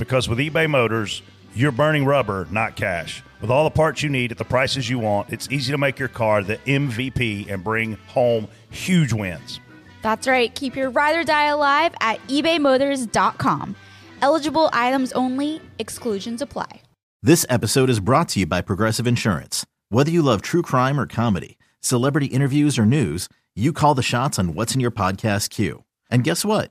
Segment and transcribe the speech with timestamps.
[0.00, 1.20] Because with eBay Motors,
[1.54, 3.22] you're burning rubber, not cash.
[3.42, 5.98] With all the parts you need at the prices you want, it's easy to make
[5.98, 9.60] your car the MVP and bring home huge wins.
[10.00, 10.54] That's right.
[10.54, 13.76] Keep your ride or die alive at ebaymotors.com.
[14.22, 16.80] Eligible items only, exclusions apply.
[17.22, 19.66] This episode is brought to you by Progressive Insurance.
[19.90, 24.38] Whether you love true crime or comedy, celebrity interviews or news, you call the shots
[24.38, 25.84] on what's in your podcast queue.
[26.10, 26.70] And guess what?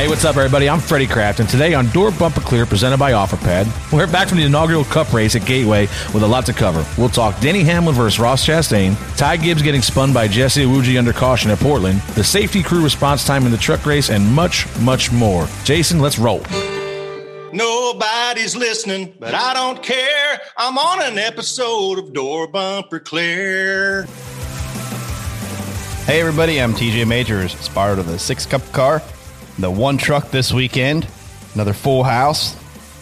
[0.00, 0.66] Hey, what's up, everybody?
[0.66, 4.38] I'm Freddie Kraft, and today on Door Bumper Clear, presented by OfferPad, we're back from
[4.38, 6.86] the inaugural Cup race at Gateway with a lot to cover.
[6.96, 11.12] We'll talk Denny Hamlin versus Ross Chastain, Ty Gibbs getting spun by Jesse Iwuji under
[11.12, 15.12] caution at Portland, the safety crew response time in the truck race, and much, much
[15.12, 15.46] more.
[15.64, 16.40] Jason, let's roll.
[17.52, 20.40] Nobody's listening, but I don't care.
[20.56, 24.04] I'm on an episode of Door Bumper Clear.
[26.06, 29.02] Hey, everybody, I'm TJ Majors, inspired of the six cup car,
[29.60, 31.06] the one truck this weekend,
[31.54, 32.56] another full house.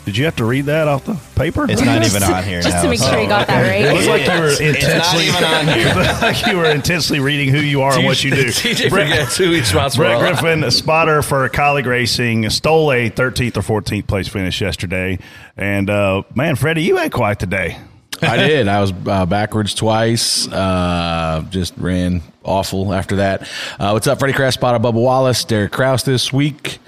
[0.04, 1.66] Did you have to read that off the paper?
[1.70, 2.82] It's not even on here Just now.
[2.84, 3.92] to make sure you got that It right.
[3.92, 5.88] looks like you were It's- it's not even on here.
[5.88, 8.44] it looked like you were intensely reading who you are and what you do.
[8.46, 10.20] TJ Brett- forgets who he's responsible Brett.
[10.40, 15.18] Griffin, a spotter for Kaulig Racing, stole a 13th or 14th place finish yesterday.
[15.58, 17.76] And uh, man, Freddie, you had quite the day.
[18.22, 18.68] I did.
[18.68, 20.48] I was uh, backwards twice.
[20.48, 23.42] Uh, just ran awful after that.
[23.78, 26.78] Uh, what's up, Freddie Kraft, Spotter, Bubba Wallace, Derek Kraus this week.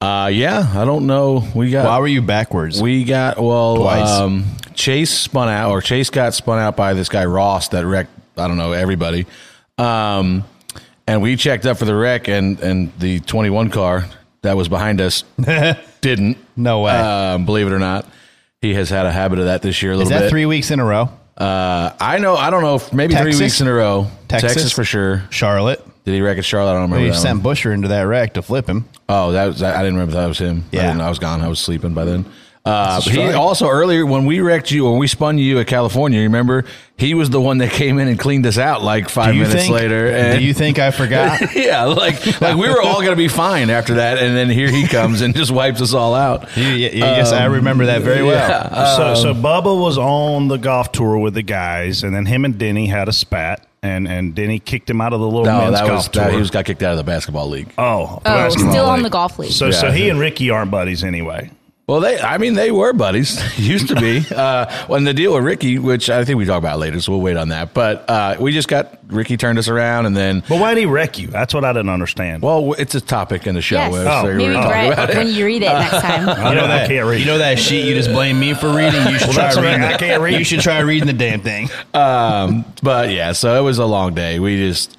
[0.00, 1.42] Uh, yeah, I don't know.
[1.54, 1.86] We got.
[1.86, 2.80] Why were you backwards?
[2.80, 3.76] We got well.
[3.76, 4.08] Twice.
[4.08, 4.44] Um,
[4.74, 8.10] Chase spun out, or Chase got spun out by this guy Ross that wrecked.
[8.36, 9.26] I don't know everybody.
[9.78, 10.44] Um,
[11.06, 14.04] and we checked up for the wreck, and and the twenty one car
[14.42, 15.24] that was behind us
[16.00, 16.38] didn't.
[16.56, 16.92] No way.
[16.92, 18.06] Um, believe it or not,
[18.64, 19.92] he has had a habit of that this year.
[19.92, 20.14] A little bit.
[20.16, 20.30] Is that bit.
[20.30, 21.08] three weeks in a row?
[21.36, 22.34] Uh, I know.
[22.36, 22.76] I don't know.
[22.76, 23.36] If maybe Texas?
[23.36, 24.08] three weeks in a row.
[24.28, 24.72] Texas?
[24.72, 25.24] for sure.
[25.30, 25.84] Charlotte.
[26.04, 26.72] Did he wreck at Charlotte?
[26.72, 27.12] I don't remember.
[27.12, 27.54] That sent one.
[27.54, 28.86] Buescher into that wreck to flip him.
[29.08, 29.62] Oh, that was.
[29.62, 30.64] I didn't remember that was him.
[30.72, 30.82] I, Yeah.
[30.88, 31.40] didn't, I was gone.
[31.40, 32.26] I was sleeping by then.
[32.66, 33.34] Uh, he right.
[33.34, 36.64] also earlier when we wrecked you when we spun you at California, you remember
[36.96, 39.70] he was the one that came in and cleaned us out like five minutes think,
[39.74, 40.06] later.
[40.08, 41.54] And do you think I forgot?
[41.54, 44.86] yeah, like like we were all gonna be fine after that, and then here he
[44.86, 46.48] comes and just wipes us all out.
[46.56, 48.38] You- you- yes, I remember that very well.
[48.48, 52.24] Yeah, so, um, so Bubba was on the golf tour with the guys, and then
[52.24, 55.44] him and Denny had a spat, and, and Denny kicked him out of the little
[55.44, 56.32] no, men's that was golf that, tour.
[56.32, 57.70] he was got kicked out of the basketball league.
[57.76, 59.50] oh, Oh, the basketball still on the golf league.
[59.52, 59.92] So, so Yeah.
[59.94, 61.50] he and Ricky aren't buddies anyway.
[61.86, 63.38] Well, they, I mean, they were buddies.
[63.58, 64.24] Used to be.
[64.34, 67.20] Uh, when the deal with Ricky, which I think we talk about later, so we'll
[67.20, 67.72] wait on that.
[67.74, 70.86] But uh, we just got Ricky turned us around, and then But why did he
[70.86, 71.28] wreck you?
[71.28, 72.42] That's what I didn't understand.
[72.42, 73.76] well, it's a topic in the show.
[73.76, 73.92] Yes.
[73.92, 74.24] so Oh.
[74.24, 75.16] we're talk about it.
[75.16, 76.28] when you read it next time.
[76.28, 77.20] I, You know I that can't read.
[77.20, 79.06] You know that sheet you just blame me for reading.
[79.06, 79.80] You should Well, try reading.
[79.82, 79.88] right.
[79.90, 80.38] the- I can't read.
[80.38, 81.68] You should try reading the damn thing.
[81.92, 84.40] Um, but yeah, so it was a long day.
[84.40, 84.96] We just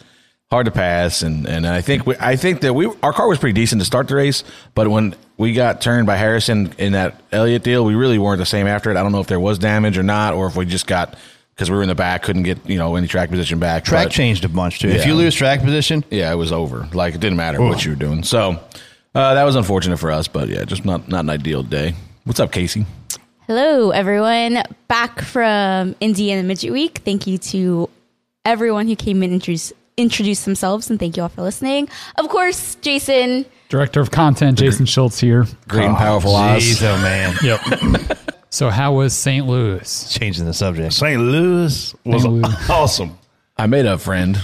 [0.56, 3.40] hard to pass, and and I think we, I think that we our car was
[3.40, 7.22] pretty decent to start the race, but when we got turned by Harrison in that
[7.34, 8.96] Elliott deal, we really weren't the same after it.
[8.96, 11.18] I don't know if there was damage or not, or if we just got
[11.54, 13.84] because we were in the back, couldn't get you know any track position back.
[13.84, 14.88] Track but- changed a bunch too.
[14.88, 16.88] If you lose track position, yeah, it was over.
[16.94, 18.24] Like it didn't matter what you were doing.
[18.24, 18.58] So
[19.14, 21.96] uh, that was unfortunate for us, but yeah, just not not an ideal day.
[22.24, 22.86] What's up, Casey?
[23.46, 24.64] Hello, everyone.
[24.88, 27.00] Back from Indiana Midget Week.
[27.00, 27.90] Thank you to
[28.46, 31.88] everyone who came in and introduced, introduced themselves, and thank you all for listening.
[32.18, 33.46] Of course, Jason.
[33.70, 35.46] Director of Content Jason Schultz here.
[35.68, 36.64] Great and powerful oh, Oz.
[36.64, 38.18] jeez, oh man, Yep.
[38.50, 39.46] so how was St.
[39.46, 40.14] Louis?
[40.14, 40.94] changing the subject.
[40.94, 41.20] St.
[41.22, 42.34] Louis was St.
[42.34, 42.70] Louis.
[42.70, 43.18] awesome.
[43.58, 44.38] I made a friend.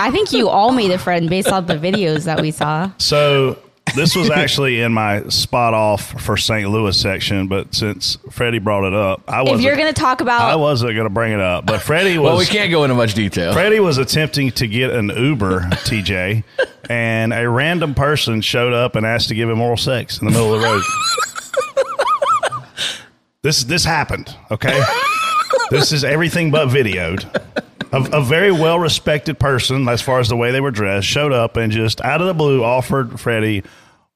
[0.00, 2.90] I think you all made a friend based on the videos that we saw.
[2.98, 3.58] So
[3.94, 6.68] this was actually in my spot off for St.
[6.68, 9.62] Louis section, but since Freddie brought it up, I wasn't.
[9.62, 12.30] you're going to talk about, I wasn't going to bring it up, but Freddie was.
[12.30, 13.52] Well, we can't go into much detail.
[13.52, 16.44] Freddie was attempting to get an Uber, TJ,
[16.90, 20.32] and a random person showed up and asked to give him oral sex in the
[20.32, 20.82] middle of the road.
[23.42, 24.82] this this happened, okay?
[25.70, 27.24] this is everything but videoed.
[27.94, 31.32] A, a very well respected person, as far as the way they were dressed, showed
[31.32, 33.62] up and just out of the blue offered Freddie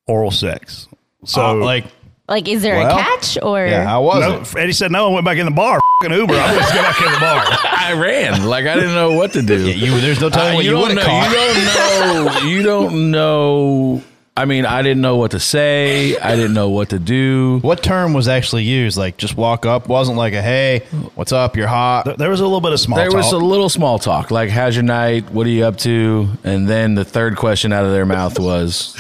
[0.07, 0.89] oral sex.
[1.25, 1.85] So, Uh, like,
[2.29, 3.65] like, is there well, a catch or?
[3.67, 4.47] yeah, how was no, it?
[4.47, 5.11] Freddie said no.
[5.11, 5.81] I went back in the bar.
[6.03, 6.35] Fucking Uber.
[6.35, 7.43] I'm just go back in the bar.
[7.73, 9.67] I ran like I didn't know what to do.
[9.67, 11.03] Yeah, you, there's no telling Uh, what you, don't would know.
[11.03, 12.41] You don't know.
[12.49, 14.03] You don't know.
[14.39, 16.17] I mean, I didn't know what to say.
[16.17, 17.59] I didn't know what to do.
[17.61, 18.97] What term was actually used?
[18.97, 19.89] Like, just walk up.
[19.89, 20.85] Wasn't like a hey,
[21.17, 21.57] what's up?
[21.57, 22.17] You're hot.
[22.19, 23.17] There was a little bit of small There talk.
[23.17, 25.31] was a little small talk, like "How's your night?
[25.33, 28.97] What are you up to?" And then the third question out of their mouth was,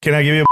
[0.00, 0.46] Can I give you a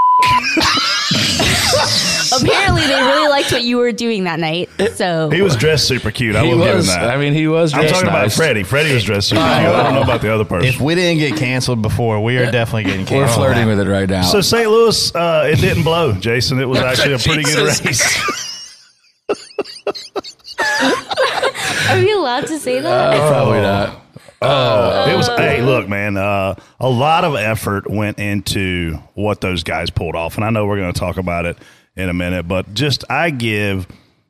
[2.32, 4.68] Apparently, they really liked what you were doing that night.
[4.94, 6.34] So He was dressed super cute.
[6.34, 7.08] I "He will give him was." that.
[7.08, 7.70] I mean, he was.
[7.70, 7.74] Dressed.
[7.76, 8.36] I'm dressed talking about nice.
[8.36, 8.64] Freddie.
[8.64, 9.48] Freddie was dressed super cute.
[9.52, 10.68] I don't know about the other person.
[10.68, 13.40] If we didn't get canceled before, we are definitely getting canceled.
[13.40, 14.22] We're flirting with it right now.
[14.22, 14.68] so St.
[14.68, 16.58] Louis, uh, it didn't blow, Jason.
[16.58, 18.82] It was actually a pretty good race.
[21.90, 23.28] are we allowed to say that?
[23.28, 24.02] Probably not.
[24.42, 25.28] Oh, it was.
[25.28, 26.16] Hey, look, man.
[26.16, 30.66] Uh, a lot of effort went into what those guys pulled off, and I know
[30.66, 31.58] we're going to talk about it
[31.96, 32.46] in a minute.
[32.46, 33.86] But just I give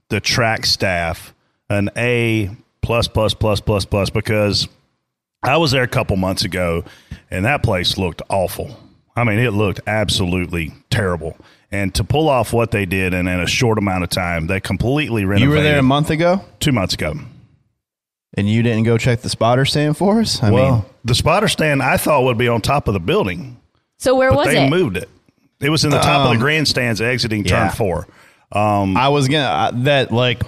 [0.09, 1.35] the track staff
[1.69, 2.51] an A
[2.83, 4.69] plus plus plus plus plus because
[5.43, 6.85] I was there a couple months ago,
[7.31, 8.79] and that place looked awful.
[9.17, 11.37] I mean, it looked absolutely terrible.
[11.73, 14.61] And to pull off what they did in, in a short amount of time, they
[14.61, 15.51] completely renovated.
[15.51, 17.15] You were there a month ago, two months ago.
[18.37, 20.43] And you didn't go check the spotter stand for us.
[20.43, 23.61] I well, mean, the spotter stand I thought would be on top of the building.
[23.99, 24.61] So where but was they it?
[24.65, 25.09] They moved it.
[25.61, 27.69] It was in the top of Um, the grandstands exiting yeah.
[27.69, 28.07] turn four.
[28.53, 30.43] I was gonna I, that like.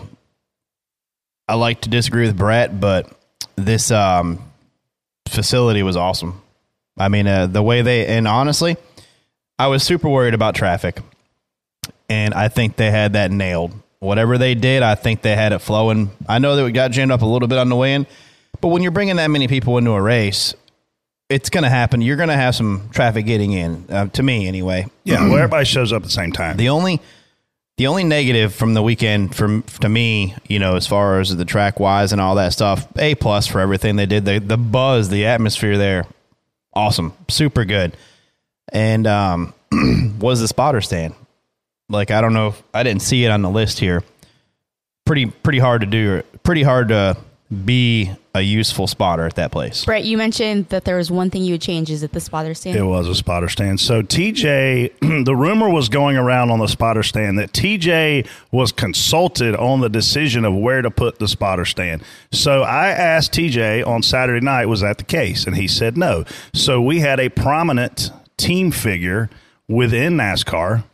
[1.51, 3.11] I like to disagree with Brett, but
[3.57, 4.39] this um,
[5.27, 6.43] facility was awesome.
[6.99, 8.77] I mean, uh, the way they and honestly,
[9.59, 11.01] I was super worried about traffic,
[12.11, 13.73] and I think they had that nailed.
[14.01, 16.11] Whatever they did, I think they had it flowing.
[16.29, 18.07] I know that we got jammed up a little bit on the way in,
[18.61, 20.55] but when you're bringing that many people into a race,
[21.29, 22.01] it's going to happen.
[22.01, 23.85] You're going to have some traffic getting in.
[23.89, 24.87] Uh, to me, anyway.
[25.05, 26.57] Yeah, well, everybody shows up at the same time.
[26.57, 27.01] The only
[27.77, 31.45] the only negative from the weekend from to me, you know, as far as the
[31.45, 34.25] track wise and all that stuff, A plus for everything they did.
[34.25, 36.07] The the buzz, the atmosphere there,
[36.73, 37.97] awesome, super good.
[38.73, 39.55] And um,
[40.19, 41.15] was the spotter stand?
[41.89, 44.03] Like I don't know, if, I didn't see it on the list here.
[45.07, 46.23] Pretty pretty hard to do.
[46.43, 47.17] Pretty hard to
[47.65, 49.87] be a useful spotter at that place.
[49.87, 51.91] Brett, you mentioned that there was one thing you would change.
[51.91, 52.77] Is it the spotter stand?
[52.77, 53.81] It was a spotter stand.
[53.81, 59.57] So TJ, the rumor was going around on the spotter stand that TJ was consulted
[59.57, 62.03] on the decision of where to put the spotter stand.
[62.31, 65.47] So I asked TJ on Saturday night, was that the case?
[65.47, 66.25] And he said no.
[66.53, 69.31] So we had a prominent team figure
[69.69, 70.85] within NASCAR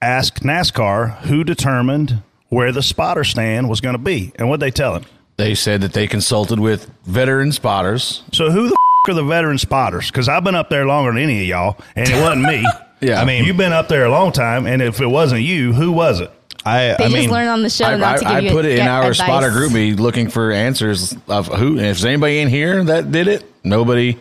[0.00, 4.32] ask NASCAR who determined where the spotter stand was going to be.
[4.36, 5.04] And what they tell him?
[5.36, 8.22] They said that they consulted with veteran spotters.
[8.32, 10.08] So who the f- are the veteran spotters?
[10.10, 12.64] Because I've been up there longer than any of y'all, and it wasn't me.
[13.00, 13.20] Yeah.
[13.20, 15.92] I mean, you've been up there a long time, and if it wasn't you, who
[15.92, 16.30] was it?
[16.64, 18.50] I They I just mean, learned on the show I, not to give I, you
[18.50, 19.18] put it in our advice.
[19.18, 21.72] spotter group me looking for answers of who.
[21.72, 24.16] And if there's anybody in here that did it, nobody,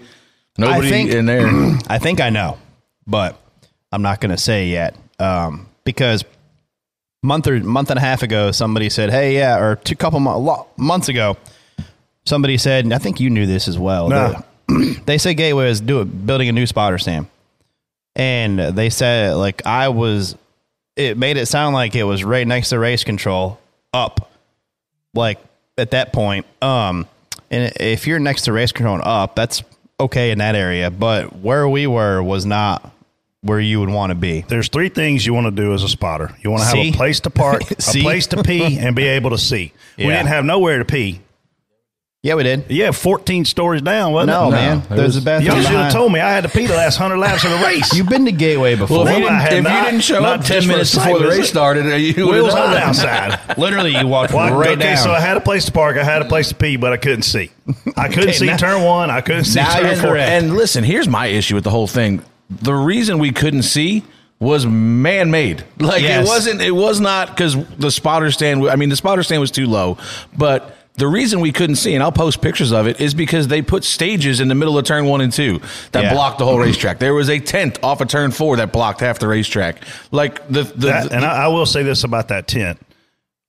[0.57, 1.47] nobody think- in there.
[1.87, 2.57] I think I know,
[3.07, 3.39] but
[3.93, 6.23] I'm not going to say yet um, because
[7.23, 10.67] month or month and a half ago, somebody said, "Hey, yeah," or two couple mo-
[10.77, 11.37] months ago,
[12.25, 14.09] somebody said, and I think you knew this as well.
[14.09, 14.29] Nah.
[14.29, 14.45] that-
[15.05, 17.27] they said Gateway is do building a new spotter stand,
[18.15, 20.35] and they said like I was.
[20.95, 23.59] It made it sound like it was right next to race control,
[23.95, 24.31] up,
[25.15, 25.39] like
[25.75, 26.45] at that point.
[26.61, 27.07] Um,
[27.49, 29.63] and if you're next to race control and up, that's
[29.99, 30.91] okay in that area.
[30.91, 32.92] But where we were was not
[33.43, 34.41] where you would want to be.
[34.47, 36.35] There's three things you want to do as a spotter.
[36.41, 36.89] You want to have See?
[36.89, 39.73] a place to park, a place to pee, and be able to see.
[39.97, 41.19] We didn't have nowhere to pee.
[42.25, 42.67] Yeah, we did.
[42.71, 44.51] Yeah, 14 stories down, wasn't No, it?
[44.51, 44.83] man.
[44.89, 45.57] There's a bathroom.
[45.57, 47.57] Y'all should have told me I had to pee the last 100 laps of the
[47.57, 47.93] race.
[47.97, 48.99] You've been to Gateway before.
[49.03, 50.61] Well, if, you Well, I didn't, had if not- you didn't show up just ten
[50.61, 52.81] for a minutes site before the race started, uh, you would Wheels have on known.
[52.81, 53.57] outside.
[53.57, 54.97] Literally, you walked Well, right okay, down.
[55.03, 55.97] so I had a place to park.
[55.97, 57.51] I had a place to pee, but I couldn't see.
[57.97, 59.09] I couldn't Okay, see now- turn one.
[59.09, 60.15] I couldn't see now turn four.
[60.15, 62.21] And listen, here's my issue with the whole thing.
[62.61, 64.03] The reason we couldn't see
[64.39, 65.63] was man-made.
[65.79, 66.25] Like Yes.
[66.25, 66.61] it wasn't.
[66.61, 68.67] It was not because the spotter stand.
[68.69, 69.97] I mean, the spotter stand was too low,
[70.37, 73.63] but The reason we couldn't see, and I'll post pictures of it, is because they
[73.63, 75.59] put stages in the middle of turn one and two
[75.91, 76.13] that Yeah.
[76.13, 76.99] blocked the whole racetrack.
[76.99, 79.77] There was a tent off of turn four that blocked half the racetrack.
[80.11, 82.79] Like the, the, That, and I, I will say this about that tent.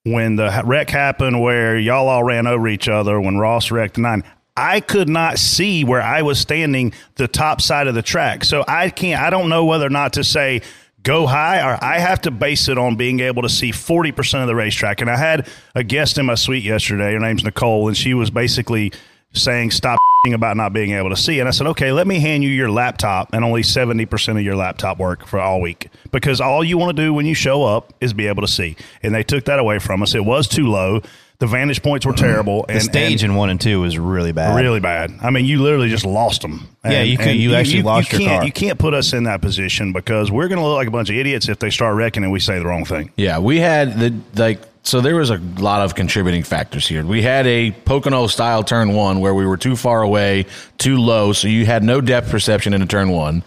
[0.05, 4.23] When the wreck happened where y'all all ran over each other, when Ross wrecked nine,
[4.57, 8.45] I could not see where I was standing the top side of the track.
[8.45, 10.63] So I can't, I don't know whether or not to say
[11.03, 14.47] go high or I have to base it on being able to see 40% of
[14.47, 15.01] the racetrack.
[15.01, 17.13] And I had a guest in my suite yesterday.
[17.13, 18.93] Her name's Nicole, and she was basically
[19.33, 19.99] saying, stop
[20.33, 21.39] about not being able to see.
[21.39, 24.57] And I said, okay, let me hand you your laptop and only 70% of your
[24.57, 27.93] laptop work for all week because all you want to do when you show up
[28.01, 28.77] is be able to see.
[29.03, 30.15] And they took that away from us.
[30.15, 31.03] It was too low.
[31.41, 32.65] The vantage points were terrible.
[32.69, 34.57] The and stage and in one and two was really bad.
[34.57, 35.13] really bad.
[35.21, 36.69] I mean, you literally just lost them.
[36.85, 38.47] Yeah, you could- you actually lost your can't, car.
[38.47, 41.11] You can't put us in that position because we're going to look like a bunch
[41.11, 43.11] of idiots if they start wrecking and we say the wrong thing.
[43.17, 47.05] Yeah, we had the like so there was a lot of contributing factors here.
[47.05, 50.45] We had a Pocono style turn one where we were too far away,
[50.77, 53.43] too low, so you had no depth perception into turn one.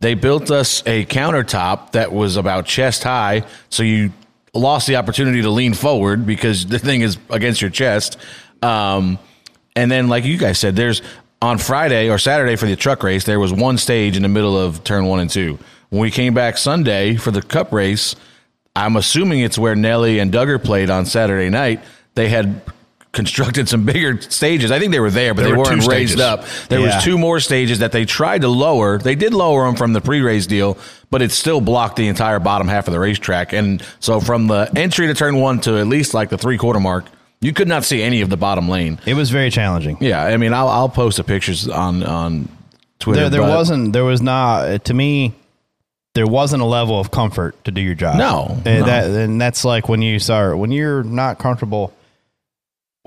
[0.00, 4.12] They built us a countertop that was about chest high, so you
[4.54, 8.16] lost the opportunity to lean forward because the thing is against your chest.
[8.62, 9.18] Um,
[9.76, 11.02] and then, like you guys said, there's
[11.42, 14.58] on Friday or Saturday for the truck race, there was one stage in the middle
[14.58, 15.58] of turn one and two.
[15.88, 18.14] When we came back Sunday for the cup race,
[18.76, 21.82] I'm assuming it's where Nelly and Duggar played on Saturday night.
[22.14, 22.60] They had
[23.12, 24.70] constructed some bigger stages.
[24.70, 26.44] I think they were there, but There they were weren't raised up.
[26.68, 26.94] There Yeah.
[26.94, 28.98] was two more stages that they tried to lower.
[28.98, 30.78] They did lower them from the pre-race deal,
[31.10, 33.52] but it still blocked the entire bottom half of the racetrack.
[33.52, 36.78] And so from the entry to turn one to at least like the three quarter
[36.78, 37.04] mark,
[37.40, 39.00] you could not see any of the bottom lane.
[39.06, 39.96] It was very challenging.
[40.00, 42.48] Yeah, I mean, I'll I'll post the pictures on on
[43.00, 43.22] Twitter.
[43.28, 43.92] There, there wasn't.
[43.92, 44.68] There was not.
[44.68, 45.32] Uh, to me,
[46.14, 48.16] there wasn't a level of comfort to do your job.
[48.16, 48.86] No, and no.
[48.86, 51.92] that and that's like when you start when you're not comfortable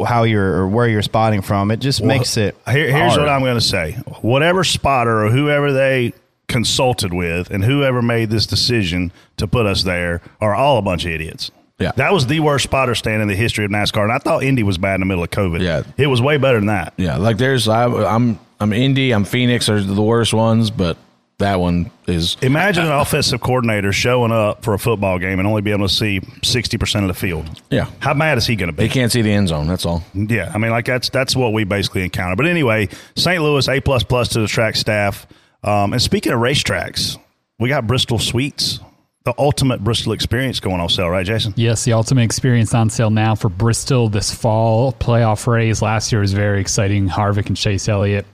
[0.05, 1.71] how you're or where you're spotting from.
[1.71, 2.55] It just makes it.
[2.65, 3.21] Here, here's hard.
[3.21, 3.93] what I'm going to say.
[4.21, 6.13] Whatever spotter or whoever they
[6.47, 11.05] consulted with and whoever made this decision to put us there are all a bunch
[11.05, 11.51] of idiots.
[11.79, 11.91] Yeah.
[11.95, 14.03] That was the worst spotter stand in the history of NASCAR.
[14.03, 15.61] And I thought Indy was bad in the middle of COVID.
[15.61, 15.83] Yeah.
[15.97, 16.93] It was way better than that.
[16.97, 20.97] Yeah, like there's I, I'm I'm Indy, I'm Phoenix are the worst ones, but
[21.39, 25.61] that one is Imagine an offensive coordinator showing up for a football game and only
[25.61, 27.61] be able to see 60% of the field.
[27.69, 27.89] Yeah.
[27.99, 28.83] How mad is he going to be?
[28.83, 29.67] He can't see the end zone.
[29.67, 30.03] That's all.
[30.13, 32.35] Yeah, I mean, like that's that's what we basically encounter.
[32.35, 33.41] But anyway, St.
[33.41, 35.27] Louis A plus plus to the track staff.
[35.63, 37.17] Um, and speaking of racetracks,
[37.59, 38.79] we got Bristol Suites,
[39.23, 41.53] the ultimate Bristol experience going on sale, right, Jason?
[41.55, 44.91] Yes, the ultimate experience on sale now for Bristol this fall.
[44.93, 47.07] Playoff race last year was very exciting.
[47.07, 48.25] Harvick and Chase Elliott.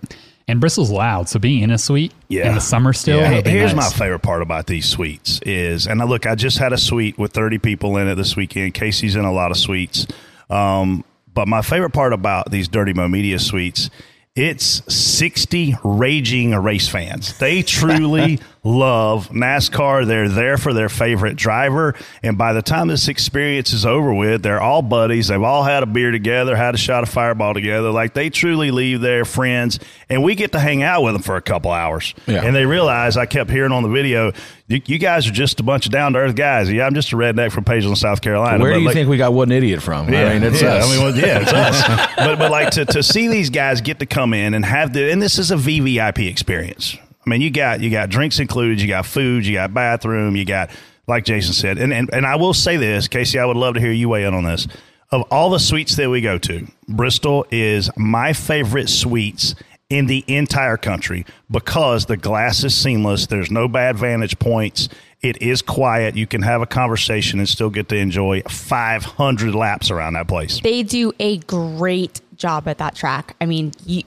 [0.50, 3.20] And Bristol's loud, so being in a suite in the summer still.
[3.44, 3.92] Be here's nice.
[3.92, 7.20] my favorite part about these suites is, and I look, I just had a suite
[7.20, 8.74] with 30 people in it this weekend.
[8.74, 10.08] Casey's in a lot of suites.
[10.50, 13.92] Um, but my favorite part about these Dirty Mo Media suites,
[14.36, 17.38] it's 60 raging race fans.
[17.38, 20.06] They truly love NASCAR.
[20.06, 21.96] They're there for their favorite driver.
[22.24, 25.28] And by the time this experience is over with, they're all buddies.
[25.30, 27.92] They've all had a beer together, had a shot of fireball together.
[27.92, 29.80] Like they truly leave their friends.
[30.10, 32.14] And we get to hang out with them for a couple hours.
[32.28, 32.44] Yeah.
[32.44, 34.32] And they realize I kept hearing on the video,
[34.68, 36.72] you, you guys are just a bunch of down to earth guys.
[36.72, 38.64] Yeah, I'm just a redneck from Pageland, South Carolina.
[38.64, 40.12] Where do you like- think we got one idiot from?
[40.12, 40.86] yeah, I mean, it's yeah, us.
[40.88, 42.16] I mean, well, yeah, it's us.
[42.18, 45.12] but but like to, to see these guys get to come in and have the
[45.12, 46.98] and this is a VVIP experience.
[47.26, 50.46] I mean, you got you got drinks included, you got food, you got bathroom, you
[50.46, 50.70] got
[51.08, 53.80] like Jason said, and and, and I will say this, Casey, I would love to
[53.80, 54.68] hear you weigh in on this.
[55.12, 59.56] Of all the suites that we go to, Bristol is my favorite suites
[59.90, 63.26] in the entire country because the glass is seamless.
[63.26, 64.88] There's no bad vantage points.
[65.22, 66.16] It is quiet.
[66.16, 70.62] You can have a conversation and still get to enjoy 500 laps around that place.
[70.62, 73.36] They do a great job at that track.
[73.42, 74.04] I mean, you,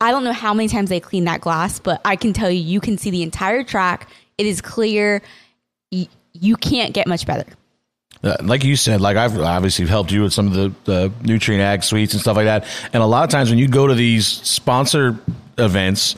[0.00, 2.60] I don't know how many times they clean that glass, but I can tell you,
[2.60, 4.08] you can see the entire track.
[4.36, 5.22] It is clear.
[5.90, 7.50] You, can't get much better.
[8.22, 11.60] Uh, like you said, like I've obviously helped you with some of the, the Nutrien
[11.60, 12.66] Ag suites and stuff like that.
[12.92, 15.18] And a lot of times when you go to these sponsor
[15.56, 16.16] events,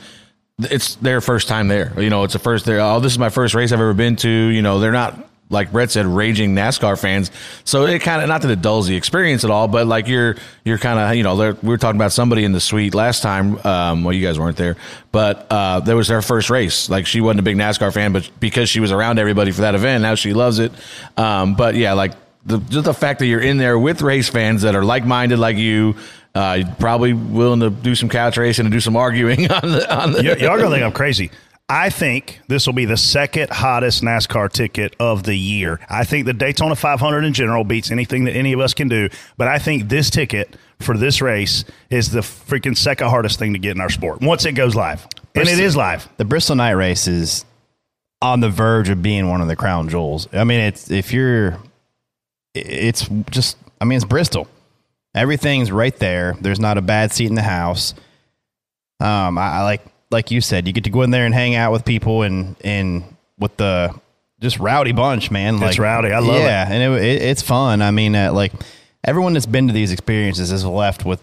[0.59, 1.93] it's their first time there.
[2.01, 2.81] You know, it's the first there.
[2.81, 4.29] Oh, this is my first race I've ever been to.
[4.29, 7.31] You know, they're not like Brett said, raging NASCAR fans.
[7.63, 10.35] So it kind of not that it dulls the experience at all, but like you're
[10.63, 13.57] you're kind of you know we were talking about somebody in the suite last time.
[13.65, 14.77] Um, well, you guys weren't there,
[15.11, 16.89] but uh, that was their first race.
[16.89, 19.75] Like she wasn't a big NASCAR fan, but because she was around everybody for that
[19.75, 20.71] event, now she loves it.
[21.17, 22.13] Um, but yeah, like
[22.45, 25.39] the just the fact that you're in there with race fans that are like minded
[25.39, 25.95] like you.
[26.35, 30.11] Uh, probably willing to do some couch racing and do some arguing on the on
[30.11, 30.19] the.
[30.19, 31.31] Y- y'all gonna think I'm crazy.
[31.71, 35.79] I think this will be the second hottest NASCAR ticket of the year.
[35.87, 39.07] I think the Daytona 500 in general beats anything that any of us can do,
[39.37, 43.59] but I think this ticket for this race is the freaking second hardest thing to
[43.59, 45.07] get in our sport once it goes live.
[45.35, 46.09] And it is live.
[46.17, 47.45] The Bristol Night Race is
[48.19, 50.27] on the verge of being one of the crown jewels.
[50.33, 51.59] I mean, it's if you're,
[52.55, 53.57] it's just.
[53.79, 54.47] I mean, it's Bristol.
[55.15, 56.35] Everything's right there.
[56.41, 57.93] There's not a bad seat in the house.
[58.99, 61.55] Um, I, I like like you said, you get to go in there and hang
[61.55, 63.03] out with people and and
[63.37, 63.93] with the
[64.41, 65.59] just rowdy bunch, man.
[65.59, 66.11] Like rowdy.
[66.11, 66.45] I love it.
[66.45, 67.81] yeah, and it, it, it's fun.
[67.81, 68.53] I mean, uh, like
[69.03, 71.21] everyone that's been to these experiences is left with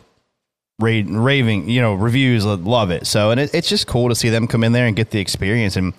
[0.79, 2.45] ra- raving, you know, reviews.
[2.45, 3.07] Love it.
[3.07, 5.19] So, and it, it's just cool to see them come in there and get the
[5.21, 5.95] experience and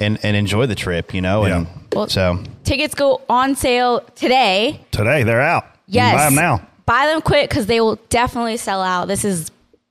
[0.00, 1.44] and and enjoy the trip, you know.
[1.44, 4.84] And Well- so, Tickets go on sale today.
[4.90, 5.64] Today they're out.
[5.86, 6.14] You can Yes.
[6.14, 6.66] buy them now.
[6.86, 9.08] Buy them quick because they will definitely sell out.
[9.08, 9.50] This is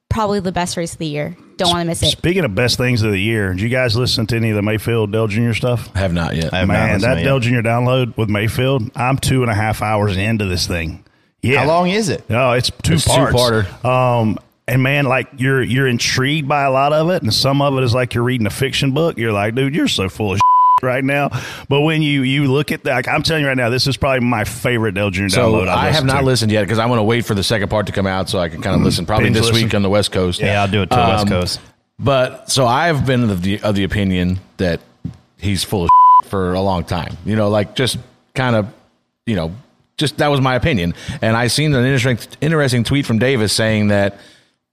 [0.10, 1.36] probably the best race of the year.
[1.58, 2.08] Don't want to miss it.
[2.12, 4.62] Speaking of best things of the year, did you guys listen to any of the
[4.62, 5.54] Mayfield Dale Jr.
[5.54, 5.90] stuff?
[5.96, 6.54] I have not yet.
[6.54, 7.40] I have Man, listened that to Dale.
[7.40, 7.56] Jr.
[7.62, 11.04] download with Mayfield, I'm two and a half hours into this thing.
[11.42, 11.60] Yeah.
[11.62, 12.30] How long is it?
[12.30, 13.32] No, it's two It's parts.
[13.36, 13.86] two-parter.
[13.86, 14.38] Um,
[14.68, 17.84] and man, like you're you're intrigued by a lot of it, and some of it
[17.84, 19.18] is like you're reading a fiction book.
[19.18, 20.40] You're like, dude, you're so full of
[20.81, 21.29] right now.
[21.69, 23.98] But when you you look at that, like, I'm telling you right now, this is
[23.98, 25.29] probably my favorite Dale Jr.
[25.29, 25.67] So download.
[25.67, 26.25] I've I have not to.
[26.25, 28.39] listened yet because I want to wait for the second part to come out so
[28.39, 29.05] I can kind of listen.
[29.05, 29.63] Probably Binge this listen.
[29.65, 30.39] week on the West Coast.
[30.39, 31.60] Yeah, I'll do it to the West Um, Coast.
[32.00, 34.79] But so I've been of the of the opinion that
[35.38, 35.89] he's full of
[36.29, 37.17] for a long time.
[37.25, 37.98] You know, like just
[38.36, 38.67] kind of,
[39.25, 39.51] you know,
[39.98, 40.93] just that was my opinion.
[41.24, 44.19] And I seen an interesting interesting tweet from Davis saying that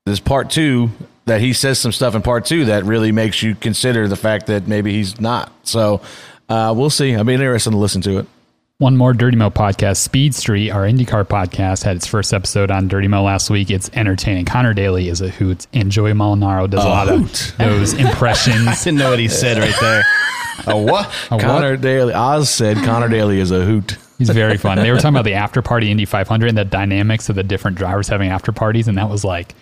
[0.07, 0.91] this part two
[1.25, 4.47] that he says some stuff in part two that really makes you consider the fact
[4.47, 5.51] that maybe he's not.
[5.63, 6.03] So
[6.49, 7.15] uh, we'll see.
[7.15, 8.27] I'll be interested to listen to it.
[8.79, 9.99] One more Dirty Mo podcast.
[9.99, 13.71] Speed Street, our IndyCar podcast, had its first episode on Dirty Mo last week.
[13.71, 14.45] It's entertaining.
[14.45, 17.51] Conor Daly is a hoot, and Joey Molinaro does a, lot hoot.
[17.53, 18.57] of those impressions.
[18.57, 18.85] I impressions.
[18.85, 20.03] didn't know what he said right there.
[20.67, 21.07] A what?
[21.31, 21.41] A what?
[21.41, 22.13] Conor Daly.
[22.15, 23.97] Oz said Conor Daly is a hoot.
[24.19, 24.79] He's very fun.
[24.79, 27.77] They were talking about the after party Indy 500 and the dynamics of the different
[27.77, 29.55] drivers having after parties, and that was like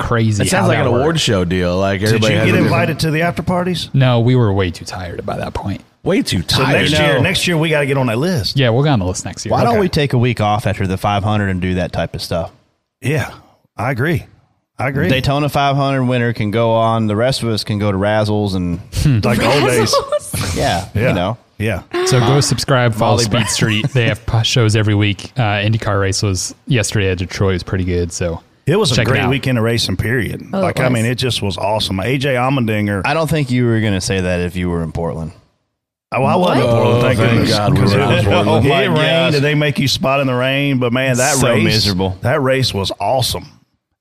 [0.00, 0.42] crazy.
[0.42, 0.96] It sounds like an worked.
[1.00, 1.78] award show deal.
[1.78, 3.88] Like Did you has get invited to the after parties?
[3.94, 5.82] No, we were way too tired by that point.
[6.02, 6.72] Way too So tired.
[6.90, 8.58] next year, next year we got to get on that list.
[8.58, 9.52] Yeah, we'll go on the list next year.
[9.52, 12.22] Why don't we take a week off after the 500 and do that type of
[12.22, 12.52] stuff?
[13.02, 13.34] Yeah,
[13.76, 14.24] I agree.
[14.78, 15.08] I agree.
[15.10, 17.06] Daytona 500 winner can go on.
[17.06, 18.78] The rest of us can go to Razzles and
[19.24, 19.94] like the old days.
[20.56, 21.38] yeah, Yeah, you know.
[21.58, 21.82] Yeah.
[22.06, 23.88] So go subscribe, follow Molly Speed Street.
[23.90, 25.32] They have shows every week.
[25.36, 27.50] Uh, IndyCar race was yesterday at Detroit.
[27.50, 28.10] It was pretty good.
[28.12, 30.42] So It was check a great weekend of racing, period.
[30.52, 31.96] Oh, like, I mean, it just was awesome.
[31.98, 33.02] AJ Allmendinger.
[33.04, 35.32] I don't think you were going to say that if you were in Portland.
[36.12, 37.50] Oh, I wasn't in Portland, oh, thank Oh, thank goodness.
[37.56, 38.48] God we 'Cause were not in it, Portland.
[38.50, 39.34] Oh, it my rained gosh.
[39.34, 40.78] and they make you spot in the rain.
[40.78, 42.16] But man, that So race, miserable.
[42.22, 43.46] That race was awesome.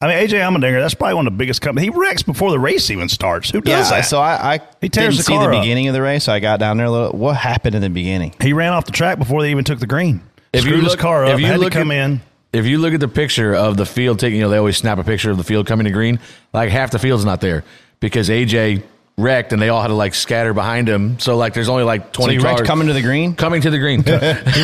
[0.01, 1.91] I mean, AJ Allmendinger, that's probably one of the biggest companies.
[1.91, 3.49] He wrecks before the race even starts.
[3.49, 4.05] Who does Yeah, that?
[4.05, 5.61] so I, I He tears didn't the see car the up.
[5.63, 6.23] beginning of the race.
[6.23, 6.85] So I got down there.
[6.85, 8.33] A little, what happened in the beginning?
[8.41, 10.21] he ran off the track before they even took the green.
[10.53, 12.21] If you Screwed his look- car if up, you had to come at- in.
[12.51, 14.97] If you look at the picture of the field taking, you know, they always snap
[14.97, 16.19] a picture of the field coming to green.
[16.53, 17.63] Like half the field's not there
[17.99, 18.81] because AJ
[19.17, 21.19] wrecked and they all had to like scatter behind him.
[21.19, 23.35] So like, there's only like 20 you wrecked cars coming to the green?
[23.35, 24.01] coming to the green.
[24.03, 24.11] He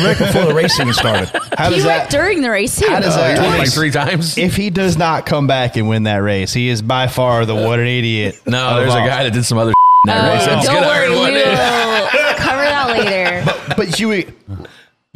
[0.04, 1.28] wrecked before the race even started.
[1.56, 2.10] How He does went that?
[2.10, 2.88] during the race too.
[2.88, 3.74] How does oh, that- like Twice.
[3.74, 4.36] three times.
[4.38, 7.54] If he does not come back and win that race, he is by far the
[7.54, 8.40] what an idiot.
[8.46, 9.70] no, of there's a guy that did some other
[10.06, 10.46] in Oh, that race.
[10.46, 13.74] That's don't gonna worry, hurt we will cover that later.
[13.76, 14.24] But you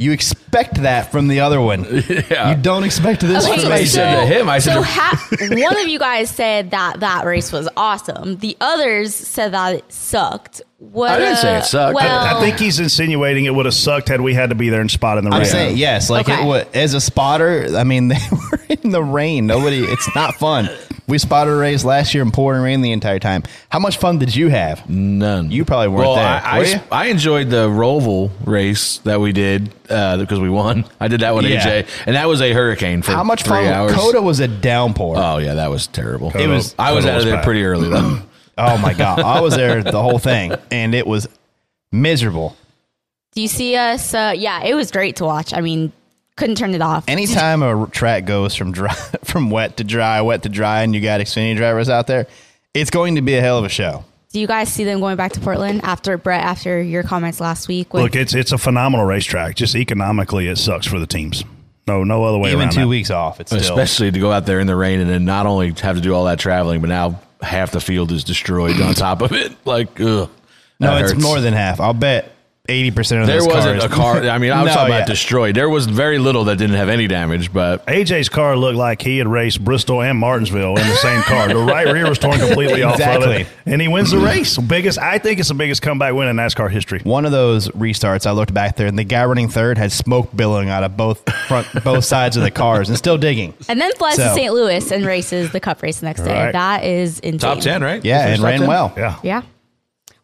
[0.00, 1.84] you expect that from the other one.
[2.30, 2.50] Yeah.
[2.56, 3.84] You don't expect this Okay, from what I me.
[3.86, 4.48] said to him.
[4.48, 8.36] I said so ha- one of you guys said that that race was awesome.
[8.38, 10.62] The others said that it sucked.
[10.80, 11.94] What, I didn't say it sucked.
[11.94, 14.80] Well, I think he's insinuating it would have sucked had we had to be there
[14.80, 15.40] and spot in the rain.
[15.40, 16.42] I'm saying yes, like Okay.
[16.42, 17.68] it would as a spotter.
[17.76, 19.46] I mean, they were in the rain.
[19.46, 19.84] Nobody.
[19.84, 20.70] It's not fun.
[21.06, 23.42] We spotted a race last year in pouring rain the entire time.
[23.68, 24.88] How much fun did you have?
[24.88, 25.50] None.
[25.50, 26.82] You probably weren't well, there, I, were I.
[26.92, 30.84] I enjoyed the Roval race that we did uh, because we won.
[31.00, 31.82] I did that with Yeah.
[31.82, 33.66] AJ, and that was a hurricane for How much three fun?
[33.66, 33.92] hours.
[33.92, 35.16] COTA was a downpour.
[35.18, 36.30] Oh yeah, that was terrible.
[36.34, 37.44] It was- I was COTA out was of there bad.
[37.44, 38.20] pretty early though.
[38.60, 41.28] Oh my god, I was there the whole thing, and it was
[41.92, 42.56] miserable.
[43.32, 44.14] do you see us?
[44.14, 45.52] Uh, yeah, it was great to watch.
[45.54, 45.92] I mean,
[46.36, 47.04] couldn't turn it off.
[47.08, 48.94] Anytime a track goes from dry,
[49.24, 52.26] from wet to dry, wet to dry, and you got Xfinity drivers out there,
[52.74, 54.04] it's going to be a hell of a show.
[54.32, 56.42] Do you guys see them going back to Portland after Brett?
[56.44, 59.56] After your comments last week, with, Look, it's it's a phenomenal racetrack.
[59.56, 61.42] Just economically, it sucks for the teams.
[61.88, 62.86] No, no other way Even around two that.
[62.86, 65.46] weeks off, it's still Especially to go out there in the rain and then not
[65.46, 68.94] only have to do all that traveling, but now half the field is destroyed on
[68.94, 69.54] top of it.
[69.64, 70.30] Like, ugh.
[70.78, 71.22] no, it's hurts.
[71.22, 71.80] more than half.
[71.80, 72.32] I'll bet
[72.68, 73.92] eighty percent of the cars There those wasn't cars.
[73.92, 73.94] a
[74.24, 74.30] car.
[74.34, 74.98] I mean, I was No, talking yeah.
[74.98, 75.54] about destroyed.
[75.56, 79.18] There was very little that didn't have any damage, but AJ's car looked like he
[79.18, 81.48] had raced Bristol and Martinsville in the same car.
[81.48, 83.34] The right rear was torn completely off of Exactly.
[83.42, 84.56] it, and he wins the race.
[84.58, 87.00] Biggest, I think it's the biggest comeback win in NASCAR history.
[87.02, 90.28] One of those restarts, I looked back there, and the guy running third had smoke
[90.36, 93.54] billowing out of both front, both sides of the cars, and still digging.
[93.68, 94.52] And then flies to St.
[94.52, 96.32] Louis and races the Cup race the next day.
[96.44, 96.52] Right.
[96.52, 97.38] That is insane.
[97.38, 98.04] top ten, right?
[98.04, 98.68] Yeah, and ran 10?
[98.68, 98.92] well.
[98.96, 99.42] Yeah, Yeah.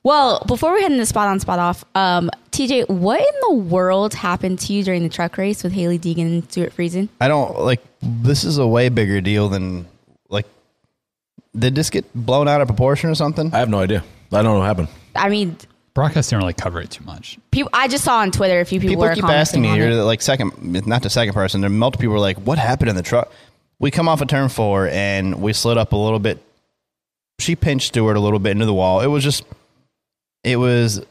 [0.06, 4.14] Well, before we head into spot on, spot off, um, TJ, what in the world
[4.14, 7.08] happened to you during the truck race with Hailie Deegan and Stewart Friesen?
[7.20, 7.80] I don't like.
[8.00, 9.84] This is a way bigger deal than
[10.28, 10.46] like.
[11.58, 13.52] Did this get blown out of proportion or something?
[13.52, 14.04] I have no idea.
[14.30, 14.86] I don't know what happened.
[15.16, 15.56] I mean,
[15.92, 17.36] Broadcast didn't really cover it too much.
[17.50, 19.70] people, I just saw on Twitter a few people, people were keep asking me.
[19.70, 21.62] on You're like second, not the second person.
[21.62, 23.32] There are multiple people were like, "What happened in the truck?"
[23.80, 26.40] We come off of turn four and we slid up a little bit.
[27.40, 29.00] She pinched Stewart a little bit into the wall.
[29.00, 29.42] It was just,
[30.46, 31.04] it was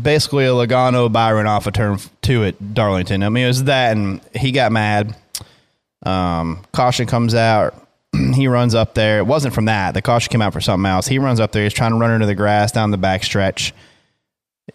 [0.00, 3.22] basically a Logano Byron off a turn two at Darlington.
[3.22, 5.16] I mean, it was that, and he got mad.
[6.04, 7.74] Um, caution comes out.
[8.34, 9.18] he runs up there.
[9.18, 9.94] It wasn't from that.
[9.94, 11.06] The caution came out for something else.
[11.06, 11.62] He runs up there.
[11.62, 13.72] He's trying to run into the grass down the back stretch.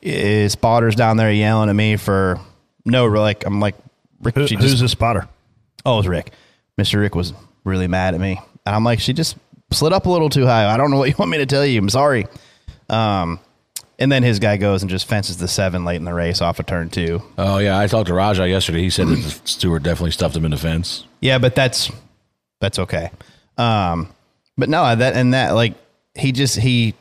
[0.01, 2.39] His spotter's down there yelling at me for
[2.85, 3.75] no, like I'm like
[4.21, 4.35] Rick.
[4.35, 5.27] Who- who's the spotter?
[5.85, 6.31] oh, it was Rick.
[6.77, 7.33] Mister Rick was
[7.65, 9.35] really mad at me, and I'm like, she just
[9.71, 10.65] slid up a little too high.
[10.73, 11.77] I don't know what you want me to tell you.
[11.79, 12.25] I'm sorry.
[12.89, 13.39] Um,
[14.01, 16.59] and then his guy goes and just fences the seven late in the race off
[16.59, 17.21] of turn two.
[17.37, 18.81] Oh yeah, I talked to Rajah yesterday.
[18.81, 21.05] He said that Stewart definitely stuffed him in the fence.
[21.19, 21.91] Yeah, but that's
[22.59, 23.11] that's okay.
[23.57, 24.09] Um,
[24.57, 25.75] but no, that and that like
[26.15, 26.95] he just he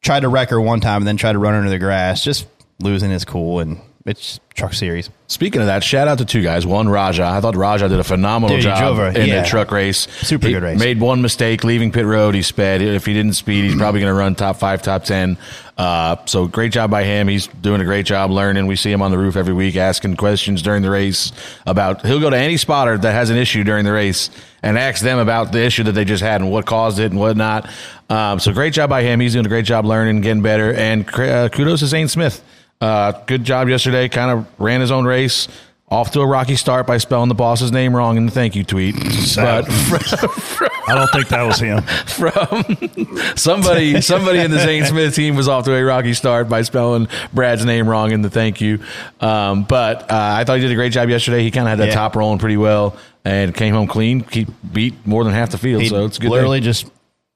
[0.00, 2.24] tried to wreck her one time and then tried to run her into the grass,
[2.24, 2.46] just
[2.80, 5.10] losing his cool and it's truck series.
[5.26, 6.64] Speaking of that, shout out to two guys.
[6.64, 7.24] One, Rajah.
[7.24, 9.42] I thought Rajah did a phenomenal Dude, job in Yeah.
[9.42, 10.06] the truck race.
[10.22, 10.78] Super He good race.
[10.78, 12.34] Made one mistake leaving pit road.
[12.34, 12.80] He sped.
[12.80, 15.36] If he didn't speed, he's probably going to run top five, top ten.
[15.76, 17.28] Uh, so great job by him.
[17.28, 18.66] He's doing a great job learning.
[18.66, 21.32] We see him on the roof every week asking questions during the race
[21.66, 22.06] about.
[22.06, 24.30] He'll go to any spotter that has an issue during the race
[24.62, 27.20] and ask them about the issue that they just had and what caused it and
[27.20, 27.68] whatnot.
[28.08, 29.20] Um, so great job by him.
[29.20, 30.72] He's doing a great job learning, getting better.
[30.72, 32.42] And uh, kudos to Zane Smith.
[32.80, 34.08] Uh, good job yesterday.
[34.08, 35.48] Kind of ran his own race.
[35.88, 38.64] Off to a rocky start by spelling the boss's name wrong in the thank you
[38.64, 38.96] tweet.
[39.36, 41.80] But I don't think that was him.
[42.06, 46.62] from somebody, somebody in the Zane Smith team was off to a rocky start by
[46.62, 48.80] spelling Brad's name wrong in the thank you.
[49.20, 51.44] Um, but uh, I thought he did a great job yesterday.
[51.44, 51.94] He kind of had that Yeah.
[51.94, 54.24] top rolling pretty well and came home clean.
[54.32, 56.30] He beat more than half the field, He so it's good.
[56.30, 56.64] literally day.
[56.66, 56.86] just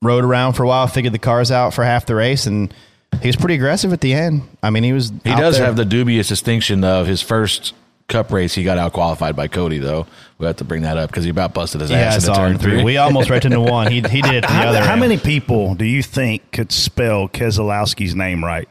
[0.03, 2.74] rode around for a while, figured the cars out for half the race, and
[3.20, 4.42] he was pretty aggressive at the end.
[4.62, 5.12] I mean, he was.
[5.25, 5.66] He out does there.
[5.66, 7.75] have the dubious distinction of his first
[8.09, 8.55] cup race.
[8.55, 10.07] He got out qualified by Cody, though.
[10.38, 12.59] We have to bring that up because he about busted his Yeah, ass in turn
[12.59, 12.83] three.
[12.83, 13.88] We almost right into one.
[13.92, 14.81] He he did it to the How, other.
[14.81, 15.01] how end.
[15.01, 18.68] many people do you think could spell Keselowski's name right?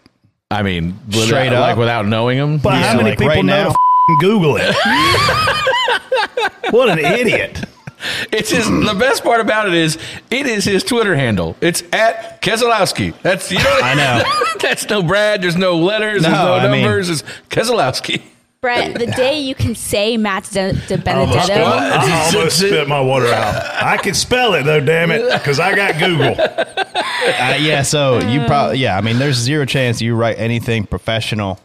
[0.52, 1.62] I mean, without, Straight up.
[1.62, 2.58] like without knowing him.
[2.58, 3.64] But Yeah, how many like people right know now.
[3.66, 4.76] to f***ing Google it?
[6.72, 7.64] what an idiot!
[8.32, 8.66] It's his.
[8.68, 9.98] The best part about it is
[10.30, 11.56] it is his Twitter handle.
[11.62, 13.14] It's at Keselowski.
[13.22, 13.80] That's you know.
[13.84, 14.24] I know.
[14.62, 15.42] that's no Brad.
[15.42, 16.22] There's no letters.
[16.24, 17.10] there's No, no I mean- numbers.
[17.10, 18.22] it's Keselowski.
[18.62, 22.88] Brett, the day you can say Matt De, De Almost Benedetto, spit, I almost spit
[22.90, 23.56] my water out.
[23.82, 26.36] I can spell it though, damn it, because I got Google.
[26.38, 28.98] Uh, yeah, so you probably yeah.
[28.98, 31.58] I mean, there's zero chance you write anything professional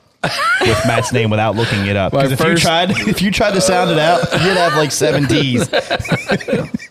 [0.61, 2.13] with Matt's name without looking it up.
[2.13, 5.25] Because if you tried, if you tried to sound it out, you'd have like seven
[5.25, 5.69] D's.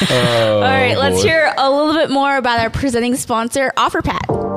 [0.10, 4.50] All right, let's hear a little bit more about our presenting sponsor, OfferPad.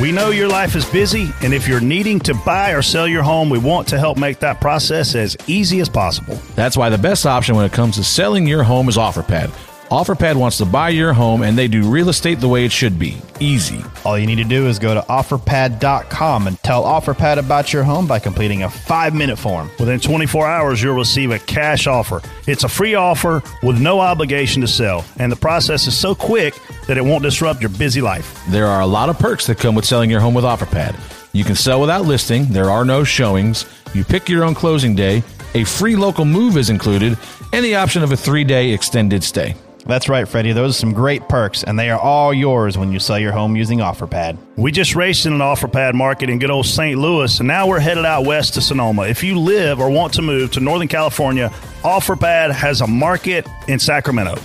[0.00, 3.22] We know your life is busy, and if you're needing to buy or sell your
[3.22, 6.38] home, we want to help make that process as easy as possible.
[6.56, 9.50] That's why the best option when it comes to selling your home is OfferPad.
[9.92, 12.98] OfferPad wants to buy your home, and they do real estate the way it should
[12.98, 13.84] be easy.
[14.06, 18.06] All you need to do is go to offerpad.com and tell OfferPad about your home
[18.06, 19.70] by completing a five minute form.
[19.78, 22.22] Within 24 hours, you'll receive a cash offer.
[22.46, 26.54] It's a free offer with no obligation to sell, and the process is so quick
[26.86, 28.42] that it won't disrupt your busy life.
[28.48, 30.98] There are a lot of perks that come with selling your home with OfferPad.
[31.34, 35.22] You can sell without listing, there are no showings, you pick your own closing day,
[35.52, 37.18] a free local move is included,
[37.52, 39.54] and the option of a three day extended stay.
[39.84, 40.52] That's right, Freddie.
[40.52, 43.56] Those are some great perks, and they are all yours when you sell your home
[43.56, 44.38] using OfferPad.
[44.56, 46.98] We just raced in an OfferPad market in good old St.
[46.98, 49.02] Louis, and now we're headed out west to Sonoma.
[49.02, 51.48] If you live or want to move to Northern California,
[51.82, 54.36] OfferPad has a market in Sacramento.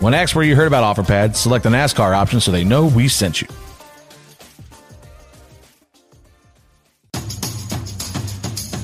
[0.00, 3.08] When asked where you heard about OfferPad, select the NASCAR option so they know we
[3.08, 3.48] sent you.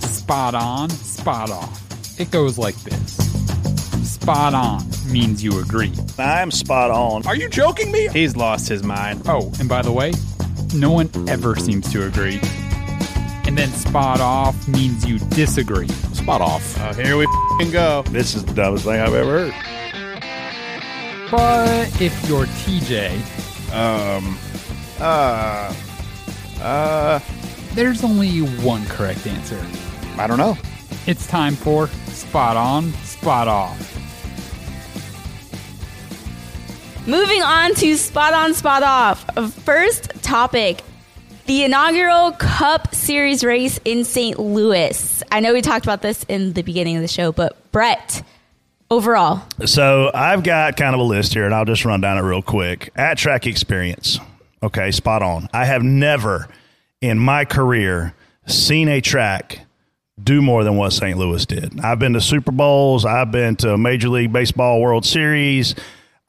[0.08, 2.20] Spot on, spot off.
[2.20, 3.21] It goes like this.
[4.22, 5.92] Spot on means you agree.
[6.16, 7.26] I'm spot on.
[7.26, 8.06] Are you joking me?
[8.08, 9.22] He's lost his mind.
[9.26, 10.12] Oh, and by the way,
[10.74, 12.38] no one ever seems to agree.
[13.44, 15.88] And then spot off means you disagree.
[15.88, 16.76] Spot off.
[16.80, 18.02] Oh, here we f***ing go.
[18.10, 21.30] This is the dumbest thing I've ever heard.
[21.30, 23.10] But if you're TJ,
[23.72, 24.38] Um,
[25.00, 25.74] uh,
[26.60, 27.18] uh,
[27.74, 29.60] there's only one correct answer.
[30.16, 30.56] I don't know.
[31.06, 33.88] It's time for spot on, spot off.
[37.06, 39.54] Moving on to spot on, spot off.
[39.64, 40.82] First topic
[41.46, 44.38] the inaugural Cup Series race in St.
[44.38, 45.22] Louis.
[45.32, 48.22] I know we talked about this in the beginning of the show, but Brett,
[48.88, 52.20] overall, So I've got kind of a list here, and I'll just run down it
[52.20, 52.90] real quick.
[52.94, 54.20] At track experience,
[54.62, 55.48] okay, spot on.
[55.52, 56.46] I have never
[57.00, 58.14] in my career
[58.46, 59.66] seen a track
[60.22, 61.18] do more than what St.
[61.18, 61.80] Louis did.
[61.80, 65.74] I've been to Super Bowls, I've been to Major League Baseball World Series.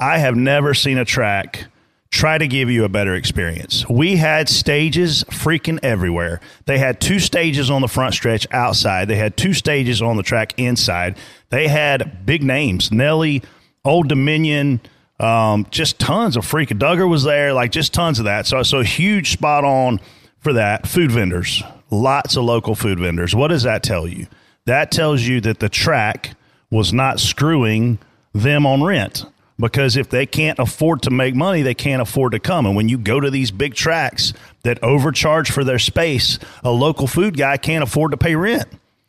[0.04, 1.64] I have never seen a track
[2.10, 3.88] try to give you a better experience.
[3.88, 6.42] We had stages freaking everywhere.
[6.66, 9.08] They had two stages on the front stretch outside.
[9.08, 11.18] They had two stages on the track inside.
[11.52, 13.44] They had big names, Nelly,
[13.86, 14.82] Old Dominion,
[15.22, 18.46] um, just tons of freaking Duggar was there, like just tons of that.
[18.46, 20.02] So so huge spot on
[20.40, 20.86] for that.
[20.86, 23.34] Food vendors, lots of local food vendors.
[23.34, 24.28] What does that tell you?
[24.66, 26.36] That tells you that the track
[26.70, 28.00] was not screwing
[28.34, 29.28] them on rent
[29.64, 32.66] because if they can't afford to make money, they can't afford to come.
[32.66, 37.08] And when you go to these big tracks that overcharge for their space, a local
[37.08, 38.66] food guy can't afford to pay rent.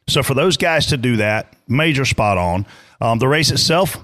[0.06, 2.66] So for those guys to do that, major spot on.
[3.00, 3.98] Um, the race itself,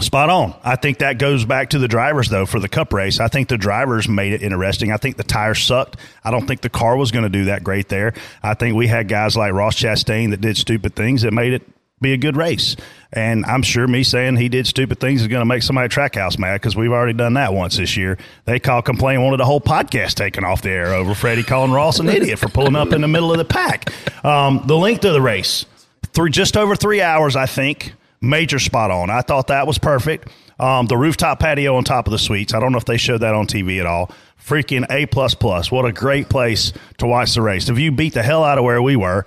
[0.00, 0.54] Spot on.
[0.64, 3.20] I think that goes back to the drivers, though, for the cup race.
[3.20, 4.90] I think the drivers made it interesting.
[4.90, 5.98] I think the tires sucked.
[6.24, 8.14] I don't think the car was going to do that great there.
[8.42, 11.62] I think we had guys like Ross Chastain that did stupid things that made it
[12.04, 12.76] be a good race.
[13.12, 15.90] And I'm sure me saying he did stupid things is going to make somebody at
[15.90, 18.18] Trackhouse mad because we've already done that once this year.
[18.44, 22.00] They called, complain, wanted a whole podcast taken off the air over Freddie calling Ross
[22.00, 23.92] an idiot for pulling up in the middle of the pack.
[24.24, 25.64] Um, the length of the race,
[26.12, 29.10] through just over three hours, I think major spot on.
[29.10, 30.28] I thought that was perfect.
[30.58, 32.54] Um, the rooftop patio on top of the suites.
[32.54, 34.10] I don't know if they showed that on TV at all.
[34.44, 35.70] Freaking A plus plus.
[35.70, 37.66] What a great place to watch the race.
[37.66, 39.24] The view beat the hell out of where we were.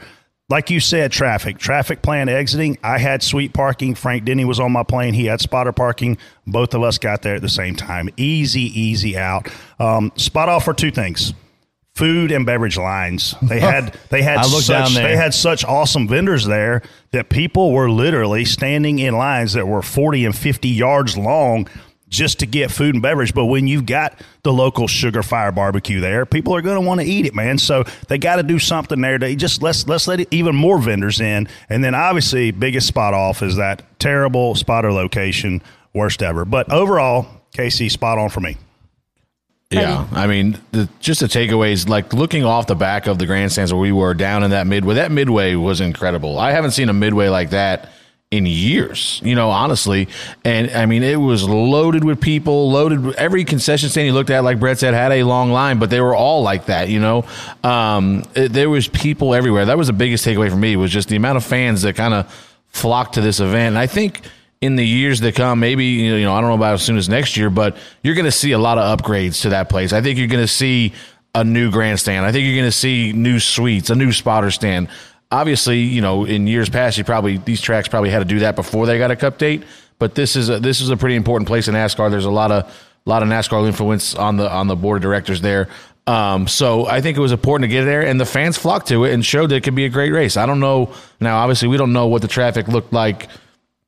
[0.49, 1.57] Like you said, traffic.
[1.57, 2.77] Traffic plan exiting.
[2.81, 3.95] I had suite parking.
[3.95, 5.13] Frank Deiny was on my plane.
[5.13, 6.17] He had spotter parking.
[6.45, 8.09] Both of us got there at the same time.
[8.15, 9.49] Easy, easy out.
[9.77, 11.33] Um, spot off for two things
[11.95, 13.33] food and beverage lines.
[13.41, 15.07] They had they had such, down there.
[15.07, 19.81] they had such awesome vendors there that people were literally standing in lines that were
[19.81, 21.67] 40 and 50 yards long
[22.09, 23.33] just to get food and beverage.
[23.33, 27.05] But when you've got the local Sugarfire barbecue there, people are going to want to
[27.07, 27.57] eat it, man.
[27.57, 31.19] So they got to do something there to just let's let's let even more vendors
[31.19, 31.47] in.
[31.69, 35.61] And then obviously biggest spot off is that terrible spotter location,
[35.93, 36.45] worst ever.
[36.45, 38.57] But overall, KC spot on for me.
[39.69, 43.73] Yeah, I mean, the, just the takeaways, like looking off the back of the grandstands
[43.73, 44.95] where we were down in that midway.
[44.95, 46.39] That midway was incredible.
[46.39, 47.89] I haven't seen a midway like that
[48.29, 50.09] in years, you know, honestly.
[50.43, 53.05] And I mean, it was loaded with people, loaded.
[53.05, 55.89] With, every concession stand you looked at, like Brett said, had a long line, but
[55.89, 57.25] they were all like that, you know.
[57.63, 59.65] Um, it, there was people everywhere.
[59.65, 62.13] That was the biggest takeaway for me was just the amount of fans that kind
[62.13, 62.29] of
[62.67, 63.69] flocked to this event.
[63.69, 64.21] And I think
[64.59, 67.07] in the years to come, maybe you know, I don't know about as soon as
[67.07, 69.93] next year, but you're going to see a lot of upgrades to that place.
[69.93, 70.93] I think you're going to see
[71.33, 72.25] a new grandstand.
[72.25, 74.89] I think you're going to see new suites, a new spotter stand.
[75.31, 78.55] Obviously, you know, in years past, you probably these tracks probably had to do that
[78.55, 79.63] before they got a cup date.
[79.99, 82.09] But this is a, this is a pretty important place in NASCAR.
[82.09, 85.01] There's a lot of a lot of NASCAR influence on the on the board of
[85.01, 85.67] directors there.
[86.05, 89.03] Um, so I think it was important to get there, and the fans flocked to
[89.03, 90.37] it and showed that it could be a great race.
[90.37, 91.37] I don't know now.
[91.39, 93.27] Obviously, we don't know what the traffic looked like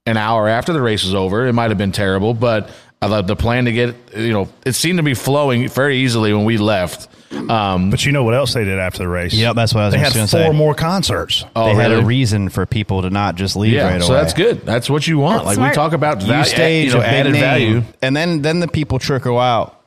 [0.06, 1.48] an hour after the race was over.
[1.48, 2.70] It might have been terrible, but
[3.02, 6.34] I love the plan to get you know it seemed to be flowing very easily
[6.34, 7.08] when we left.
[7.32, 9.34] Um, But you know what else they did after the race?
[9.34, 10.58] Yep, that's what I was They just had gonna four say.
[10.58, 11.46] more concerts.
[11.56, 14.22] oh, they had a reason for people to not just leave yeah, right so away.
[14.22, 14.66] that's good.
[14.66, 15.40] That's what you want.
[15.46, 15.72] That's like smart.
[15.72, 17.84] we talk about You stage you know, a added name, value.
[18.02, 19.80] and then then the people trickle out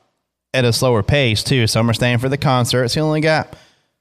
[0.53, 1.67] at a slower pace too.
[1.67, 2.95] Some are staying for the concerts.
[2.95, 3.53] You only got.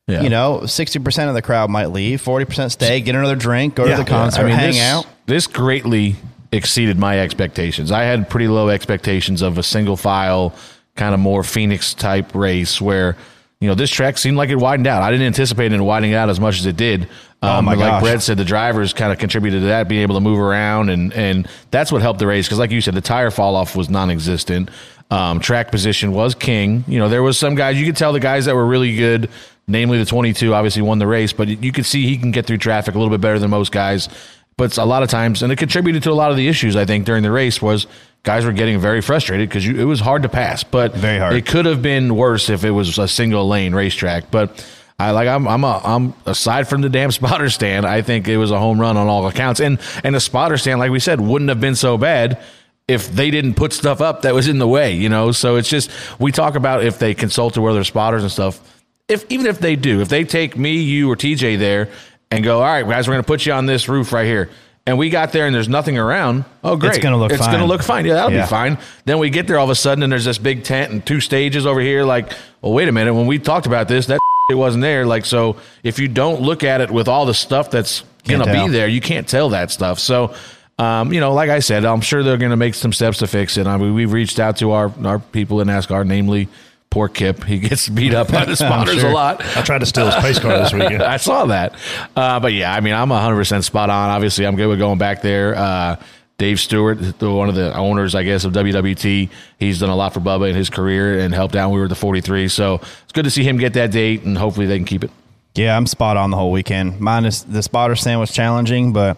[0.06, 0.22] Yeah.
[0.22, 2.20] You know, sixty percent of the crowd might leave.
[2.20, 3.96] Forty percent stay, get another drink, go Yeah.
[3.96, 5.06] to the concert, I mean, hang this, out.
[5.26, 6.16] This greatly
[6.50, 7.90] exceeded my expectations.
[7.92, 10.52] I had pretty low expectations of a single file,
[10.96, 13.16] kind of more Phoenix type race where,
[13.60, 15.02] you know, this track seemed like it widened out.
[15.02, 17.08] I didn't anticipate it widening out as much as it did.
[17.42, 18.02] Um, my but like gosh.
[18.02, 21.12] Brett said, the drivers kind of contributed to that, being able to move around, and
[21.12, 22.46] and that's what helped the race.
[22.46, 24.70] Because, like you said, the tire fall off was non-existent.
[25.10, 26.84] Um, track position was king.
[26.86, 29.28] You know, there was some guys you could tell the guys that were really good,
[29.66, 32.58] namely the 22, obviously won the race, but you could see he can get through
[32.58, 34.08] traffic a little bit better than most guys.
[34.56, 36.84] But a lot of times, and it contributed to a lot of the issues I
[36.84, 37.86] think during the race was
[38.22, 40.64] guys were getting very frustrated because it was hard to pass.
[40.64, 41.34] But Very hard.
[41.34, 44.30] It could have been worse if it was a single lane racetrack.
[44.30, 44.64] But
[44.98, 48.36] I like I'm I'm a, I'm aside from the damn spotter stand, I think it
[48.36, 49.60] was a home run on all accounts.
[49.60, 52.40] And and the spotter stand, like we said, wouldn't have been so bad
[52.88, 55.32] if they didn't put stuff up that was in the way, you know.
[55.32, 58.60] So it's just we talk about if they consulted with their spotters and stuff.
[59.08, 61.90] If even if they do, if they take me, you, or TJ there
[62.30, 64.48] and go, all right, guys, we're going to put you on this roof right here.
[64.86, 66.44] And we got there and there's nothing around.
[66.64, 66.96] Oh, great.
[66.96, 67.36] It's gonna look fine.
[67.36, 67.52] It's fine.
[67.54, 68.04] going to look fine.
[68.04, 68.42] Yeah, that'll Yeah.
[68.42, 68.78] be fine.
[69.04, 71.20] Then we get there all of a sudden and there's this big tent and two
[71.20, 72.02] stages over here.
[72.02, 73.14] Like, well, wait a minute.
[73.14, 74.18] When we talked about this, that
[74.50, 75.06] it wasn't there.
[75.06, 78.44] Like, so if you don't look at it with all the stuff that's going Can't
[78.50, 78.66] to tell.
[78.66, 80.00] be there, you can't tell that stuff.
[80.00, 80.34] So,
[80.80, 83.28] um, you know, like I said, I'm sure they're going to make some steps to
[83.28, 83.68] fix it.
[83.68, 86.48] I mean, we've reached out to our, our people in NASCAR, namely
[86.92, 87.42] poor Kip.
[87.44, 89.10] He gets beat up by the spotters sure.
[89.10, 89.40] a lot.
[89.56, 91.02] I tried to steal his pace car this weekend.
[91.02, 91.74] I saw that.
[92.14, 94.10] Uh, but yeah, I mean, I'm 100% spot on.
[94.10, 95.56] Obviously, I'm good with going back there.
[95.56, 95.96] Uh,
[96.36, 100.20] Dave Steward, one of the owners, I guess, of WWT, he's done a lot for
[100.20, 102.48] Bubba in his career and helped out we were at the 43.
[102.48, 105.10] So it's good to see him get that date, and hopefully they can keep it.
[105.54, 107.00] Yeah, I'm spot on the whole weekend.
[107.00, 109.16] Minus the spotter stand was challenging, but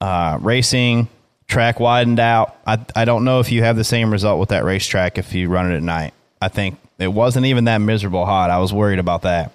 [0.00, 1.08] uh, racing
[1.46, 2.56] track widened out.
[2.66, 5.48] I I don't know if you have the same result with that racetrack if you
[5.48, 6.14] run it at night.
[6.40, 8.50] I think it wasn't even that miserable hot.
[8.50, 9.52] I was worried about that.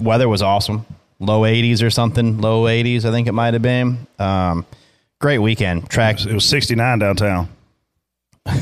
[0.00, 0.84] Weather was awesome,
[1.18, 3.04] low 80s or something, low 80s.
[3.04, 4.06] I think it might have been.
[4.18, 4.66] Um,
[5.20, 5.88] great weekend.
[5.88, 7.48] Track It was 69 downtown.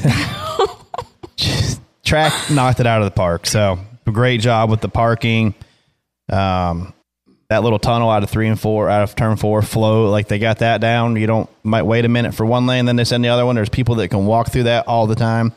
[2.05, 3.47] track knocked it out of the park.
[3.47, 5.55] So great job with the parking.
[6.31, 6.95] Um,
[7.49, 10.39] that little tunnel out of three and four, out of turn four, flow like they
[10.39, 11.17] got that down.
[11.17, 13.55] You don't might wait a minute for one lane, then they send the other one.
[13.55, 15.53] There's people that can walk through that all the time.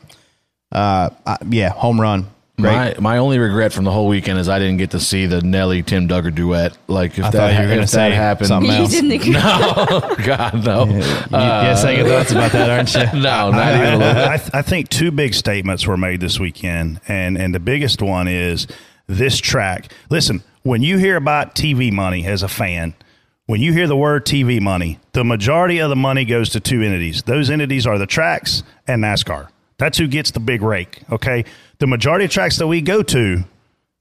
[0.71, 2.27] Uh, I, yeah, home run.
[2.59, 2.71] Great.
[2.73, 5.43] My my only regret from the whole weekend is I didn't get to see the
[5.43, 6.75] Nelly Tim Dugger duet.
[6.87, 8.89] Like if I that thought you were gonna if say that happened, something You else.
[8.89, 9.33] didn't agree.
[10.25, 11.03] God no, you, you
[11.37, 13.19] have second thoughts about that, aren't you?
[13.21, 14.23] no, not even a little.
[14.23, 18.27] I, I think two big statements were made this weekend, and and the biggest one
[18.27, 18.65] is
[19.05, 19.93] this track.
[20.09, 22.95] Listen, when you hear about TV money as a fan,
[23.45, 26.81] when you hear the word TV money, the majority of the money goes to two
[26.81, 27.21] entities.
[27.21, 29.49] Those entities are the tracks and NASCAR.
[29.77, 31.03] That's who gets the big rake.
[31.11, 31.45] Okay,
[31.79, 33.43] the majority of tracks that we go to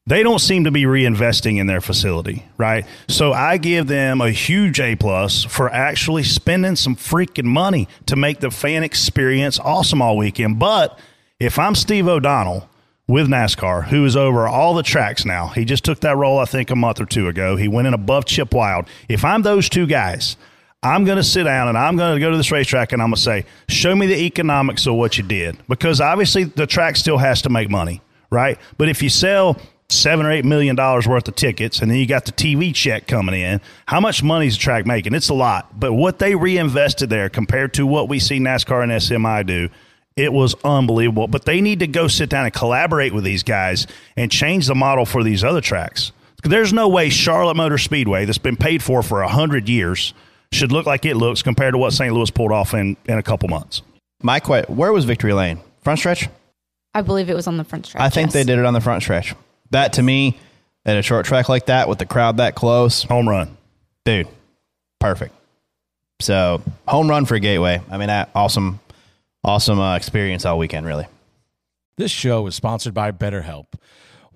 [0.08, 2.86] they don't seem to be reinvesting in their facility, right?
[3.08, 8.14] So I give them a huge A plus for actually spending some freaking money to
[8.14, 10.60] make the fan experience awesome all weekend.
[10.60, 10.96] But
[11.40, 12.68] if I'm Steve O'Donnell
[13.08, 16.44] with NASCAR, who is over all the tracks now, he just took that role I
[16.44, 17.56] think a month or two ago.
[17.56, 18.86] He went in above Chip Wile.
[19.08, 20.36] If I'm those two guys,
[20.86, 23.08] I'm going to sit down and I'm going to go to this racetrack and I'm
[23.08, 25.58] going to say, show me the economics of what you did.
[25.68, 28.58] Because obviously the track still has to make money, right?
[28.78, 32.06] But if you sell seven or eight million dollars worth of tickets and then you
[32.06, 35.14] got the TV check coming in, how much money is the track making?
[35.14, 35.78] It's a lot.
[35.78, 39.68] But what they reinvested there compared to what we see NASCAR and SMI do,
[40.16, 41.28] it was unbelievable.
[41.28, 44.74] But they need to go sit down and collaborate with these guys and change the
[44.74, 46.12] model for these other tracks.
[46.42, 50.14] There's no way Charlotte Motor Speedway, that's been paid for for a hundred years,
[50.56, 52.12] should look like it looks compared to what St.
[52.12, 53.82] Louis pulled off in, in a couple months.
[54.22, 55.60] My que- where was Victory Lane?
[55.82, 56.28] Front stretch?
[56.94, 58.02] I believe it was on the front stretch.
[58.02, 58.32] I think yes.
[58.34, 59.34] they did it on the front stretch.
[59.70, 60.38] That to me,
[60.84, 63.56] at a short track like that with the crowd that close, Home run.
[64.04, 64.28] dude,
[64.98, 65.34] perfect.
[66.20, 67.82] So home run for Gateway.
[67.90, 68.80] I mean, that awesome,
[69.44, 70.86] awesome uh, experience all weekend.
[70.86, 71.06] Really.
[71.98, 73.66] This show is sponsored by BetterHelp.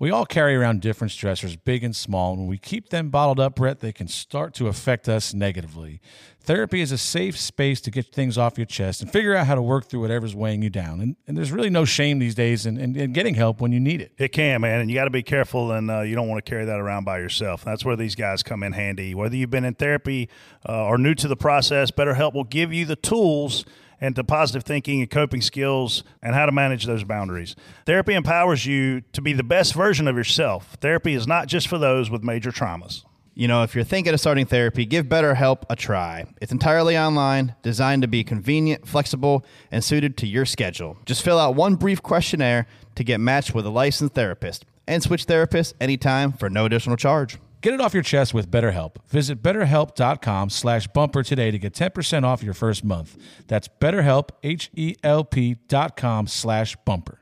[0.01, 3.39] We all carry around different stressors, big and small, and when we keep them bottled
[3.39, 6.01] up, Brett, they can start to affect us negatively.
[6.39, 9.53] Therapy is a safe space to get things off your chest and figure out how
[9.53, 11.01] to work through whatever's weighing you down.
[11.01, 13.79] And, and there's really no shame these days in, in, in getting help when you
[13.79, 14.11] need it.
[14.17, 16.49] It can, man, and you got to be careful, and uh, you don't want to
[16.49, 17.63] carry that around by yourself.
[17.63, 19.13] That's where these guys come in handy.
[19.13, 20.29] Whether you've been in therapy
[20.67, 23.65] uh, or new to the process, BetterHelp will give you the tools
[24.01, 27.55] and to positive thinking and coping skills and how to manage those boundaries.
[27.85, 30.75] Therapy empowers you to be the best version of yourself.
[30.81, 33.05] Therapy is not just for those with major traumas.
[33.33, 36.25] You know, if you're thinking of starting therapy, give BetterHelp a try.
[36.41, 40.97] It's entirely online, designed to be convenient, flexible, and suited to your schedule.
[41.05, 45.27] Just fill out one brief questionnaire to get matched with a licensed therapist and switch
[45.27, 47.37] therapists anytime for no additional charge.
[47.61, 48.95] Get it off your chest with BetterHelp.
[49.07, 53.15] Visit betterhelp.com slash bumper today to get 10% off your first month.
[53.47, 57.19] That's betterhelp, H-E-L-P dot com slash bumper.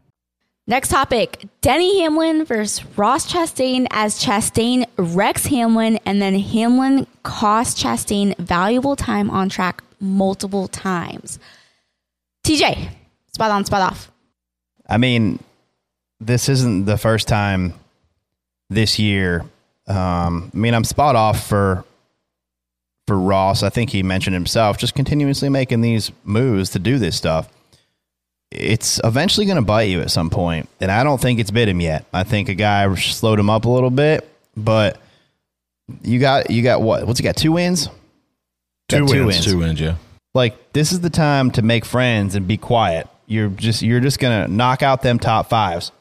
[0.65, 7.81] Next topic Denny Hamlin versus Ross Chastain as Chastain wrecks Hamlin, and then Hamlin costs
[7.81, 11.39] Chastain valuable time on track multiple times.
[12.45, 12.89] TJ,
[13.33, 14.11] spot on, spot off.
[14.87, 15.39] I mean,
[16.19, 17.73] this isn't the first time
[18.69, 19.43] this year.
[19.89, 21.83] Um, I mean, I'm spot off for
[23.07, 23.63] for Ross.
[23.63, 27.49] I think he mentioned himself, just continuously making these moves to do this stuff.
[28.51, 31.67] it's eventually going to bite you at some point, and I don't think it's bit
[31.67, 32.05] him yet.
[32.13, 34.99] I think a guy slowed him up a little bit, but
[36.03, 37.05] you got you got what?
[37.07, 37.35] What's he got?
[37.35, 37.89] Two wins.
[38.87, 39.45] Two Got wins.
[39.45, 39.95] Two wins, yeah.
[40.33, 43.07] Like this is the time to make friends and be quiet.
[43.27, 45.91] You're just you're just gonna knock out them top fives.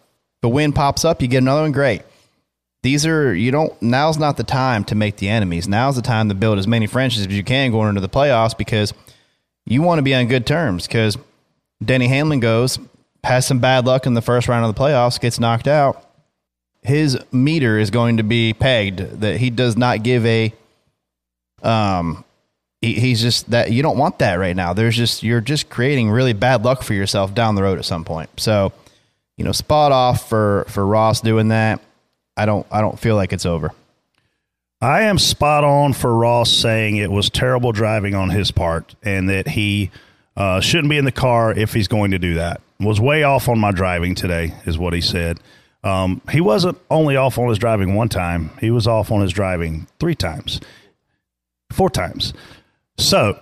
[0.43, 1.73] The a win pops up, you get another one.
[1.73, 2.03] Great.
[2.83, 3.81] These are you don't.
[3.83, 5.67] Now's not the time to make the enemies.
[5.67, 8.57] Now's the time to build as many friendships as you can going into the playoffs
[8.57, 8.95] because
[9.67, 10.87] you want to be on good terms.
[10.87, 11.19] Because
[11.85, 12.79] Denny Hamlin goes
[13.25, 16.05] has some bad luck in the first round of the playoffs, gets knocked out.
[16.83, 20.53] His meter is going to be pegged that he does not give a
[21.63, 22.25] um
[22.81, 24.73] he, he's just that you don't want that right now.
[24.73, 28.05] There's just you're just creating really bad luck for yourself down the road at some
[28.05, 28.31] point.
[28.37, 28.73] So,
[29.37, 31.81] you know, spot off for for Ross doing that.
[32.39, 33.73] I don't I don't feel like it's over.
[34.81, 39.29] I am spot on for Ross saying it was terrible driving on his part and
[39.29, 39.91] that he
[40.37, 42.61] uh, shouldn't be in the car if he's going to do that.
[42.79, 45.41] Was way off on my driving today, is what he said.
[45.83, 49.33] Um, he wasn't only off on his driving one time, he was off on his
[49.33, 50.61] driving three times,
[51.73, 52.35] four times.
[52.99, 53.41] So,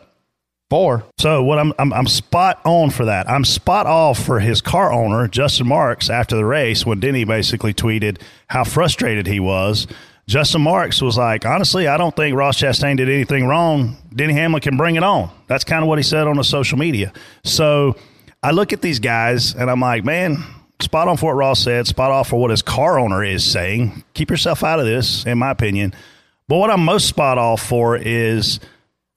[0.69, 1.05] Four.
[1.17, 3.31] so what I'm, I'm I'm spot on for that.
[3.31, 7.73] I'm spot off for his car owner, Justin Marks, after the race when Denny basically
[7.73, 9.87] tweeted how frustrated he was.
[10.27, 13.97] Justin Marks was like, honestly, I don't think Ross Chastain did anything wrong.
[14.13, 15.31] Denny Hamlin can bring it on.
[15.47, 17.13] That's kind of what he said on the social media.
[17.45, 17.95] So
[18.43, 20.43] I look at these guys and I'm like, man,
[20.81, 24.03] spot on for what Ross said, spot off for what his car owner is saying.
[24.15, 25.95] Keep yourself out of this, in my opinion.
[26.49, 28.59] But what I'm most spot off for is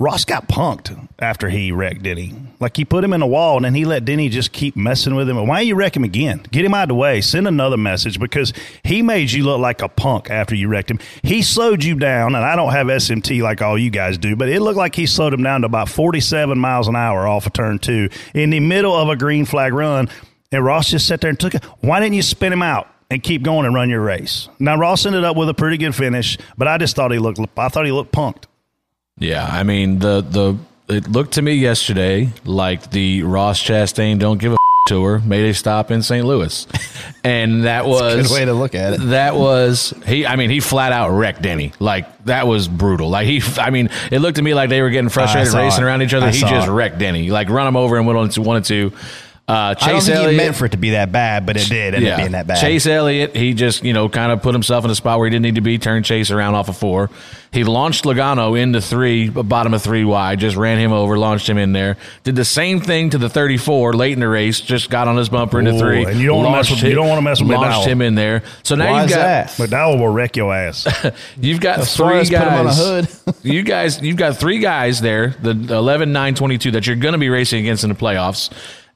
[0.02, 2.34] Ross got punked after he wrecked Denny.
[2.62, 5.14] Like he put him in the wall and then he let Denny just keep messing
[5.14, 5.36] with him.
[5.45, 6.41] Why don't you wreck him again?
[6.52, 7.20] Get him out of the way.
[7.20, 8.54] Send another message because
[8.86, 11.00] he made you look like a punk after you wrecked him.
[11.22, 14.47] He slowed you down, and I don't have SMT like all you guys do, but
[14.47, 17.52] it looked like he slowed him down to about 47 miles an hour off of
[17.52, 20.08] turn two in the middle of a green flag run.
[20.54, 21.64] And Ross just sat there and took it.
[21.82, 22.88] Why didn't you spin him out?
[23.12, 24.47] And keep going and run your race.
[24.60, 27.39] Now Ross ended up with a pretty good finish, but I just thought he looked.
[27.58, 28.43] I thought he looked punked.
[29.20, 30.57] Yeah, I mean the the
[30.93, 34.57] it looked to me yesterday like the Ross Chastain don't give a
[34.88, 36.26] tour made a stop in St.
[36.26, 36.65] Louis,
[37.24, 39.01] and that was good way to look at it.
[39.01, 40.26] That was he.
[40.26, 41.74] I mean, he flat out wrecked Denny.
[41.80, 43.09] Like that was brutal.
[43.09, 43.41] Like he.
[43.57, 45.86] I mean, it looked to me like they were getting frustrated racing it.
[45.86, 46.28] around each other.
[46.28, 46.72] I he just it.
[46.72, 47.30] wrecked Denny.
[47.30, 48.93] Like run him over and went on to wanted to.
[49.50, 51.58] Uh, Chase I don't think Elliott he meant for it to be that bad, but
[51.58, 52.62] it did end up being that bad.
[52.62, 55.32] Chase Elliott, he just, you know, kind of put himself in a spot where he
[55.32, 57.10] didn't need to be, turned Chase around off of four.
[57.52, 61.58] He launched Logano into three, bottom of three wide, just ran him over, launched him
[61.58, 61.97] in there.
[62.24, 65.30] Did the same thing to the 34 late in the race, just got on his
[65.30, 66.04] bumper into Ooh, three.
[66.06, 67.91] and you don't wanna mess launched with- you don't wanna mess with Launched McDowell.
[67.91, 68.43] him in there.
[68.62, 69.47] So now Why you've is got that?
[69.50, 70.86] McDowell will wreck your ass.
[71.41, 73.24] You've got As far three as put 'em on a guys.
[73.26, 73.36] hood.
[73.41, 77.18] you guys, you've got three guys there, the 11, 9, 22 that you're going to
[77.18, 78.52] be racing against in the playoffs.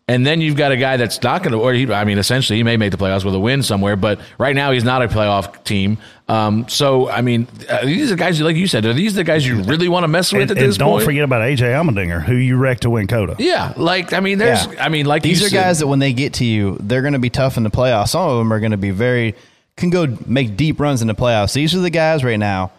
[0.06, 2.58] And then you've got a guy that's not going to, or he, I mean, essentially,
[2.58, 5.08] he may make the playoffs with a win somewhere, but right now he's not a
[5.08, 5.98] playoff team.
[6.28, 9.48] Um, so, I mean, uh, these are guys, like you said, are these the guys
[9.48, 11.06] you really want to mess with and, at and this don't point?
[11.06, 13.38] forget about AJ Allmendinger, who you wrecked to win COTA.
[13.40, 14.84] yeah, like, I mean, there's, Yeah.
[14.84, 17.02] I mean, like These you are said- guys that when they get to you, they're
[17.02, 18.10] going to be tough in the playoffs.
[18.10, 19.36] Some of them are going to be very
[19.78, 21.54] can go make deep runs in the playoffs.
[21.54, 22.72] These are the guys right now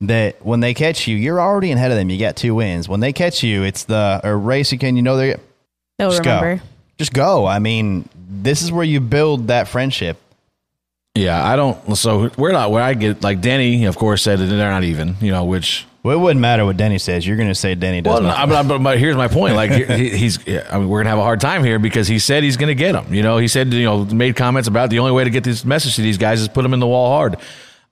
[0.00, 2.08] that when they catch you, you're already ahead of them.
[2.08, 2.88] You got two wins.
[2.88, 5.36] When they catch you, it's the a race you can you know they
[5.98, 6.56] They'll just remember.
[6.56, 6.62] go,
[7.00, 7.46] just go.
[7.46, 10.18] I mean, this is where you build that friendship.
[11.14, 14.44] yeah, I don't, so we're not, where I get, like, Denny, of course, said that
[14.44, 17.26] they're not even, you know, which, Well, it wouldn't matter what Denny says.
[17.26, 18.20] You're going to say Denny does.
[18.20, 19.54] Well, no, but, but, here's my point.
[19.54, 22.42] Like he, he's, I mean, we're gonna have a hard time here because he said
[22.42, 23.12] he's gonna get them.
[23.14, 25.64] You know, he said, you know, made comments about the only way to get this
[25.64, 27.36] message to these guys is put them in the wall hard.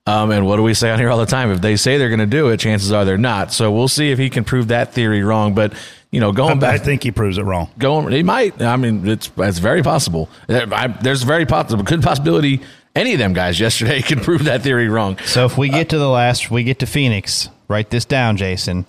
[0.09, 1.51] Um, and what do we say on here all the time?
[1.51, 3.53] If they say they're gonna do it, chances are they're not.
[3.53, 5.55] So we'll see if he can prove that theory wrong.
[5.55, 5.75] But
[6.11, 7.71] you know, I, going I back, think he proves it wrong.
[7.79, 8.63] going, he might.
[8.63, 10.29] I mean, it's it's very possible.
[10.49, 12.61] I, there's very possible, good possibility.
[12.95, 15.19] Any of them guys yesterday can prove that theory wrong.
[15.27, 17.49] So if we get to the last, we get to Phoenix.
[17.69, 18.87] Write this down, Jason.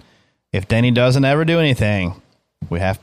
[0.54, 2.20] If Denny doesn't ever do anything,
[2.70, 2.98] we have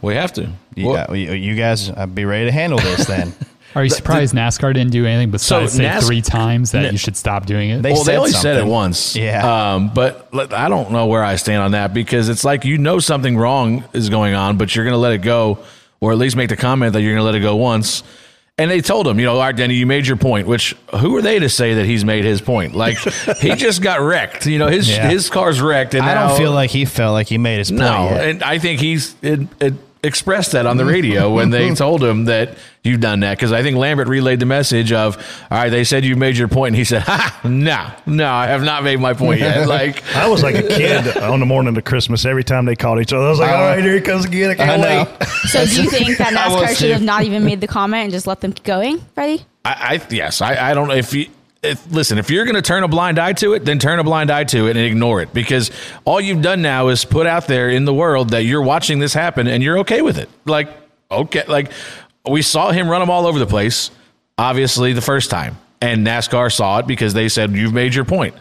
[0.00, 0.50] We have to.
[0.74, 3.04] you, Well- you, you guys uh, be ready to handle this.
[3.06, 3.34] Then
[3.74, 6.98] Are you surprised NASCAR didn't do anything besides say NAS- three times that Na- you
[6.98, 7.82] should stop doing it?
[7.82, 9.14] They well, they said only said it once.
[9.14, 9.74] Yeah.
[9.74, 12.98] Um, but I don't know where I stand on that because it's like you know
[12.98, 15.58] something wrong is going on, but you're going to let it go,
[16.00, 18.02] or at least make the comment that you're going to let it go once.
[18.60, 20.48] And they told him, you know, all right, Denny, you made your point.
[20.48, 22.74] Which who are they to say that he's made his point?
[22.74, 22.96] Like
[23.38, 24.46] he just got wrecked.
[24.46, 25.08] You know, his Yeah.
[25.08, 27.70] his car's wrecked, and I now- don't feel like he felt like he made his
[27.70, 27.82] point.
[27.82, 28.24] no, yet.
[28.28, 32.26] and I think he's it, it expressed that on the radio when they told him
[32.26, 35.16] that you've done that because I think Lambert relayed the message of,
[35.50, 38.46] all right, they said you made your point, and he said, ha, no, no, I
[38.46, 39.58] have not made my point yet.
[39.68, 42.24] Like I was like a kid on the morning of Christmas.
[42.24, 44.50] Every time they called each other, I was like, "All right, here he comes again.
[44.50, 45.04] I can't I know.
[45.04, 48.12] wait." So do you think that NASCAR should have not even made the comment and
[48.12, 49.44] just let them keep going, Freddie?
[49.64, 51.26] I, I yes, I, I don't know if you.
[51.62, 54.04] If, listen, if you're going to turn a blind eye to it, then turn a
[54.04, 55.72] blind eye to it and ignore it because
[56.04, 59.12] all you've done now is put out there in the world that you're watching this
[59.12, 60.28] happen and you're okay with it.
[60.44, 60.68] Like,
[61.10, 61.72] okay, like
[62.28, 63.90] we saw him run them all over the place,
[64.36, 65.58] obviously, the first time.
[65.80, 68.34] And NASCAR saw it because they said, You've made your point.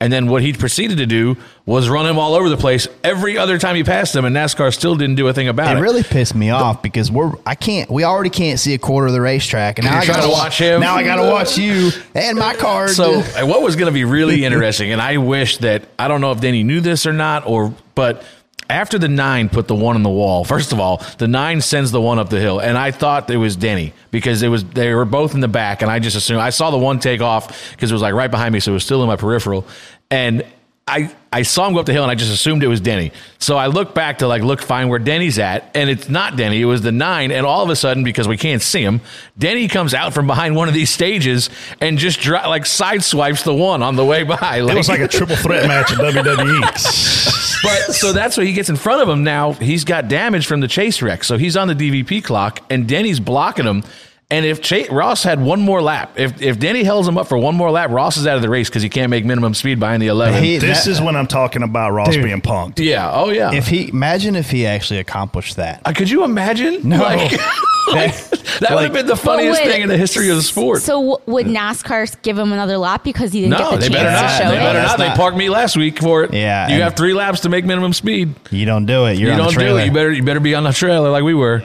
[0.00, 1.36] And then what he proceeded to do
[1.66, 4.72] was run him all over the place every other time he passed him, and NASCAR
[4.72, 5.80] still didn't do a thing about it.
[5.80, 9.08] It really pissed me off because we're I can't we already can't see a quarter
[9.08, 10.80] of the racetrack and now I gotta watch him?
[10.80, 12.86] Now I gotta watch you and my car.
[12.86, 16.30] So what was going to be really interesting, and I wish that I don't know
[16.30, 18.24] if Danny knew this or not, or but
[18.70, 20.44] after the nine put the one on the wall.
[20.44, 23.36] First of all, the nine sends the one up the hill, and I thought it
[23.36, 26.40] was Denny because it was they were both in the back, and I just assumed
[26.40, 28.74] I saw the one take off because it was like right behind me, so it
[28.74, 29.66] was still in my peripheral,
[30.10, 30.44] and.
[30.88, 33.12] I, I saw him go up the hill and I just assumed it was Denny.
[33.38, 36.60] So I look back to like look find where Denny's at, and it's not Denny.
[36.60, 39.00] It was the nine, and all of a sudden because we can't see him,
[39.38, 43.42] Denny comes out from behind one of these stages and just dri- like side swipes
[43.42, 44.58] the one on the way by.
[44.68, 46.60] It was like a triple threat match in WWE.
[47.62, 49.52] but so that's what he gets in front of him now.
[49.52, 53.20] He's got damage from the chase wreck, so he's on the DVP clock, and Denny's
[53.20, 53.82] blocking him.
[54.30, 57.38] And if Cha- Ross had one more lap, if if Denny holds him up for
[57.38, 59.80] one more lap, Ross is out of the race because he can't make minimum speed
[59.80, 60.42] behind the eleven.
[60.44, 62.24] He- This that- is when I'm talking about Ross Dude.
[62.24, 62.78] being punked.
[62.78, 63.52] yeah, oh yeah.
[63.54, 65.80] if he imagine if he actually accomplished that.
[65.86, 66.86] Uh, could you imagine?
[66.88, 66.98] No.
[67.88, 70.42] Like, like, that would have been the funniest would- thing in the history of the
[70.42, 70.82] sport.
[70.82, 73.94] So would NASCAR give him another lap because he didn't no, get the they chance
[73.94, 74.30] better to not.
[74.42, 74.60] show They it?
[74.60, 75.08] better That's not.
[75.08, 76.34] They parked me last week for it.
[76.34, 78.34] Yeah, you have three laps to make minimum speed.
[78.50, 79.16] You don't do it.
[79.16, 79.78] You're you on don't the trailer.
[79.80, 79.86] do it.
[79.86, 81.62] You better you better be on the trailer like we were.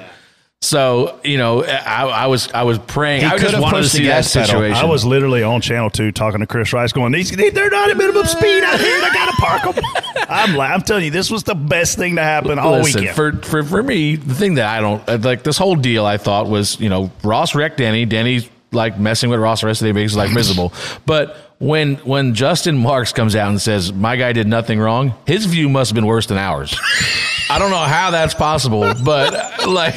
[0.64, 3.22] So you know, I, I was I was praying.
[3.22, 4.48] He I just could've wanted to the see that gas pedal.
[4.48, 4.78] situation.
[4.78, 7.98] I was literally on Channel Two talking to Chris Rice, going, "These they're not at
[7.98, 8.96] minimum speed out here.
[8.96, 9.84] and I gotta park them."
[10.30, 13.16] I'm la- I'm telling you, this was the best thing to happen all Listen, weekend.
[13.16, 16.16] for, for for me, the thing that I don't uh, like this whole deal, I
[16.18, 18.06] thought was you know Ross wrecked Denny.
[18.06, 20.72] Denny's like messing with Ross the rest of the day because he's like miserable.
[21.06, 25.46] But when when Justin Marks comes out and says my guy did nothing wrong, his
[25.46, 26.74] view must have been worse than ours.
[27.50, 29.96] I don't know how that's possible, but uh, like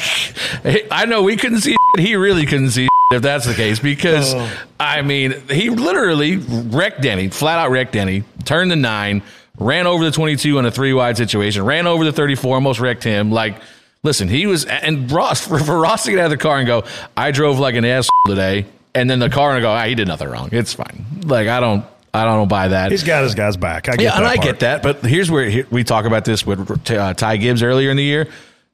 [0.91, 4.35] I know we couldn't see it, he really couldn't see if that's the case because
[4.81, 9.23] I mean he literally wrecked Denny, flat out wrecked Denny, turned the nine,
[9.59, 12.55] ran over the twenty two in a three wide situation, ran over the thirty four,
[12.57, 13.31] almost wrecked him.
[13.31, 13.57] Like,
[14.03, 16.67] listen, he was and Ross for, for Ross to get out of the car and
[16.67, 16.85] go,
[17.17, 20.09] I drove like an ass today, and then the car and go, ah, he did
[20.09, 20.49] nothing wrong.
[20.53, 21.07] It's fine.
[21.25, 21.85] Like I don't.
[22.17, 22.91] I don't buy that.
[22.91, 23.89] He's got his guys back.
[23.89, 24.47] I get Yeah, that and I part.
[24.47, 24.83] get that.
[24.83, 28.05] But here's where here, we talk about this with uh, Ty Gibbs earlier in the
[28.05, 28.29] year.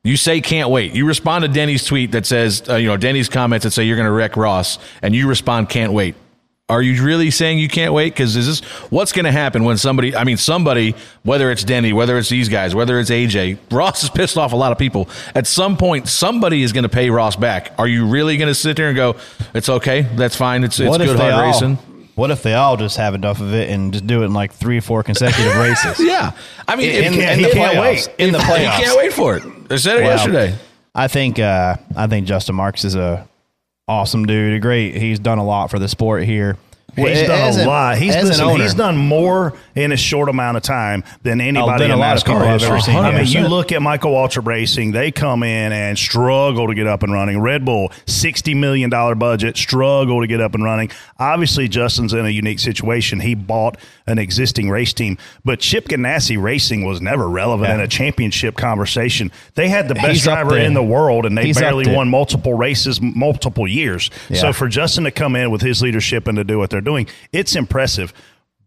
[0.05, 0.95] You say can't wait.
[0.95, 3.97] You respond to Denny's tweet that says, uh, you know, Denny's comments that say you're
[3.97, 6.17] going to wreck Ross, and you respond can't wait.
[6.69, 8.15] Are you really saying you can't wait?
[8.15, 10.17] Because is this what's going to happen when somebody?
[10.17, 14.11] I mean, somebody, whether it's Denny, whether it's these guys, whether it's AJ, Ross has
[14.15, 15.09] pissed off a lot of people.
[15.35, 17.73] At some point, somebody is going to pay Ross back.
[17.79, 19.17] Are you really going to sit there and go,
[19.55, 21.43] "It's okay, that's fine, it's it's good hard all?
[21.43, 21.79] racing"?
[22.23, 24.53] What if they all just have enough of it and just do it in like
[24.53, 25.99] three or four consecutive races?
[25.99, 26.31] Yeah,
[26.69, 27.81] I mean, In, in he can't playoffs.
[28.07, 28.15] wait.
[28.17, 28.79] In the He playoffs.
[28.79, 29.69] can't wait for it.
[29.69, 30.55] They said it yesterday.
[30.95, 33.27] I think uh, I think Justin Marks is a
[33.89, 34.55] awesome dude.
[34.55, 34.95] A great.
[34.95, 36.57] He's done a lot for the sport here.
[36.95, 37.97] He's As done an- a lot.
[37.99, 38.63] He's listen, owner.
[38.63, 42.43] he's done more in a short amount of time than oh, anybody in lot NASCAR
[42.43, 42.97] I've ever seen.
[42.97, 46.87] I mean, you look at Michael Waltrip Racing; they come in and struggle to get
[46.87, 47.41] up and running.
[47.41, 50.91] Red Bull, sixty million dollar budget, struggle to get up and running.
[51.19, 53.21] Obviously, Justin's in a unique situation.
[53.21, 57.77] He bought an existing race team, but Chip Ganassi Racing was never relevant Yeah.
[57.77, 59.33] in a championship conversation.
[59.55, 62.53] They had the best He's driver in the world, and they He's barely won multiple
[62.55, 64.11] races, multiple years.
[64.29, 64.41] Yeah.
[64.41, 67.07] So for Justin to come in with his leadership and to do what they're doing,
[67.33, 68.13] it's impressive.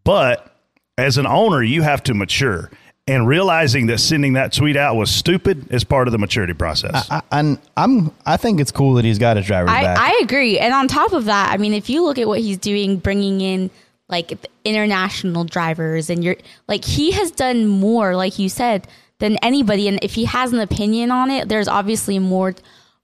[0.04, 0.52] But
[0.98, 2.70] as an owner, you have to mature.
[3.08, 7.08] And realizing that sending that tweet out was stupid is part of the maturity process.
[7.08, 8.10] I, and I'm.
[8.26, 9.98] I think it's cool that he's got his drivers I, back.
[10.00, 10.58] I agree.
[10.58, 13.40] And on top of that, I mean, if you look at what he's doing, bringing
[13.40, 13.70] in
[14.08, 16.36] like international drivers, and you're
[16.66, 18.88] like, he has done more, like you said,
[19.18, 19.86] than anybody.
[19.86, 22.56] And if he has an opinion on it, there's obviously more,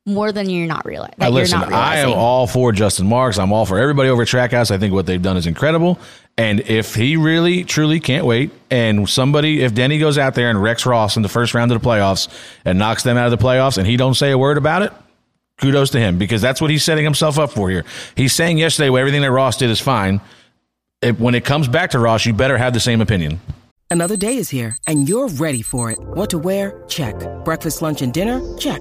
[0.05, 1.15] more than you're not realizing.
[1.19, 3.39] Now, That listen, you're not I am all for Justin Marks.
[3.39, 4.71] I'm all for everybody over at Trackhouse.
[4.71, 5.99] I think what they've done is incredible.
[6.37, 10.61] And if he really, truly can't wait, and somebody, if Denny goes out there and
[10.61, 12.29] wrecks Ross in the first round of the playoffs
[12.65, 14.93] and knocks them out of the playoffs, and he don't say a word about it,
[15.61, 17.85] kudos to him because that's what he's setting himself up for here.
[18.17, 20.21] He's saying yesterday, well, everything that Ross did is fine.
[21.03, 23.41] If, when it comes back to Ross, you better have the same opinion.
[23.91, 25.99] Another day is here, and you're ready for it.
[26.01, 26.83] What to wear?
[26.89, 27.15] Check.
[27.45, 28.41] Breakfast, lunch, and dinner?
[28.57, 28.81] Check.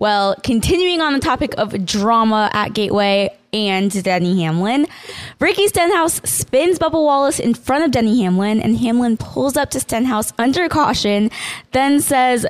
[0.00, 4.86] Well, continuing on the topic of drama at Gateway and Denny Hamlin,
[5.40, 9.80] Ricky Stenhouse spins Bubba Wallace in front of Denny Hamlin, and Hamlin pulls up to
[9.80, 11.32] Stenhouse under caution,
[11.72, 12.46] then says,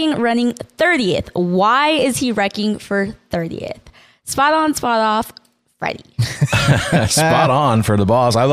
[0.00, 1.28] running 30th.
[1.34, 3.80] Why is he wrecking for 30th?
[4.24, 5.32] Spot on, spot off.
[5.78, 6.04] Freddie.
[6.18, 8.34] Spot on for the boss.
[8.34, 8.44] I,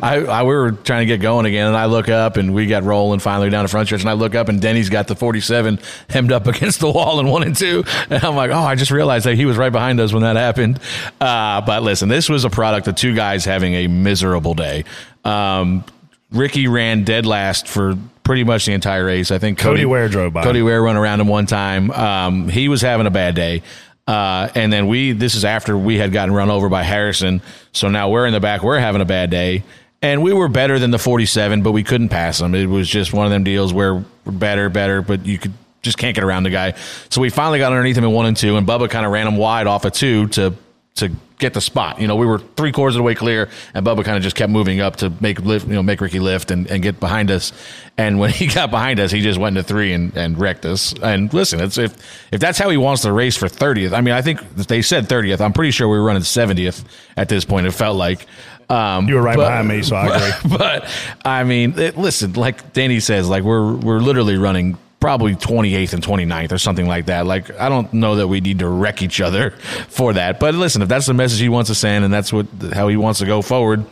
[0.00, 2.66] I, I, we were trying to get going again, and I look up, and we
[2.66, 5.14] got rolling finally down the front stretch, and I look up, and Denny's got the
[5.14, 5.78] 47
[6.08, 8.90] hemmed up against the wall in one and two, and I'm like, oh, I just
[8.90, 10.80] realized that he was right behind us when that happened.
[11.20, 14.84] Uh, but listen, this was a product of two guys having a miserable day.
[15.22, 15.84] Um,
[16.32, 19.30] Ricky ran dead last for pretty much the entire race.
[19.30, 20.44] I think Cody, Cody Ware drove by.
[20.44, 21.90] Cody Ware run around him one time.
[21.90, 23.62] Um, he was having a bad day.
[24.10, 27.40] Uh, and then we, this is after we had gotten run over by Harrison.
[27.70, 28.64] So now we're in the back.
[28.64, 29.62] We're having a bad day.
[30.02, 32.56] And we were better than the 47, but we couldn't pass them.
[32.56, 35.52] It was just one of them deals where we're better, better, but you could
[35.82, 36.72] just can't get around the guy.
[37.08, 39.28] So we finally got underneath him in one and two, and Bubba kind of ran
[39.28, 40.56] him wide off of two to
[40.96, 42.00] to get the spot.
[42.00, 44.36] You know, we were three quarters of the way clear, and Bubba kind of just
[44.36, 47.30] kept moving up to make lift, you know, make Ricky lift and, and get behind
[47.30, 47.52] us.
[47.96, 50.94] And when he got behind us, he just went to three and, and wrecked us.
[51.02, 51.96] And listen, it's if
[52.32, 55.08] if that's how he wants to race for thirtieth, I mean, I think they said
[55.08, 55.40] thirtieth.
[55.40, 56.84] I'm pretty sure we were running seventieth
[57.16, 57.66] at this point.
[57.66, 58.26] It felt like.
[58.68, 60.50] Um, you were right but, behind me, so I agree.
[60.56, 65.34] But, but I mean, it, listen, like Danny says, like we're we're literally running probably
[65.34, 67.26] 28th and 29th or something like that.
[67.26, 69.50] Like, I don't know that we need to wreck each other
[69.88, 70.38] for that.
[70.38, 72.96] But listen, if that's the message he wants to send and that's what how he
[72.96, 73.84] wants to go forward,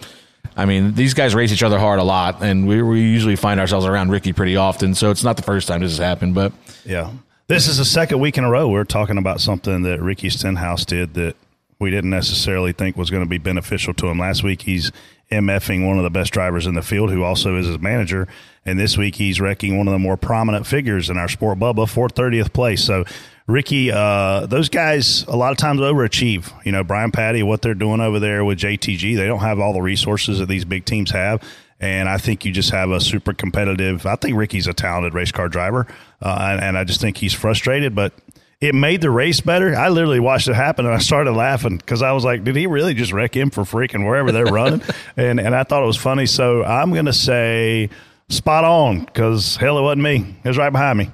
[0.56, 3.60] I mean, these guys race each other hard a lot, and we, we usually find
[3.60, 4.94] ourselves around Ricky pretty often.
[4.94, 6.52] So it's not the first time this has happened, but
[6.84, 7.12] yeah,
[7.46, 10.84] this is the second week in a row we're talking about something that Ricky Stenhouse
[10.84, 11.36] did that
[11.78, 14.18] we didn't necessarily think was going to be beneficial to him.
[14.18, 14.90] Last week he's
[15.30, 18.28] MFing one of the best drivers in the field, who also is his manager.
[18.64, 21.88] And this week he's wrecking one of the more prominent figures in our sport, Bubba,
[21.88, 22.84] for 30th place.
[22.84, 23.04] So,
[23.46, 26.52] Ricky, uh, those guys a lot of times overachieve.
[26.66, 29.72] You know, Brian Pattie, what they're doing over there with JTG, they don't have all
[29.72, 31.42] the resources that these big teams have.
[31.80, 34.04] And I think you just have a super competitive.
[34.04, 35.86] I think Ricky's a talented race car driver,
[36.20, 37.94] uh, and, and I just think he's frustrated.
[37.94, 38.12] But
[38.60, 39.74] it made the race better.
[39.74, 42.66] I literally watched it happen and I started laughing because I was like, did he
[42.66, 44.82] really just wreck him for freaking wherever they're running?
[45.16, 46.26] and and I thought it was funny.
[46.26, 47.90] So I'm gonna say
[48.28, 50.36] spot on because hell, it wasn't me.
[50.42, 51.10] It was right behind me.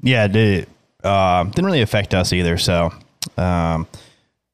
[0.00, 0.68] Yeah, it did.
[1.02, 2.58] Uh, didn't really affect us either.
[2.58, 2.92] So
[3.36, 3.86] um,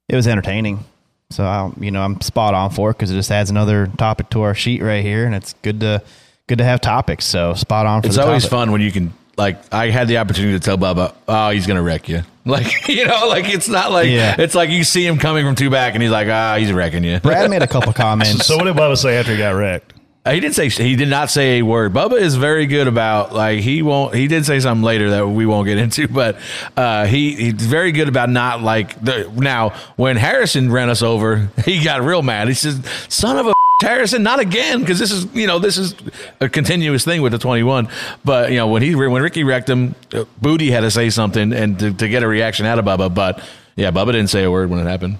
[0.08, 0.84] it was entertaining.
[1.30, 4.30] So I, you know, I'm spot on for it because it just adds another topic
[4.30, 6.02] to our sheet right here, and it's good to
[6.46, 7.24] good to have topics.
[7.24, 8.04] So spot on.
[8.04, 8.50] it's always topic.
[8.50, 11.82] fun when you can like I had the opportunity to tell Bubba, oh, he's gonna
[11.82, 12.22] wreck you.
[12.46, 14.36] Like you know, like it's not like yeah.
[14.38, 17.02] it's like you see him coming from two back, and he's like, ah, he's wrecking
[17.02, 17.18] you.
[17.20, 18.46] Brad made a couple comments.
[18.46, 19.94] so what did Bubba say after he got wrecked?
[20.26, 21.92] Uh, he didn't say he did not say a word.
[21.94, 24.14] Bubba is very good about like he won't.
[24.14, 26.36] He did say something later that we won't get into, but
[26.76, 29.30] uh, he he's very good about not like the.
[29.34, 32.48] Now when Harrison ran us over, he got real mad.
[32.48, 33.54] He says, "Son of a
[33.84, 35.94] Harrison, not again, because this is you know this is
[36.40, 37.88] a continuous thing with the twenty one.
[38.24, 41.52] But you know when he when Ricky wrecked him, uh, Booty had to say something
[41.52, 43.14] and to, to get a reaction out of Bubba.
[43.14, 43.42] But
[43.76, 45.18] yeah, Bubba didn't say a word when it happened.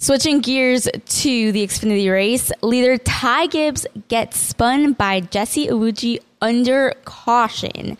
[0.00, 6.94] Switching gears to the Xfinity race, leader Ty Gibbs gets spun by Jesse Iwuji under
[7.04, 7.98] caution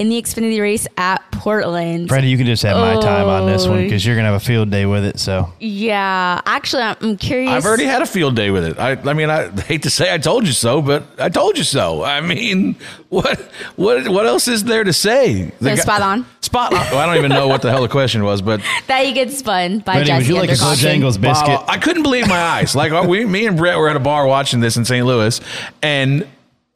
[0.00, 2.08] in the Xfinity race at Portland.
[2.08, 4.44] Freddie, you can just have my time on this one because you're gonna have a
[4.44, 5.20] field day with it.
[5.20, 7.52] So yeah, actually, I'm curious.
[7.52, 8.78] I've already had a field day with it.
[8.78, 11.64] I, I mean, I hate to say I told you so, but I told you
[11.64, 12.02] so.
[12.02, 12.76] I mean,
[13.10, 13.38] what
[13.76, 15.52] what what else is there to say?
[15.60, 16.24] So spot on.
[16.40, 16.80] Spot on.
[16.80, 19.30] Well, I don't even know what the hell the question was, but that you get
[19.30, 20.32] spun by Freddie, Jesse.
[20.32, 21.60] Would you like a Bojangles biscuit?
[21.68, 22.74] I couldn't believe my eyes.
[22.74, 25.04] Like we, me and Brett were at a bar watching this in St.
[25.04, 25.42] Louis,
[25.82, 26.26] and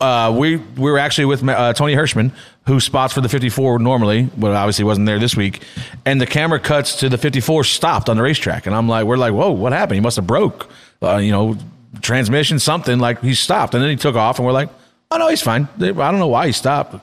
[0.00, 2.32] uh, we we were actually with uh, Tony Hirschman,
[2.66, 5.62] who spots for the 54 normally, but obviously wasn't there this week.
[6.04, 9.16] And the camera cuts to the 54 stopped on the racetrack, and I'm like, we're
[9.16, 9.96] like, whoa, what happened?
[9.96, 10.70] He must have broke,
[11.02, 11.56] uh, you know,
[12.00, 12.98] transmission, something.
[12.98, 14.70] Like he stopped, and then he took off, and we're like,
[15.10, 15.68] oh no, he's fine.
[15.78, 16.96] I don't know why he stopped.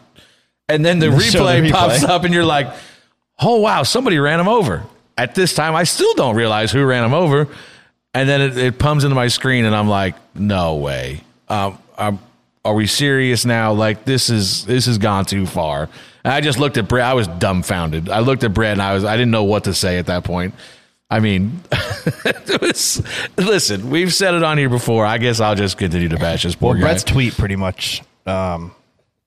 [0.68, 2.74] And then the, replay, the replay pops up, and you're like,
[3.40, 4.84] oh wow, somebody ran him over.
[5.18, 7.48] At this time, I still don't realize who ran him over.
[8.14, 11.22] And then it, it comes into my screen, and I'm like, no way.
[11.48, 12.20] Um, I'm
[12.64, 13.74] are we serious now?
[13.74, 15.90] Like this is this has gone too far.
[16.24, 17.06] And I just looked at Brett.
[17.06, 18.10] I was dumbfounded.
[18.10, 20.24] I looked at Brett and I was I didn't know what to say at that
[20.24, 20.54] point.
[21.10, 21.60] I mean,
[22.62, 23.02] was,
[23.38, 25.06] listen, we've said it on here before.
[25.06, 26.82] I guess I'll just continue to bash this poor Well, guy.
[26.88, 28.74] Brett's tweet pretty much um,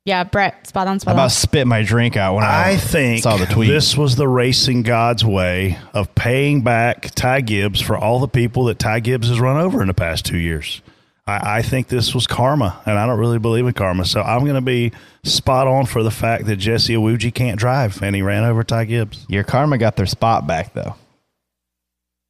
[0.06, 1.30] Yeah, Brett, spot on, spot about on.
[1.30, 3.68] spit my drink out when I, I think saw the tweet.
[3.68, 8.64] this was the racing god's way of paying back Ty Gibbs for all the people
[8.64, 10.80] that Ty Gibbs has run over in the past two years.
[11.26, 14.04] I, I think this was karma, and I don't really believe in karma.
[14.04, 18.02] So I'm going to be spot on for the fact that Jesse Iwuji can't drive,
[18.02, 19.24] and he ran over Ty Gibbs.
[19.28, 20.94] Your karma got their spot back though.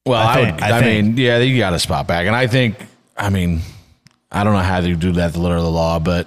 [0.07, 0.63] Well, I I, would.
[0.63, 2.77] I I, mean, yeah, you got a spot back, and I think,
[3.17, 3.63] I mean,
[4.31, 6.27] I don't know how they do that the letter of the law, but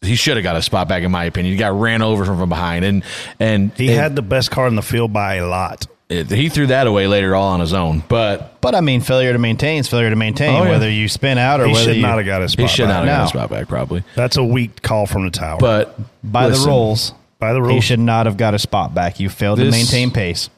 [0.00, 1.52] he should have got a spot back, in my opinion.
[1.52, 3.04] He got ran over from, from behind, and
[3.38, 5.86] and He it- had the best car in the field by a lot.
[6.12, 8.02] It- he threw that away later, all on his own.
[8.08, 10.70] But But I mean, failure to maintain is failure to maintain, Oh, yeah.
[10.70, 12.68] whether you spin out or He whether should you not have got his spot he
[12.76, 13.08] should not back.
[13.08, 13.24] have got No.
[13.24, 14.04] a spot back, probably.
[14.14, 15.58] That's a weak call from the tower.
[15.58, 17.12] But by listen, the rules.
[17.40, 19.18] by the rules, He should not have got a spot back.
[19.18, 20.48] You failed to maintain pace.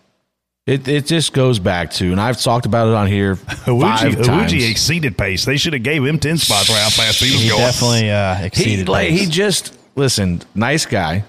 [0.66, 3.36] it it just goes back to, and I've talked about it on here
[3.66, 4.52] Iwuji, five times.
[4.52, 5.44] Iwuji exceeded pace.
[5.44, 7.60] They should have gave him ten spots right how fast he was He going.
[7.60, 8.88] definitely uh, he exceeded.
[8.88, 9.20] like pace.
[9.20, 11.24] he just listen, nice guy.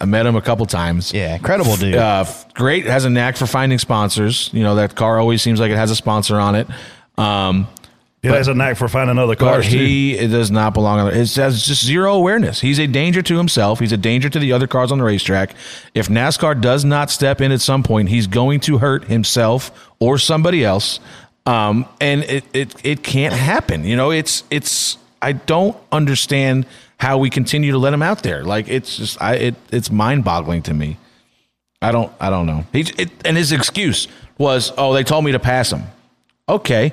[0.00, 1.12] I met him a couple times.
[1.12, 1.94] yeah, incredible dude.
[1.94, 2.24] Uh,
[2.54, 4.50] great, has a knack for finding sponsors.
[4.52, 6.66] You know that car always seems like it has a sponsor on it.
[7.16, 7.66] Um,
[8.22, 9.68] He has a knack for finding other cars.
[9.68, 9.78] too.
[9.78, 11.08] he it does not belong on.
[11.08, 12.60] It has just zero awareness.
[12.60, 13.78] He's a danger to himself.
[13.78, 15.54] He's a danger to the other cars on the racetrack.
[15.94, 19.70] If NASCAR does not step in at some point, he's going to hurt himself
[20.00, 20.98] or somebody else.
[21.46, 23.84] Um, and it, it it can't happen.
[23.84, 24.98] You know, it's it's.
[25.22, 26.66] I don't understand
[26.98, 28.44] how we continue to let him out there.
[28.44, 30.98] Like it's just I it it's mind boggling to me.
[31.80, 32.66] I don't I don't know.
[32.72, 35.84] He it, and his excuse was, "Oh, they told me to pass him."
[36.48, 36.92] Okay.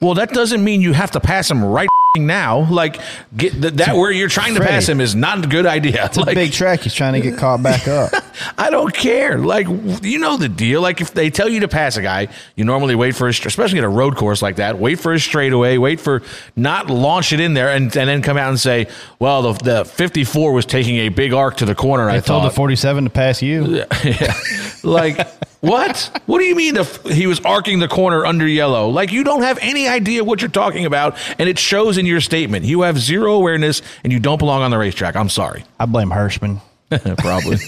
[0.00, 1.88] Well, that doesn't mean you have to pass him right
[2.18, 2.70] now.
[2.70, 3.00] Like
[3.36, 6.06] get th- that where you're trying to pass him is not a good idea.
[6.06, 6.80] it's a big track.
[6.80, 8.12] He's trying to get caught back up.
[8.56, 9.38] I don't care.
[9.38, 9.66] Like
[10.02, 10.80] you know the deal.
[10.80, 13.78] Like if they tell you to pass a guy, you normally wait for his, especially
[13.78, 14.78] at a road course like that.
[14.78, 15.76] Wait for his straightaway.
[15.78, 16.22] Wait for
[16.56, 18.88] not launch it in there and, and then come out and say,
[19.18, 22.42] "Well, the, the 54 was taking a big arc to the corner." I I told
[22.42, 23.84] thought the 47 to pass you.
[24.04, 24.34] yeah.
[24.82, 25.26] Like
[25.66, 26.22] what?
[26.26, 28.88] What do you mean if he was arcing the corner under yellow?
[28.88, 32.20] Like you don't have any idea what you're talking about, and it shows in your
[32.20, 32.64] statement.
[32.64, 35.16] You have zero awareness, and you don't belong on the racetrack.
[35.16, 35.64] I'm sorry.
[35.78, 36.60] I blame Hirschman.
[37.18, 37.56] Probably.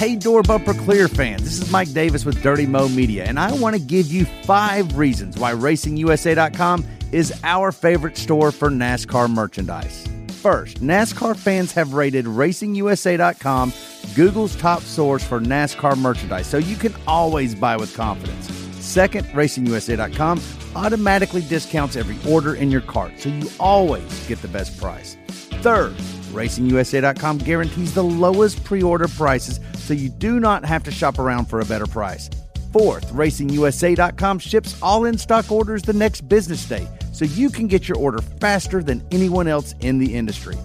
[0.00, 3.52] Hey, Door Bumper Clear fans, this is Mike Davis with Dirty Mo Media, and I
[3.52, 10.08] want to give you five reasons why RacingUSA.com is our favorite store for NASCAR merchandise.
[10.40, 13.74] First, NASCAR fans have rated RacingUSA.com
[14.14, 18.50] Google's top source for NASCAR merchandise, so you can always buy with confidence.
[18.82, 20.40] Second, RacingUSA.com
[20.74, 25.18] automatically discounts every order in your cart, so you always get the best price.
[25.60, 25.94] Third,
[26.32, 31.46] RacingUSA.com guarantees the lowest pre order prices so you do not have to shop around
[31.46, 32.30] for a better price.
[32.72, 37.88] Fourth, RacingUSA.com ships all in stock orders the next business day so you can get
[37.88, 40.56] your order faster than anyone else in the industry.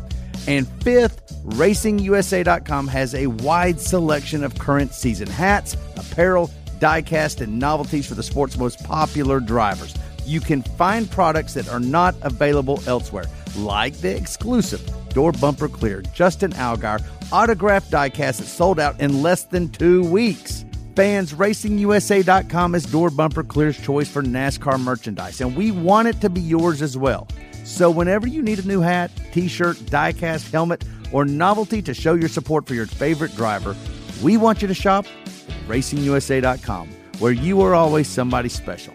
[0.48, 8.06] And fifth, RacingUSA.com has a wide selection of current season hats, apparel, diecast, and novelties
[8.06, 9.96] for the sport's most popular drivers.
[10.26, 13.26] You can find products that are not available elsewhere,
[13.58, 17.02] like the exclusive Door Bumper Clear Justin Allgaier
[17.32, 20.65] autographed diecast that sold out in less than two weeks.
[20.96, 26.30] Fans, RacingUSA.com is Door Bumper Clear's choice for NASCAR merchandise, and we want it to
[26.30, 27.28] be yours as well.
[27.66, 32.14] So, whenever you need a new hat, t shirt, diecast, helmet, or novelty to show
[32.14, 33.76] your support for your favorite driver,
[34.24, 36.88] we want you to shop at RacingUSA.com,
[37.20, 38.94] where you are always somebody special.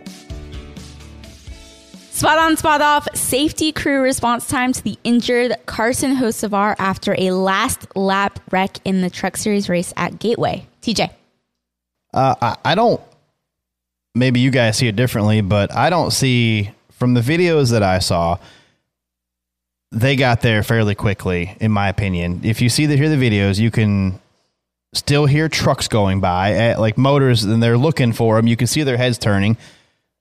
[2.12, 3.09] Spot on, spot off.
[3.14, 9.03] Safety crew response time to the injured Carson Hocevar after a last lap wreck in
[9.03, 10.66] the Truck Series race at Gateway.
[10.80, 11.11] TJ.
[12.12, 13.00] Uh, I, I don't.
[14.14, 18.00] Maybe you guys see it differently, but I don't see from the videos that I
[18.00, 18.38] saw.
[19.92, 22.40] They got there fairly quickly, in my opinion.
[22.44, 24.20] If you see the hear the videos, you can
[24.92, 28.46] still hear trucks going by, at, like motors, and they're looking for them.
[28.46, 29.56] You can see their heads turning.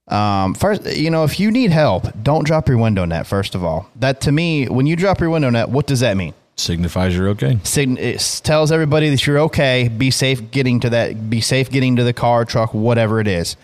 [0.08, 3.26] Um, first, you know, if you need help, don't drop your window net.
[3.26, 6.16] First of all, that to me, when you drop your window net, what does that
[6.16, 6.34] mean?
[6.60, 7.58] Signifies you're okay.
[7.64, 9.88] sign- it tells everybody that you're okay.
[9.88, 11.28] Be safe getting to that.
[11.30, 13.56] Be safe getting to the car, truck, whatever it is.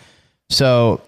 [0.49, 1.01] So,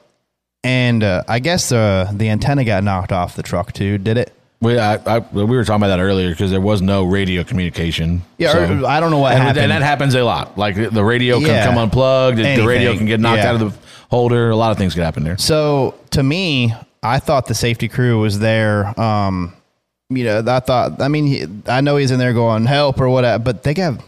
[0.63, 3.97] and uh, I guess the the antenna got knocked off the truck too.
[3.97, 4.33] Did it?
[4.61, 8.23] We I, I, we were talking about that earlier because there was no radio communication.
[8.37, 9.59] Yeah, or- I don't know what and, happened.
[9.63, 10.57] and that happens a lot.
[10.57, 11.47] Like the radio Yeah.
[11.63, 13.49] can come unplugged, the- the radio can get knocked Yeah.
[13.53, 14.49] out of the holder.
[14.49, 15.37] A lot of things could happen there.
[15.37, 19.53] So to me, I thought the safety crew was there um,
[20.09, 21.01] you know, I thought.
[21.01, 24.03] I mean, he, I know he's in there going help or whatever, but they have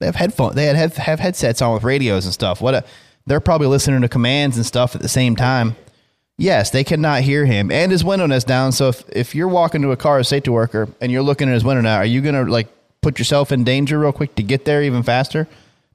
[0.00, 0.54] they have headphones.
[0.54, 2.60] They have, have headsets on with radios and stuff.
[2.60, 2.74] What?
[2.74, 2.84] A,
[3.26, 5.76] they're probably listening to commands and stuff at the same time.
[6.38, 8.70] Yes, they cannot hear him, and his window net's down.
[8.70, 11.54] So if, if you're walking to a car as safety worker and you're looking at
[11.54, 12.68] his window now, are you gonna like
[13.02, 15.48] put yourself in danger real quick to get there even faster?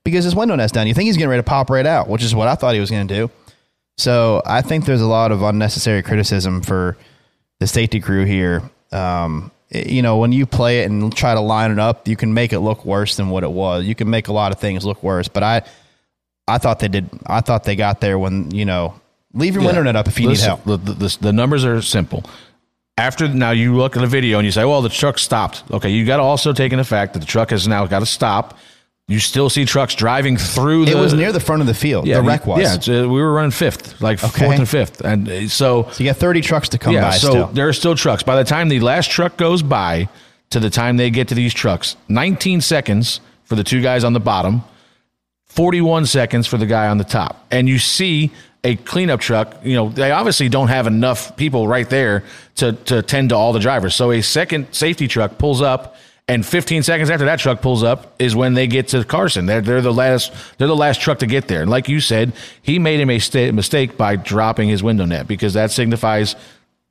[0.04, 0.86] Because his window net's down.
[0.86, 2.82] You think he's getting ready to pop right out, which is what I thought he
[2.82, 3.32] was gonna do.
[3.98, 6.98] So I think there's a lot of unnecessary criticism for
[7.62, 8.70] the safety crew here.
[8.94, 12.34] Um, you know, when you play it and try to line it up, you can
[12.34, 13.86] make it look worse than what it was.
[13.86, 15.28] You can make a lot of things look worse.
[15.28, 15.64] But I,
[16.48, 17.10] I thought they did.
[17.26, 19.02] I thought they got there when you know
[19.34, 19.70] Leave your yeah.
[19.70, 20.86] internet up if you Listen, need help.
[20.86, 22.24] The, the, the, numbers are simple.
[22.98, 25.90] After now, you look at a video and you say, "Well, the truck stopped." Okay,
[25.90, 28.56] you got to also take into fact that the truck has now got to stop.
[29.08, 30.86] You still see trucks driving through.
[30.86, 32.08] The, it was near the front of the field.
[32.08, 32.88] Yeah, the wreck was.
[32.88, 34.46] Yeah, uh, we were running fifth, like okay.
[34.46, 37.18] fourth and fifth, and uh, so, so you got thirty trucks to come yeah, by.
[37.18, 37.48] So still.
[37.48, 38.24] there are still trucks.
[38.24, 40.08] By the time the last truck goes by,
[40.52, 44.14] to the time they get to these trucks, nineteen seconds for the two guys on
[44.14, 44.64] the bottom,
[45.48, 48.32] forty-one seconds for the guy on the top, and you see
[48.64, 52.24] a cleanup truck, you know, they obviously don't have enough people right there
[52.56, 53.94] to, to tend to all the drivers.
[53.94, 55.98] So a second safety truck pulls up,
[56.28, 59.46] and 15 seconds after that truck pulls up is when they get to Carson.
[59.46, 61.62] They're, they're the last they're the last truck to get there.
[61.62, 65.54] And like you said, he made him a mistake by dropping his window net because
[65.56, 66.36] that signifies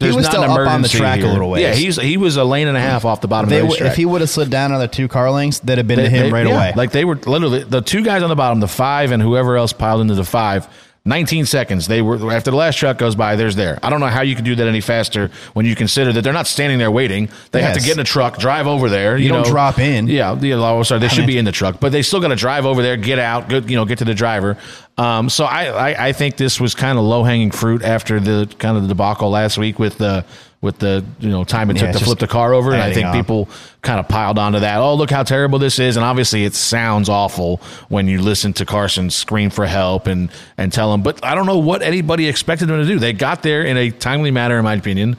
[0.00, 1.28] there's he was still up on the track here.
[1.28, 1.62] a little ways.
[1.62, 3.86] Yeah, he's he was a lane and a half off the bottom they, of the
[3.86, 6.04] If he would have slid down on the two car lengths, that'd have been they,
[6.04, 6.72] to him they, right yeah, away.
[6.76, 9.72] Like they were literally the two guys on the bottom, the five and whoever else
[9.72, 10.68] piled into the five
[11.04, 11.88] 19 seconds.
[11.88, 13.34] They were after the last truck goes by.
[13.34, 13.78] There's there.
[13.82, 16.32] I don't know how you can do that any faster when you consider that they're
[16.32, 17.28] not standing there waiting.
[17.50, 17.74] They yes.
[17.74, 19.16] have to get in a truck, drive over there.
[19.16, 19.50] You, you don't know.
[19.50, 20.06] drop in.
[20.06, 20.54] Yeah, yeah.
[20.54, 22.36] Oh, sorry, they I should mean, be in the truck, but they still got to
[22.36, 23.68] drive over there, get out, good.
[23.68, 24.56] You know, get to the driver.
[24.96, 28.52] Um, so I, I, I think this was kind of low hanging fruit after the
[28.58, 30.24] kind of the debacle last week with the
[30.62, 32.72] with the you know time it took to flip the car over.
[32.72, 33.14] And I think on.
[33.14, 33.48] people
[33.82, 34.78] kind of piled onto that.
[34.78, 35.96] Oh, look how terrible this is.
[35.96, 37.58] And obviously, it sounds awful
[37.88, 41.02] when you listen to Carson scream for help and and tell him.
[41.02, 42.98] But I don't know what anybody expected him to do.
[42.98, 45.18] They got there in a timely manner, in my opinion.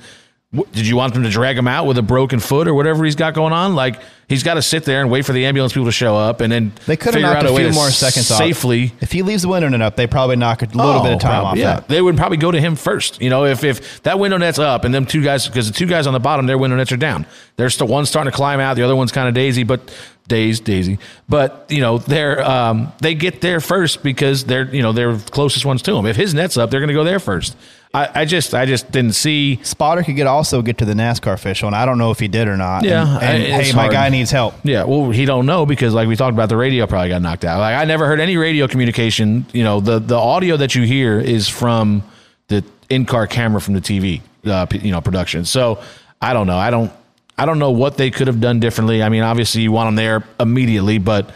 [0.54, 3.16] Did you want them to drag him out with a broken foot or whatever he's
[3.16, 3.74] got going on?
[3.74, 4.00] Like
[4.30, 6.52] he's got to sit there and wait for the ambulance people to show up, and
[6.52, 8.86] then they could have knocked a, a few more seconds safely.
[8.86, 9.04] Off.
[9.04, 11.20] If he leaves the window net up, they probably knock a little oh, bit of
[11.20, 11.70] time probably, off.
[11.70, 11.88] Yeah, that.
[11.88, 13.20] they would probably go to him first.
[13.20, 15.88] You know, if if that window net's up and them two guys, because the two
[15.88, 17.26] guys on the bottom, their window nets are down.
[17.56, 19.92] There's the one starting to climb out, the other one's kind of daisy, but
[20.26, 20.98] dazed daisy
[21.28, 25.66] but you know they're um, they get there first because they're you know they're closest
[25.66, 27.58] ones to him if his net's up they're going to go there first
[27.96, 31.34] I, I, just I just didn't see spotter could get also get to the NASCAR
[31.34, 32.84] official, and I don't know if he did or not.
[32.84, 33.88] Yeah, and, and hey, hard.
[33.88, 34.56] my guy needs help.
[34.64, 37.46] Yeah, well, he don't know because like we talked about, the radio probably got knocked
[37.46, 37.60] out.
[37.60, 39.46] Like I never heard any radio communication.
[39.54, 42.04] You know, the the audio that you hear is from
[42.48, 45.46] the in car camera from the TV, uh, you know, production.
[45.46, 45.80] So
[46.20, 46.58] I don't know.
[46.58, 46.92] I don't
[47.38, 49.04] I don't know what they could have done differently.
[49.04, 51.30] I mean, obviously you want them there immediately, but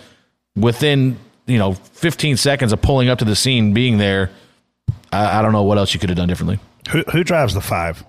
[0.55, 4.31] within you know 15 seconds of pulling up to the scene, being there
[5.11, 6.59] I, I don't know what else you could have done differently.
[6.89, 8.03] Who, who drives the five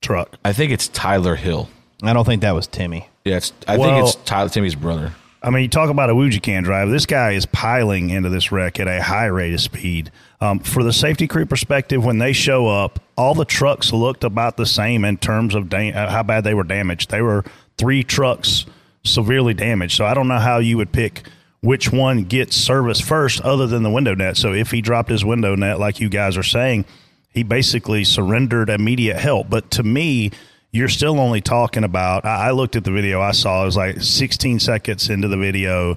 [0.00, 0.36] truck?
[0.44, 1.68] I think it's Tyler Hill.
[2.02, 3.08] I don't think that was Timmy.
[3.24, 5.12] Yeah, it's, I well, think it's Tyler Timmy's brother.
[5.42, 6.88] I mean, you talk about Iwuji can drive.
[6.90, 10.12] This guy is piling into this wreck at a high rate of speed.
[10.40, 14.56] Um, for the safety crew perspective, when they show up, all the trucks looked about
[14.56, 17.10] the same in terms of da- uh, how bad they were damaged.
[17.10, 17.44] They were
[17.76, 18.66] three trucks
[19.04, 19.96] severely damaged.
[19.96, 21.22] So I don't know how you would pick–
[21.62, 24.36] which one gets service first other than the window net.
[24.36, 26.84] So if he dropped his window net, like you guys are saying,
[27.30, 29.48] he basically surrendered immediate help.
[29.48, 30.32] But to me,
[30.70, 32.24] you're still only talking about.
[32.26, 33.62] I looked at the video I saw.
[33.62, 35.96] It was like 16 seconds into the video,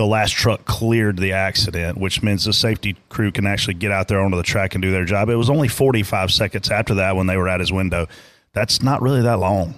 [0.00, 4.08] the last truck cleared the accident, which means the safety crew can actually get out
[4.08, 5.28] there onto the track and do their job.
[5.28, 8.06] It was only 45 seconds after that when they were at his window.
[8.54, 9.74] That's not really that long.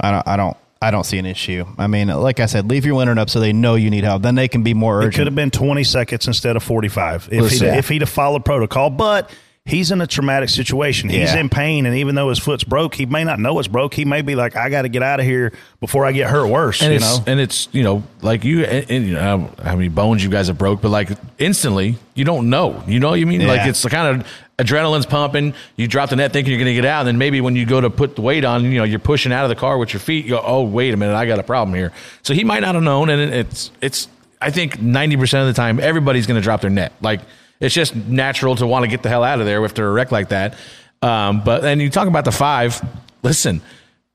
[0.00, 0.28] I don't.
[0.28, 0.56] I don't.
[0.82, 1.64] I don't see an issue.
[1.78, 4.22] I mean, like I said, leave your winter up so they know you need help.
[4.22, 5.14] Then they can be more urgent.
[5.14, 8.44] It could have been 20 seconds instead of 45 if, he'd, if he'd have followed
[8.44, 8.90] protocol.
[8.90, 9.30] But
[9.64, 11.08] he's in a traumatic situation.
[11.08, 11.40] He's yeah.
[11.40, 13.94] in pain, and even though his foot's broke, he may not know it's broke.
[13.94, 16.48] He may be like, "I got to get out of here before I get hurt
[16.48, 19.76] worse." And you know, and it's you know, like you, and, and, you know, how
[19.76, 22.82] many bones you guys have broke, but like instantly, you don't know.
[22.86, 23.42] You know what you mean?
[23.42, 23.48] Yeah.
[23.48, 24.26] Like it's the kind of
[24.58, 25.54] adrenaline's pumping.
[25.76, 27.66] You drop the net thinking you're going to get out, and then maybe when you
[27.66, 29.92] go to put the weight on, you know, you're pushing out of the car with
[29.92, 30.24] your feet.
[30.24, 31.92] You go, "Oh, wait a minute, I got a problem here."
[32.22, 34.08] So he might not have known, and it's it's.
[34.40, 36.92] I think ninety percent of the time, everybody's going to drop their net.
[37.00, 37.20] Like
[37.62, 40.12] it's just natural to want to get the hell out of there after a wreck
[40.12, 40.56] like that.
[41.00, 42.80] Um, but then you talk about the five.
[43.22, 43.62] Listen,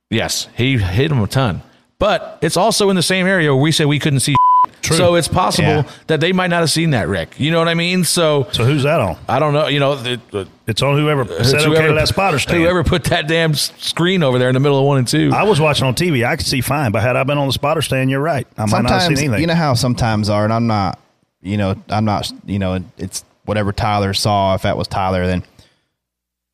[0.10, 1.62] yes, he hit him a ton,
[2.00, 4.36] but it's also in the same area where we said we couldn't see.
[4.82, 4.96] True.
[4.96, 5.90] So it's possible Yeah.
[6.08, 7.38] that they might not have seen that wreck.
[7.40, 8.04] You know what I mean?
[8.06, 9.18] So So who's that on?
[9.28, 9.68] I don't know.
[9.68, 12.62] You know, the, the, It's on whoever it's said okay to that spotter stand.
[12.62, 15.32] Whoever put that damn screen over there in the middle of one and two.
[15.34, 16.26] I was watching on TV.
[16.26, 18.48] I could see fine, but had I been on the spotter stand, you're right.
[18.58, 19.42] I might not have seen anything.
[19.42, 21.00] you know how sometimes are, and I'm not,
[21.42, 24.56] you know, I'm not, you know, it's whatever Tyler saw.
[24.56, 25.44] If that was Tyler, then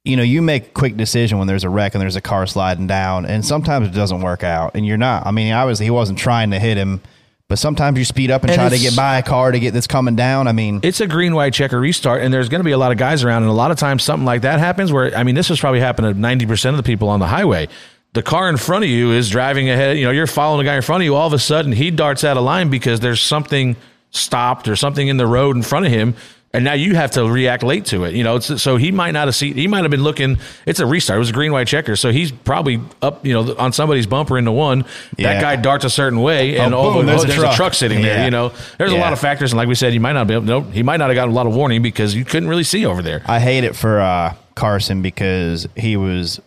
[0.05, 2.45] you know, you make a quick decision when there's a wreck and there's a car
[2.45, 5.25] sliding down, and sometimes it doesn't work out, and you're not.
[5.25, 7.01] I mean, obviously he wasn't trying to hit him,
[7.47, 9.73] but sometimes you speed up and, And try to get by a car to get
[9.73, 10.47] this coming down.
[10.47, 12.91] I mean, it's a green white checker restart and there's going to be a lot
[12.91, 15.35] of guys around and a lot of times something like that happens where i mean
[15.35, 17.67] this has probably happened to 90% of the people on the highway
[18.13, 20.75] the car in front of you is driving ahead you know you're following a guy
[20.75, 23.21] in front of you all of a sudden he darts out of line because there's
[23.21, 23.75] something
[24.09, 26.15] stopped or something in the road in front of him
[26.55, 29.11] and now you have to react late to it you know it's, so he might
[29.11, 30.37] not have seen he might have been looking
[30.67, 33.55] it's a restart it was a green white checker so he's probably up you know
[33.57, 34.85] on somebody's bumper into one
[35.17, 35.33] Yeah.
[35.33, 37.41] that guy darts a certain way and Oh, oh, boom, there's, there's a there's a
[37.45, 37.55] truck.
[37.55, 38.25] truck sitting there Yeah.
[38.25, 40.33] you know there's a lot of factors and like we said you might not be
[40.35, 42.63] able no he might not have gotten a lot of warning because you couldn't really
[42.63, 46.39] see over there I hate it for uh, Carson because he was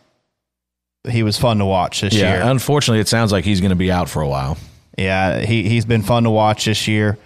[1.09, 2.51] he was fun to watch this yeah year.
[2.51, 4.57] unfortunately it sounds like he's going to be out for a while
[4.99, 7.19] Yeah, he he's been fun to watch this year.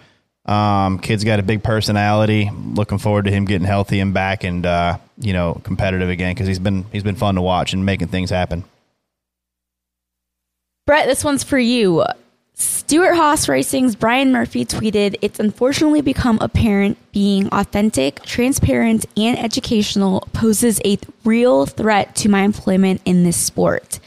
[0.47, 2.51] Um, kid's got a big personality.
[2.51, 6.47] Looking forward to him getting healthy and back and uh, you know competitive again because
[6.47, 8.65] he's been he's been fun to watch and making things happen.
[10.87, 12.05] Brett, this one's for you.
[12.55, 20.79] Stewart-Haas Racing's Brian Murphy tweeted, It's unfortunately become apparent being authentic, transparent, and educational poses
[20.81, 23.99] a th- real threat to my employment in this sport.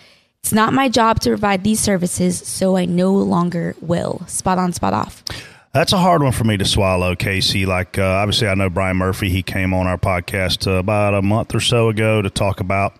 [0.41, 4.21] It's not my job to provide these services, so I no longer will.
[4.27, 5.23] Spot on, spot off.
[5.73, 7.65] That's a hard one for me to swallow, Casey.
[7.65, 9.29] Like, uh, obviously, I know Brian Murphy.
[9.29, 12.95] He came on our podcast uh, about a month or so ago to talk about,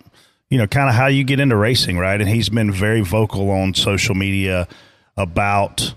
[0.49, 2.19] you know, kind of how you get into racing, right?
[2.19, 4.67] And he's been very vocal on social media
[5.15, 5.93] about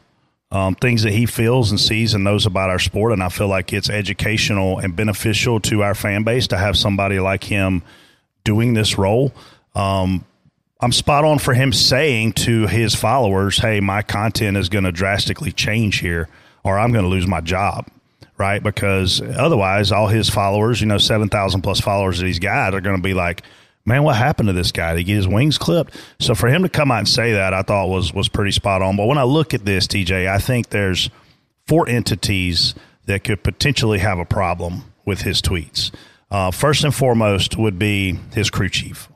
[0.51, 3.15] um, things that he feels and sees and knows about our sport.
[3.15, 7.19] And I feel like it's educational and beneficial to our fan base to have somebody
[7.21, 7.83] like him
[8.45, 9.33] doing this role.
[9.75, 10.27] Um,
[10.83, 14.93] I'm spot on for him saying to his followers, "Hey, my content is going to
[14.93, 16.29] drastically change here,
[16.67, 17.89] or I'm going to lose my job."
[18.39, 18.63] Right?
[18.63, 22.81] Because otherwise, all his followers, you know, seven thousand plus followers that he's got, are
[22.83, 23.43] going to be like,
[23.87, 24.93] "Man, what happened to this guy?
[24.93, 27.55] Did he get his wings clipped?" So for him to come out and say that,
[27.55, 28.97] I thought was was pretty spot on.
[28.97, 31.09] But when I look at this, TJ, I think there's
[31.67, 32.75] four entities
[33.07, 35.93] that could potentially have a problem with his tweets.
[36.31, 39.09] Uh, first and foremost would be his crew chief.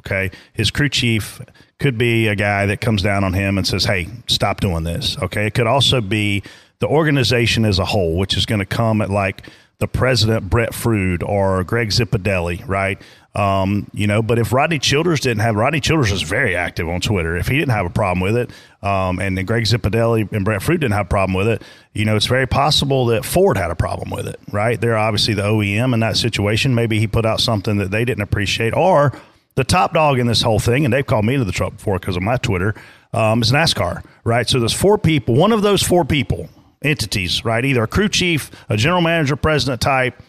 [0.00, 0.30] Okay.
[0.52, 1.40] His crew chief
[1.78, 5.16] could be a guy that comes down on him and says, Hey, stop doing this.
[5.18, 5.46] Okay.
[5.46, 6.42] It could also be
[6.78, 9.48] the organization as a whole, which is going to come at like
[9.78, 13.00] the president, Brett Frood or Greg Zipadelli, right?
[13.34, 17.02] Um, you know, but if Rodney Childers didn't have Rodney Childers is very active on
[17.02, 17.36] Twitter.
[17.36, 18.50] If he didn't have a problem with it,
[18.82, 21.62] um, and then Greg Zipadelli and Brett Frood didn't have a problem with it,
[21.92, 24.80] you know, it's very possible that Ford had a problem with it, right?
[24.80, 26.74] They're obviously the OEM in that situation.
[26.74, 29.12] Maybe he put out something that they didn't appreciate, or
[29.56, 31.98] the top dog in this whole thing, and they've called me to the truck before
[31.98, 32.74] because of my Twitter,
[33.12, 34.48] um, is NASCAR, right?
[34.48, 35.34] So there's four people.
[35.34, 36.48] One of those four people,
[36.82, 37.64] entities, right?
[37.64, 40.22] Either a crew chief, a general manager, president type,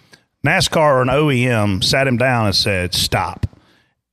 [0.45, 3.45] NASCAR, or an OEM sat him down and said, stop.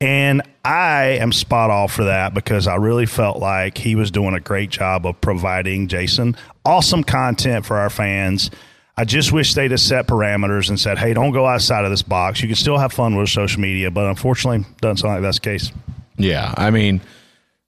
[0.00, 4.34] And I am spot off for that because I really felt like he was doing
[4.34, 8.50] a great job of providing Jason awesome content for our fans.
[8.96, 12.02] I just wish they'd have set parameters and said, hey, don't go outside of this
[12.02, 12.40] box.
[12.40, 15.44] You can still have fun with social media, but unfortunately, doesn't sound like that's the
[15.44, 15.72] case.
[16.16, 17.00] Yeah, I mean,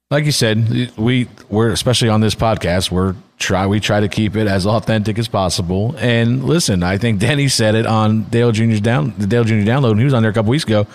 [0.09, 4.35] like you said, we we're especially on this podcast, we're try we try to keep
[4.35, 5.95] it as authentic as possible.
[5.97, 9.55] And listen, I think Denny said it on Dale Jr.'s down the Dale Jr.
[9.55, 10.87] download, and he was on there a couple weeks ago.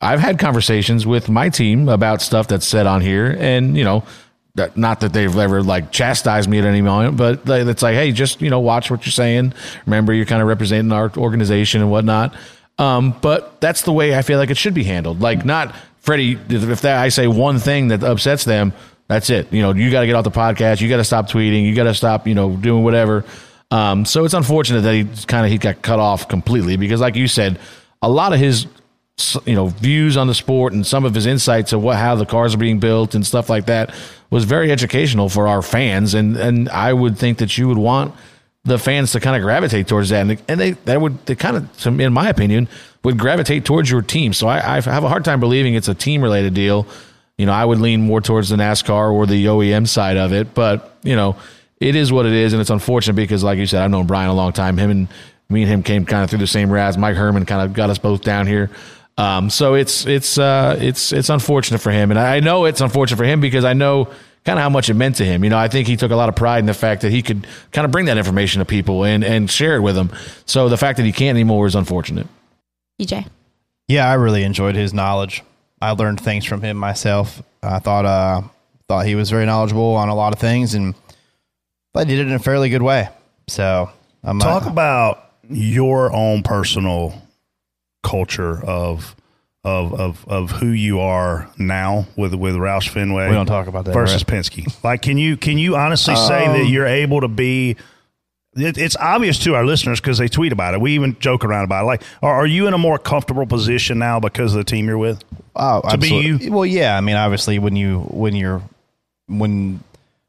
[0.00, 4.04] I've had conversations with my team about stuff that's said on here, and you know,
[4.54, 8.12] that, not that they've ever like chastised me at any moment, but it's like, hey,
[8.12, 9.52] just you know, watch what you're saying.
[9.86, 12.34] Remember, you're kind of representing our organization and whatnot.
[12.78, 15.20] Um, but that's the way I feel like it should be handled.
[15.20, 15.74] Like, not
[16.04, 16.38] Freddie.
[16.50, 18.74] If that I say one thing that upsets them,
[19.08, 19.50] that's it.
[19.50, 20.82] You know, you got to get off the podcast.
[20.82, 21.64] You got to stop tweeting.
[21.64, 23.24] You got to stop, you know, doing whatever.
[23.70, 27.16] Um, so it's unfortunate that he kind of he got cut off completely because, like
[27.16, 27.58] you said,
[28.02, 28.66] a lot of his
[29.46, 32.26] you know views on the sport and some of his insights of what how the
[32.26, 33.94] cars are being built and stuff like that
[34.28, 38.12] was very educational for our fans and and I would think that you would want
[38.64, 41.56] the fans to kind of gravitate towards that and, and they that would they kind
[41.56, 42.68] of in my opinion
[43.02, 44.32] would gravitate towards your team.
[44.32, 46.86] So I, I have a hard time believing it's a team related deal.
[47.36, 50.54] You know I would lean more towards the NASCAR or the OEM side of it
[50.54, 51.36] but you know
[51.80, 54.30] it is what it is and it's unfortunate because like you said I've known Brian
[54.30, 54.78] a long time.
[54.78, 55.08] Him and
[55.50, 57.90] me and him came kind of through the same routes Mike Herman kind of got
[57.90, 58.70] us both down here.
[59.16, 63.16] Um, so it's it's uh, it's it's unfortunate for him, and I know it's unfortunate
[63.16, 64.08] for him because I know
[64.44, 65.44] kind of how much it meant to him.
[65.44, 67.22] You know, I think he took a lot of pride in the fact that he
[67.22, 70.10] could kind of bring that information to people and and share it with them.
[70.46, 72.26] So the fact that he can't anymore is unfortunate.
[73.00, 73.26] EJ.
[73.88, 75.42] Yeah, I really enjoyed his knowledge.
[75.80, 77.42] I learned things from him myself.
[77.62, 78.42] I thought uh,
[78.88, 80.94] thought he was very knowledgeable on a lot of things, and
[81.94, 83.08] I did it in a fairly good way.
[83.48, 83.90] So
[84.22, 87.22] I'm Talk uh, about your own personal
[88.02, 89.14] culture of
[89.64, 93.28] of of of who you are now with with Roush Fenway.
[93.28, 94.38] We don't talk about that, versus right?
[94.42, 94.84] Penske.
[94.84, 97.76] Like, can you can you honestly say that um, you're able to be?
[98.56, 100.80] It, it's obvious to our listeners because they tweet about it.
[100.80, 101.86] We even joke around about it.
[101.86, 104.98] Like, are, are you in a more comfortable position now because of the team you're
[104.98, 105.24] with?
[105.56, 106.50] Oh, to be absolutely.
[106.50, 106.96] Well, yeah.
[106.96, 108.62] I mean, obviously, when you when you're
[109.26, 109.82] when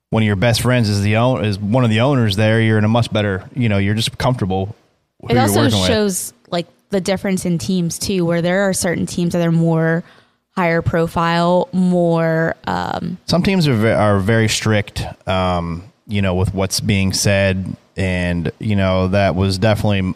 [0.10, 2.78] one of your best friends is the own is one of the owners there, you're
[2.78, 3.48] in a much better.
[3.54, 4.76] You know, you're just comfortable.
[5.22, 5.88] Who It you're also working with.
[5.88, 10.04] shows like the difference in teams too, where there are certain teams that are more
[10.52, 15.04] higher profile, more um, Some teams are are very strict.
[15.28, 20.14] Um, you know, with what's being said, and you know that was definitely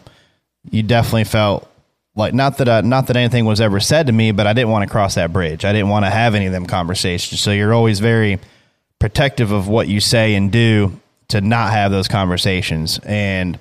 [0.70, 1.68] you definitely felt
[2.14, 4.86] like not that not that anything was ever said to me, but I didn't want
[4.86, 5.64] to cross that bridge.
[5.64, 7.40] I didn't want to have any of them conversations.
[7.40, 8.38] So you're always very
[8.98, 12.98] protective of what you say and do to not have those conversations.
[13.04, 13.58] And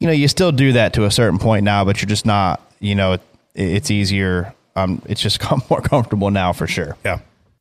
[0.00, 2.60] you know, you still do that to a certain point now, but you're just not.
[2.80, 3.20] You know, it,
[3.54, 4.54] it's easier.
[4.76, 5.40] Um, it's just
[5.70, 6.96] more comfortable now for sure.
[7.04, 7.20] Yeah.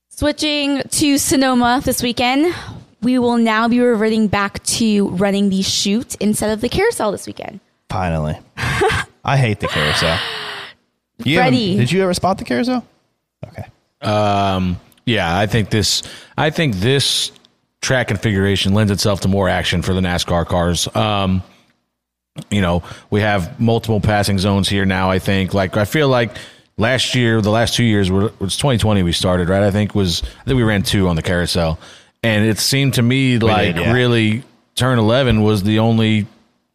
[0.09, 2.53] Switching to Sonoma this weekend,
[3.01, 7.27] we will now be reverting back to running the shoot instead of the carousel this
[7.27, 7.59] weekend.
[7.89, 8.37] Finally.
[9.23, 10.17] I hate the carousel.
[11.23, 11.77] You haven't- Freddie.
[11.77, 12.85] Did you ever spot the carousel?
[13.47, 13.63] Okay.
[14.03, 16.03] Um, yeah, I think this.
[16.37, 17.31] I think this
[17.81, 20.87] track configuration lends itself to more action for the NASCAR cars.
[20.95, 21.41] Um,
[22.49, 25.09] you know, we have multiple passing zones here now.
[25.09, 25.53] I think.
[25.53, 26.31] Like, I feel like
[26.77, 29.63] last year, the last two years, were- it was 2020 we started, right?
[29.63, 31.79] I think was I think we ran two on the carousel,
[32.23, 33.91] and it seemed to me like did, yeah.
[33.93, 34.43] really
[34.75, 36.27] turn 11 was the only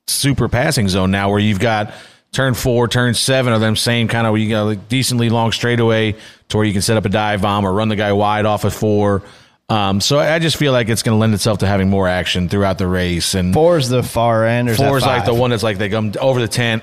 [0.09, 1.95] super passing zone now where you've got
[2.33, 5.53] turn four, turn seven of them same kind of where you got like decently long
[5.53, 6.17] straightaway
[6.49, 8.65] to where you can set up a dive bomb or run the guy wide off
[8.65, 9.23] of four.
[9.73, 12.09] Um, so I I just feel like it's going to lend itself to having more
[12.09, 13.35] action throughout the race.
[13.35, 14.69] And Four is the far end.
[14.69, 16.83] Or is four is like the one that's like they come over the tent.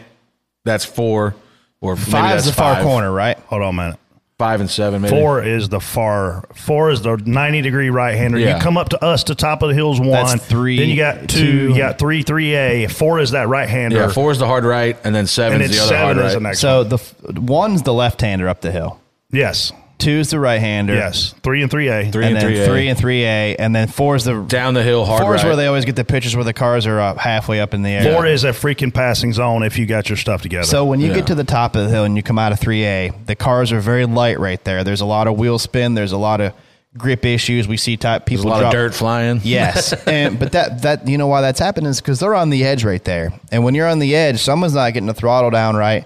[0.66, 1.36] That's four,
[1.82, 2.84] or maybe Five that's is the far five.
[2.84, 3.38] corner, right?
[3.48, 4.00] Hold on a minute.
[4.38, 5.14] Five and seven, maybe.
[5.16, 6.46] Four is the far.
[6.56, 8.40] Four is the ninety degree right hander.
[8.40, 8.56] Yeah.
[8.56, 10.10] You come up to us to top of the hills one.
[10.12, 11.28] That's three, Then you got two.
[11.28, 11.68] two.
[11.70, 12.24] You got three.
[12.24, 12.88] Three A.
[12.88, 13.98] Four is that right hander.
[13.98, 16.26] Yeah, four is the hard right, and then seven and is the other seven hard
[16.28, 16.44] is the right.
[16.44, 16.60] next.
[16.60, 16.90] So one.
[16.90, 19.00] the f- one's the left hander up the hill.
[19.30, 20.96] yes, Two is the right hander.
[20.96, 21.36] yes.
[21.44, 22.10] Three and three A.
[22.10, 22.66] Three And and then 3A.
[22.66, 25.44] three and three A, and then four is the Down the hill, hard four is
[25.44, 27.90] where they always get the pictures where the cars are up halfway up in the
[27.90, 28.14] air.
[28.16, 30.64] Four is a freaking passing zone if you got your stuff together.
[30.66, 31.16] So when you Yeah.
[31.16, 33.72] get to the top of the hill and you come out of 3A, the cars
[33.74, 34.84] are very light right there.
[34.86, 35.94] There's a lot of wheel spin.
[35.96, 36.54] There's a lot of
[36.98, 37.68] grip issues.
[37.68, 39.42] We see type There's people a lot drop, of dirt flying.
[39.44, 42.64] Yes, and but that that you know why that's happening is because they're on the
[42.64, 45.76] edge right there, and when you're on the edge, someone's not getting the throttle down
[45.76, 46.06] right.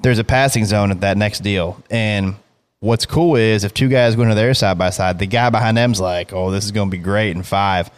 [0.00, 2.34] There's a passing zone at that next deal, and
[2.80, 5.76] what's cool is if two guys go into there side by side, the guy behind
[5.76, 7.90] them's like, "Oh, this is going to be great in five.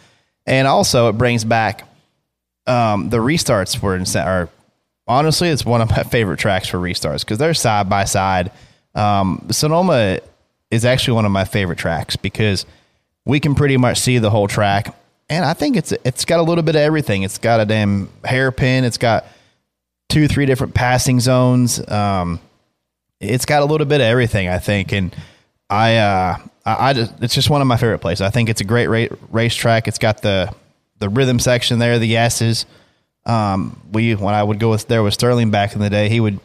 [0.45, 1.87] and also it brings back
[2.69, 4.49] um, the restarts were are
[5.07, 8.51] honestly it's one of my favorite tracks for restarts because they're side by side.
[8.95, 10.19] Um, Sonoma
[10.71, 12.65] is actually one of my favorite tracks because
[13.25, 14.95] we can pretty much see the whole track,
[15.29, 17.23] and I think it's it's got a little bit of everything.
[17.23, 18.83] It's got a damn hairpin.
[18.83, 19.25] It's got
[20.09, 21.87] two, three different passing zones.
[21.89, 22.39] Um,
[23.19, 25.15] it's got a little bit of everything, I think, and
[25.69, 28.21] I, uh, I, I just, it's just one of my favorite places.
[28.21, 29.87] I think it's a great ra- racetrack.
[29.87, 30.53] It's got the
[30.99, 32.65] the rhythm section there, the S's.
[33.25, 36.19] Um, we when I would go with there was Sterling back in the day, he
[36.19, 36.39] would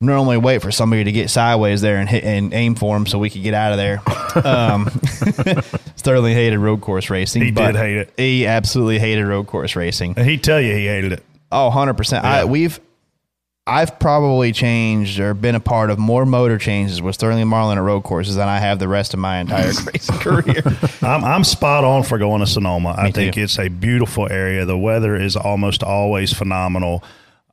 [0.00, 3.18] normally wait for somebody to get sideways there and hit and aim for him so
[3.18, 4.00] we could get out of there.
[4.46, 4.88] Um,
[5.96, 7.42] Sterling hated road course racing.
[7.42, 8.12] He did hate it.
[8.16, 10.14] He absolutely hated road course racing.
[10.16, 11.24] And he'd tell you he hated it.
[11.50, 12.22] Oh, 100%.
[12.22, 12.78] I, we've
[13.68, 17.84] I've probably changed or been a part of more motor changes with Sterling Marlin at
[17.84, 20.62] road courses than I have the rest of my entire racing career.
[21.02, 22.94] I'm, I'm spot on for going to Sonoma.
[22.96, 23.42] I think too.
[23.42, 24.64] it's a beautiful area.
[24.64, 27.04] The weather is almost always phenomenal.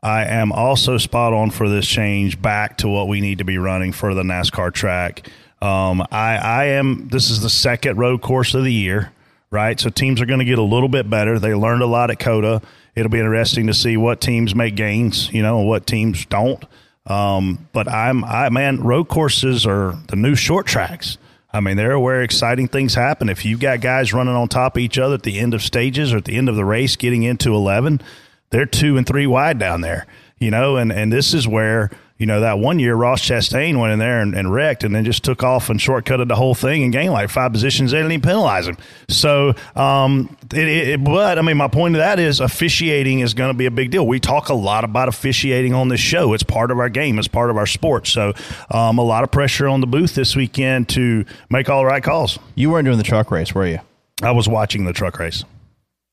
[0.01, 3.57] I am also spot on for this change back to what we need to be
[3.57, 5.27] running for the NASCAR track.
[5.61, 7.09] Um, I, I am.
[7.09, 9.11] This is the second road course of the year,
[9.51, 9.77] right?
[9.77, 11.39] So teams are going to get a little bit better.
[11.39, 12.61] They learned a lot at COTA.
[12.95, 16.63] It'll be interesting to see what teams make gains, you know, and what teams don't.
[17.05, 21.17] Um, but I'm, I man, road courses are the new short tracks.
[21.51, 23.29] I mean, they're where exciting things happen.
[23.29, 26.13] If you've got guys running on top of each other at the end of stages
[26.13, 28.01] or at the end of the race, getting into eleven,
[28.49, 30.05] they're two and three wide down there.
[30.37, 33.91] You know, and and this is where You know, that one year Ross Chastain went
[33.91, 36.81] in there and, and wrecked and then just took off and shortcutted the whole thing
[36.83, 37.91] and gained like five positions.
[37.91, 38.77] They didn't even penalize him.
[39.09, 43.49] So, um, it, it, but I mean, my point of that is officiating is going
[43.49, 44.07] to be a big deal.
[44.07, 46.33] We talk a lot about officiating on this show.
[46.33, 48.07] It's part of our game, it's part of our sport.
[48.07, 48.31] So,
[48.71, 52.03] um, a lot of pressure on the booth this weekend to make all the right
[52.03, 52.39] calls.
[52.55, 53.79] You weren't doing the truck race, were you?
[54.21, 55.43] I was watching the truck race.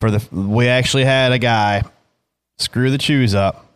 [0.00, 1.84] For the we actually had a guy
[2.58, 3.71] screw the chews up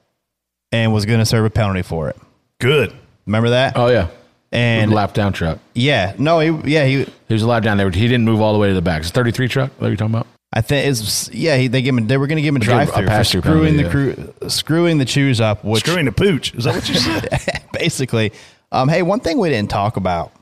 [0.76, 2.16] and was going to serve a penalty for it.
[2.60, 2.92] Good.
[3.26, 3.76] Remember that?
[3.76, 4.08] Oh yeah,
[4.52, 5.58] and lap down truck.
[5.74, 7.90] yeah, no, he yeah he He was a lap down there.
[7.90, 9.00] He didn't move all the way to the back.
[9.00, 9.72] It's a 33 truck.
[9.78, 10.26] What are you talking about?
[10.52, 12.60] I think it's yeah he, they give him they were going to give him a
[12.60, 13.82] Give drive through for pass-through screwing penalty,
[14.14, 16.54] the crew screwing the chews up, which Screwing the pooch.
[16.54, 17.62] Is that what you said?
[17.72, 18.32] basically.
[18.72, 20.32] Um, hey, one thing we didn't talk about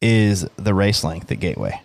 [0.00, 1.80] is the race length at Gateway.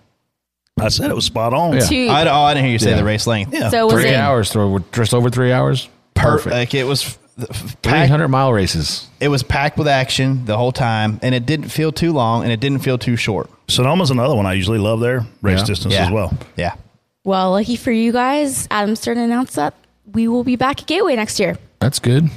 [0.80, 1.73] I said it was spot on.
[1.73, 1.80] Yeah.
[1.81, 2.07] Two.
[2.10, 2.97] I, oh, I didn't hear you say Yeah.
[2.97, 3.53] the race length.
[3.53, 3.69] Yeah.
[3.69, 5.89] so Three it hours, through just over three hours.
[6.14, 6.53] Perfect.
[6.56, 7.18] Like it was
[7.48, 9.07] packed 300 mile races.
[9.20, 12.52] it was packed with action the whole time, and it didn't feel too long, and
[12.52, 13.49] it didn't feel too short.
[13.68, 15.26] Sonoma's another one I usually love there.
[15.41, 15.66] Race Yeah.
[15.66, 16.06] distance yeah.
[16.06, 16.38] as well.
[16.56, 16.74] Yeah.
[17.24, 19.74] Well, lucky for you guys, Adam Stern announced that
[20.14, 21.57] we will be back at Gateway next year.
[21.80, 22.30] That's good.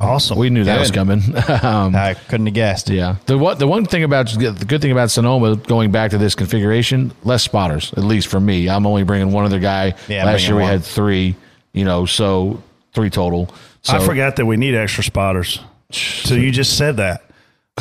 [0.00, 0.38] Awesome.
[0.38, 1.20] We knew that was coming.
[1.62, 2.88] um, I couldn't have guessed.
[2.88, 3.16] yeah.
[3.26, 6.34] The what the one thing about the good thing about Sonoma going back to this
[6.34, 7.92] configuration, less spotters.
[7.92, 9.94] At least for me, I'm only bringing one other guy.
[10.08, 10.70] Yeah, Last year we one.
[10.72, 11.36] had three.
[11.74, 12.62] You know, so
[12.94, 13.54] three total.
[13.82, 15.60] So I forgot that we need extra spotters.
[15.90, 17.22] So you just said that.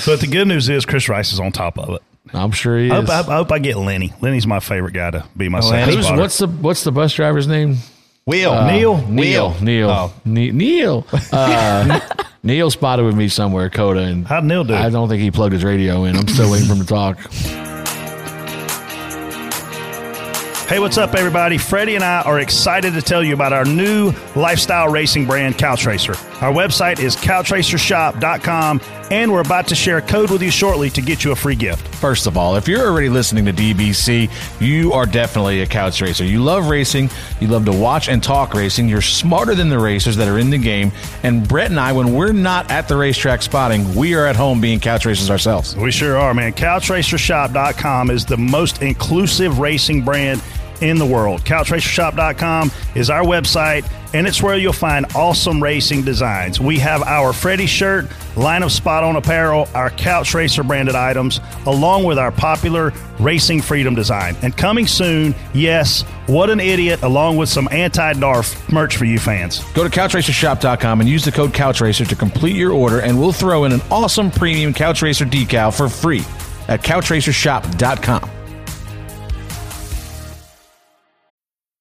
[0.05, 2.01] But the good news is Chris Rice is on top of it.
[2.33, 3.09] I'm sure he I is.
[3.09, 4.13] hope, I, I hope I get Lenny.
[4.21, 6.21] Lenny's my favorite guy to be my Oh, second Who's, spotter.
[6.21, 7.77] what's the what's the bus driver's name?
[8.25, 8.65] Wheel.
[8.65, 8.97] Neil?
[9.07, 9.55] Neil.
[9.61, 9.89] Neil.
[9.89, 10.13] Oh.
[10.25, 11.05] Ne- Neil.
[11.33, 11.99] Uh,
[12.43, 14.75] Neil spotted with me somewhere, COTA, and How'd Neil do?
[14.75, 16.15] I don't think he plugged his radio in.
[16.15, 17.17] I'm still waiting for him to talk.
[20.69, 21.57] Hey, what's up, everybody?
[21.57, 25.87] Freddie and I are excited to tell you about our new lifestyle racing brand, Couch
[25.87, 26.13] Racer.
[26.41, 28.79] Our website is couchracershop.com,
[29.09, 31.55] and we're about to share a code with you shortly to get you a free
[31.55, 31.95] gift.
[31.95, 34.29] First of all, if you're already listening to DBC,
[34.61, 36.23] you are definitely a couch racer.
[36.23, 37.09] You love racing,
[37.39, 40.51] you love to watch and talk racing, you're smarter than the racers that are in
[40.51, 40.91] the game.
[41.23, 44.61] And Brett and I, when we're not at the racetrack spotting, we are at home
[44.61, 45.75] being couch racers ourselves.
[45.75, 46.53] We sure are, man.
[46.53, 50.43] CouchRacerShop.com is the most inclusive racing brand
[50.81, 51.41] in the world.
[51.41, 56.59] CouchRacerShop.com is our website, and it's where you'll find awesome racing designs.
[56.59, 61.39] We have our Freddy shirt, line of spot on apparel, our Couch Racer branded items,
[61.65, 64.35] along with our popular Racing Freedom design.
[64.41, 69.19] And coming soon, yes, what an idiot, along with some anti Darf merch for you
[69.19, 69.63] fans.
[69.73, 73.65] Go to couchracershop.com and use the code couchracer to complete your order, and we'll throw
[73.65, 76.23] in an awesome premium couch racer decal for free
[76.67, 78.38] at couchracershop.com.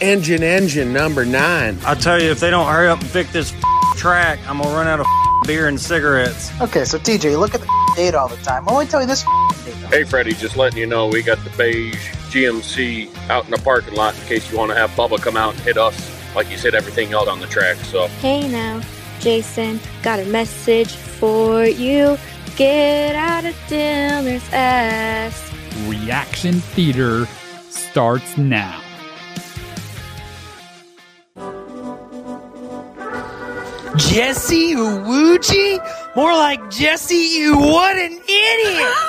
[0.00, 1.78] Engine, engine number nine.
[1.86, 3.54] I tell you, if they don't hurry up and fix this
[3.96, 5.06] track, I'm gonna run out of
[5.46, 6.52] beer and cigarettes.
[6.60, 8.66] Okay, so TJ, look at the date all the time.
[8.66, 9.22] Well, let me tell you this
[9.64, 9.74] date.
[9.88, 11.96] Hey, Freddie, just letting you know we got the beige
[12.30, 15.54] GMC out in the parking lot in case you want to have Bubba come out
[15.54, 17.76] and hit us like you said everything else on the track.
[17.78, 18.82] So Hey now,
[19.20, 22.18] Jason, got a message for you.
[22.56, 25.52] Get out of Diller's ass.
[25.86, 27.26] Reaction Theater
[27.68, 28.80] starts now.
[33.98, 36.16] Jesse Iwuji?
[36.16, 38.94] More like Jesse, you what an idiot!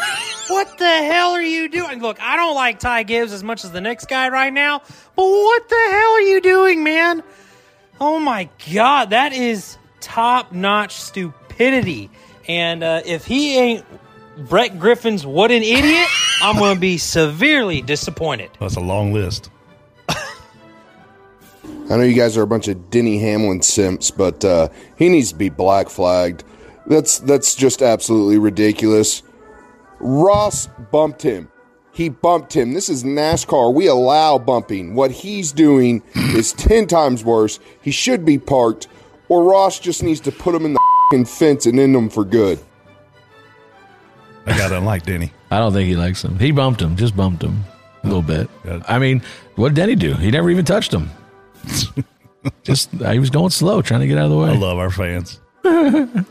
[0.50, 2.02] What the hell are you doing?
[2.02, 4.80] Look, I don't like Ty Gibbs as much as the next guy right now,
[5.16, 7.22] but what the hell are you doing, man?
[8.00, 12.10] Oh my god, that is top notch stupidity.
[12.48, 13.86] And uh, if he ain't
[14.38, 16.08] Brett Griffin's what an idiot,
[16.42, 18.52] I'm going to be severely disappointed.
[18.60, 19.50] That's a long list.
[21.90, 24.68] I know you guys are a bunch of Denny Hamlin simps, but uh,
[24.98, 26.44] he needs to be black flagged.
[26.86, 29.24] That's that's just absolutely ridiculous.
[30.00, 31.50] Ross bumped him.
[31.94, 32.74] He bumped him.
[32.74, 33.74] This is NASCAR.
[33.74, 34.96] We allow bumping.
[34.96, 37.60] What he's doing is ten times worse.
[37.82, 38.88] He should be parked,
[39.30, 42.26] or Ross just needs to put him in the fing fence and end him for
[42.26, 42.60] good.
[44.46, 45.34] I got unlike Denny.
[45.52, 46.40] I don't think he likes him.
[46.40, 47.64] He bumped him, just bumped him
[48.04, 48.50] a little bit.
[48.88, 49.22] I mean,
[49.56, 50.14] what did Denny do?
[50.14, 51.10] He never even touched him.
[52.64, 54.50] Just uh, he was going slow, trying to get out of the way.
[54.50, 55.40] I love our fans.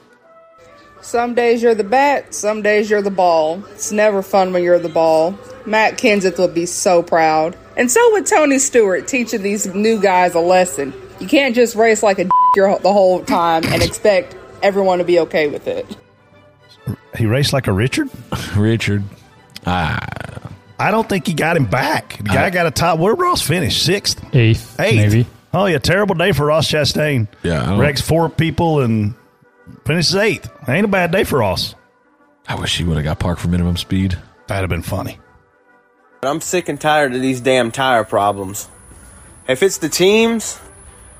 [1.02, 3.64] Some days you're the bat, some days you're the ball.
[3.66, 5.38] It's never fun when you're the ball.
[5.64, 7.56] Matt Kenseth would be so proud.
[7.76, 10.92] And so would Tony Stewart teaching these new guys a lesson.
[11.20, 15.04] You can't just race like a d- your, the whole time and expect everyone to
[15.04, 15.86] be okay with it.
[17.16, 18.08] He raced like a Richard.
[18.56, 19.02] Richard.
[19.66, 19.98] Ah.
[20.78, 22.18] I don't think he got him back.
[22.18, 22.98] The guy got a top.
[22.98, 23.82] Where Ross finished?
[23.84, 24.96] Sixth, eighth, eighth.
[24.96, 25.26] maybe.
[25.54, 27.28] Oh yeah, terrible day for Ross Chastain.
[27.42, 29.14] Yeah, wrecks four people and
[29.86, 30.50] finishes eighth.
[30.68, 31.74] Ain't a bad day for Ross.
[32.46, 34.18] I wish he would have got parked for minimum speed.
[34.48, 35.18] That'd have been funny.
[36.22, 38.68] I'm sick and tired of these damn tire problems.
[39.48, 40.60] If it's the teams,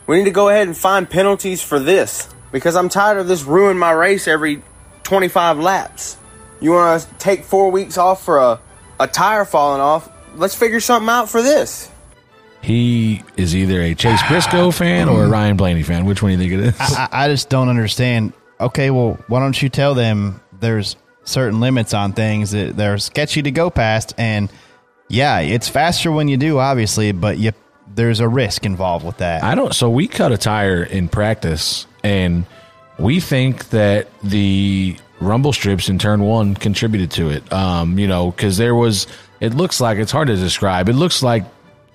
[0.06, 3.42] we need to go ahead and find penalties for this because I'm tired of this
[3.42, 4.62] ruin my race every
[5.02, 6.16] 25 laps.
[6.58, 8.58] You want to take four weeks off for a,
[8.98, 10.10] a tire falling off?
[10.36, 11.90] Let's figure something out for this.
[12.62, 16.06] He is either a Chase Briscoe fan or a Ryan Blaney fan.
[16.06, 16.96] Which one do you think it is?
[16.96, 18.32] I, I I just don't understand.
[18.58, 23.42] Okay, well, why don't you tell them there's certain limits on things that they're sketchy
[23.42, 24.14] to go past?
[24.16, 24.50] And
[25.08, 27.52] yeah, it's faster when you do, obviously, but you
[27.94, 29.44] there's a risk involved with that.
[29.44, 29.74] I don't.
[29.74, 32.46] So we cut a tire in practice, and
[32.98, 37.52] we think that the rumble strips in turn one contributed to it.
[37.52, 39.06] Um, you know, because there was.
[39.40, 40.88] It looks like it's hard to describe.
[40.88, 41.44] It looks like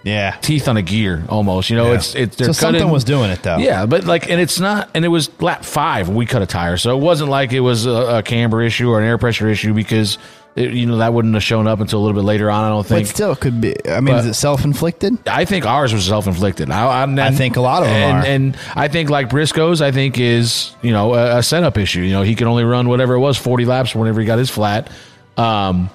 [0.03, 1.69] yeah, teeth on a gear almost.
[1.69, 1.95] You know, Yeah.
[1.97, 3.57] it's it's they're something cutting- was doing it, though.
[3.57, 6.45] Yeah, but like, and it's not, and it was lap five when we cut a
[6.45, 9.47] tire, so it wasn't like it was a, a camber issue or an air pressure
[9.49, 10.17] issue because
[10.55, 12.65] it, you know that wouldn't have shown up until a little bit later on.
[12.65, 13.07] I don't think.
[13.07, 13.73] But still, it could be.
[13.89, 15.17] I mean, But- is it self inflicted?
[15.27, 16.69] I think ours was self inflicted.
[16.69, 18.27] I, I, I think a lot of them and, are.
[18.27, 22.01] and I think like Briscoe's, I think is you know a, a setup issue.
[22.01, 24.49] You know, he could only run whatever it was, forty laps whenever he got his
[24.49, 24.89] flat.
[25.37, 25.89] Um,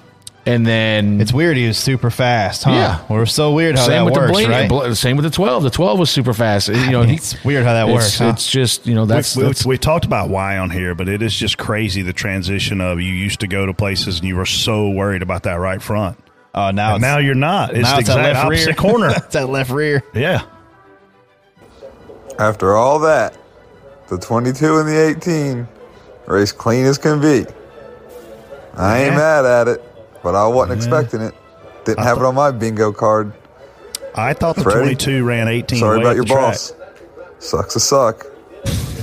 [0.47, 1.57] and then It's weird.
[1.57, 2.71] He was super fast, huh?
[2.71, 3.01] Yeah.
[3.09, 4.69] we're so weird how same that with works, the Blaney, right?
[4.69, 5.63] Bl- same with the twelve.
[5.63, 6.67] The twelve was super fast.
[6.69, 8.17] You know, he- it's weird how that it's, works.
[8.19, 8.29] huh?
[8.33, 11.07] It's just you know that's, we, we- that's we talked about why on here, but
[11.09, 14.35] it is just crazy the transition of you used to go to places and you
[14.35, 16.17] were so worried about that right front.
[16.55, 17.75] Oh, now And it's- now you're not.
[17.75, 18.75] It's now the it's that exact left opposite rear.
[18.75, 19.09] corner.
[19.15, 20.03] it's that left rear.
[20.15, 20.41] Yeah.
[22.39, 23.35] After all that,
[24.09, 25.67] the 22 and the 18
[26.27, 27.45] race clean as can be.
[28.75, 29.17] I ain't Yeah.
[29.17, 29.83] mad at it,
[30.23, 31.33] but I wasn't expecting it.
[31.85, 33.33] Didn't have it on my bingo card.
[34.15, 35.79] I thought the Freddie, 22 ran 18.
[35.79, 36.41] Sorry about your the track.
[36.53, 36.73] boss.
[37.39, 38.25] Sucks to suck.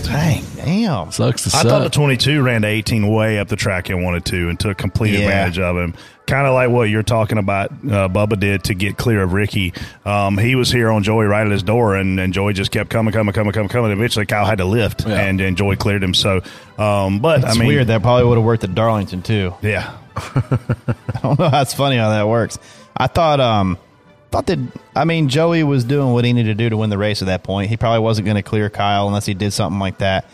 [0.03, 0.45] Dang.
[0.57, 1.11] Damn.
[1.13, 1.65] Sucks to suck.
[1.65, 4.59] I thought the 22 ran to 18 way up the track and wanted to and
[4.61, 5.21] took complete Yeah.
[5.21, 5.95] advantage of him.
[6.27, 9.73] Kind of like what you're talking about, uh, Bubba did to get clear of Ricky.
[10.05, 12.91] Um, he was here on Joey right at his door, and, and Joey just kept
[12.91, 13.93] coming, coming, coming, coming, coming.
[13.93, 16.15] Eventually, Kyle had to lift, and, and Joey cleared him.
[16.15, 16.43] So,
[16.79, 17.87] um, but It's I mean, weird.
[17.89, 19.55] That probably would have worked at Darlington too.
[19.63, 19.93] Yeah.
[20.17, 21.49] I don't know.
[21.51, 22.59] That's funny how that works.
[22.97, 23.79] I thought, um,
[24.31, 24.59] thought that
[24.97, 27.27] I mean Joey was doing what he needed to do to win the race at
[27.27, 27.71] that point.
[27.71, 30.29] He probably wasn't going to clear Kyle unless he did something like that.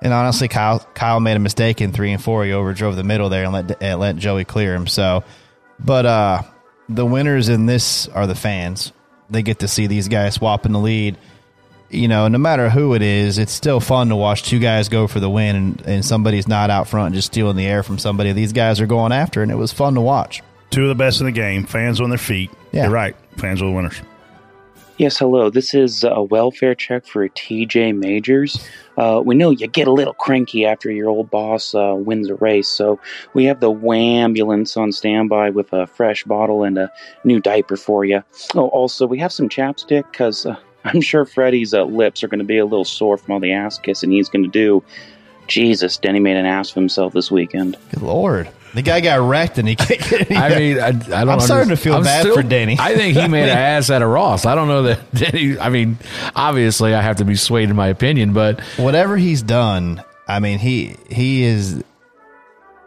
[0.00, 2.44] And honestly, Kyle Kyle made a mistake in three and four.
[2.44, 4.86] He overdrove the middle there and let and let Joey clear him.
[4.86, 5.22] So,
[5.78, 6.42] but uh,
[6.88, 8.92] the winners in this are the fans.
[9.30, 11.18] They get to see these guys swapping the lead.
[11.92, 15.06] You know, no matter who it is, it's still fun to watch two guys go
[15.06, 18.32] for the win and, and somebody's not out front just stealing the air from somebody.
[18.32, 20.42] These guys are going after, and it was fun to watch.
[20.70, 21.64] two of the best in the game.
[21.64, 22.50] Fans on their feet.
[22.72, 22.84] Yeah.
[22.84, 23.14] You're right.
[23.36, 24.00] Fans are the winners.
[24.98, 25.50] Yes, hello.
[25.50, 28.64] This is a welfare check for TJ Majors.
[28.96, 32.36] Uh, we know you get a little cranky after your old boss uh, wins a
[32.36, 33.00] race, so
[33.34, 36.92] we have the ambulance on standby with a fresh bottle and a
[37.24, 38.22] new diaper for you.
[38.54, 42.38] Oh, also, we have some chapstick because uh, I'm sure Freddie's uh, lips are going
[42.40, 44.82] to be a little sore from all the ass kissing he's going to do.
[45.48, 47.76] Jesus, Denny made an ass of himself this weekend.
[47.92, 48.48] Good lord.
[48.74, 50.36] The guy got wrecked and he can't get any.
[50.40, 51.28] I mean, I, I don't.
[51.28, 52.76] I'm starting to feel I'm bad still- for Danny.
[52.80, 54.46] I think he made an ass out of Ross.
[54.46, 55.58] I don't know that Danny.
[55.58, 55.98] I mean,
[56.34, 60.58] obviously, I have to be swayed in my opinion, but Whatever he's done, I mean,
[60.58, 61.74] he he is.
[61.74, 61.84] he's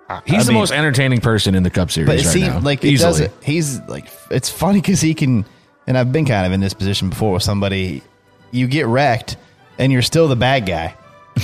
[0.08, 2.60] I the mean, most entertaining person in the Cup Series But it right seems now.
[2.62, 3.10] like it easily.
[3.28, 3.44] doesn't.
[3.44, 5.46] He's like it's funny because he can,
[5.88, 8.02] and I've been kind of in this position before with somebody.
[8.52, 9.38] You get wrecked,
[9.78, 10.96] and you're still the bad guy.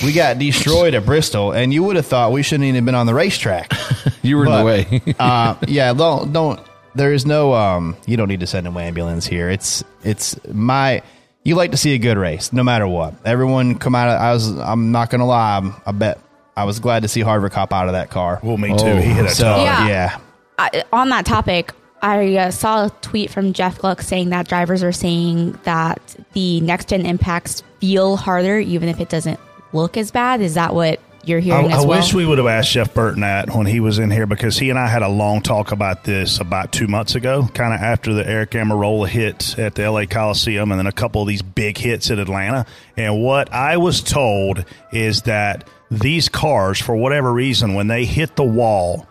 [0.03, 2.95] We got destroyed at Bristol, and you would have thought we shouldn't even have been
[2.95, 3.72] on the racetrack.
[4.23, 5.15] You were in the way.
[5.19, 6.59] uh, yeah, don't don't.
[6.93, 7.55] There is no.
[7.55, 9.49] Um, you don't need to send an ambulance here.
[9.49, 11.01] It's it's my.
[11.43, 13.15] You like to see a good race, no matter what.
[13.26, 14.09] Everyone come out.
[14.09, 14.47] Of, I was.
[14.59, 15.57] I'm not gonna lie.
[15.57, 16.19] I'm, I bet.
[16.55, 18.39] I was glad to see Harvick hop out of that car.
[18.43, 18.95] Well, me too.
[18.97, 19.65] He hit a so, ton.
[19.65, 19.88] Yeah.
[19.88, 20.19] yeah.
[20.59, 24.83] I, on that topic, I uh, saw a tweet from Jeff Gluck saying that drivers
[24.83, 29.39] are saying that the next gen impacts feel harder, even if it doesn't
[29.71, 30.41] look as bad.
[30.41, 31.99] Is that what you're hearing I as well.
[31.99, 34.69] wish we would have asked Jeff Burton that when he was in here because he
[34.69, 38.13] and I had a long talk about this about two months ago, kind of after
[38.13, 41.77] the Aric Almirola hit at the LA Coliseum and then a couple of these big
[41.77, 42.65] hits at Atlanta.
[42.97, 48.35] And what I was told is that these cars, for whatever reason, when they hit
[48.35, 49.05] the wall,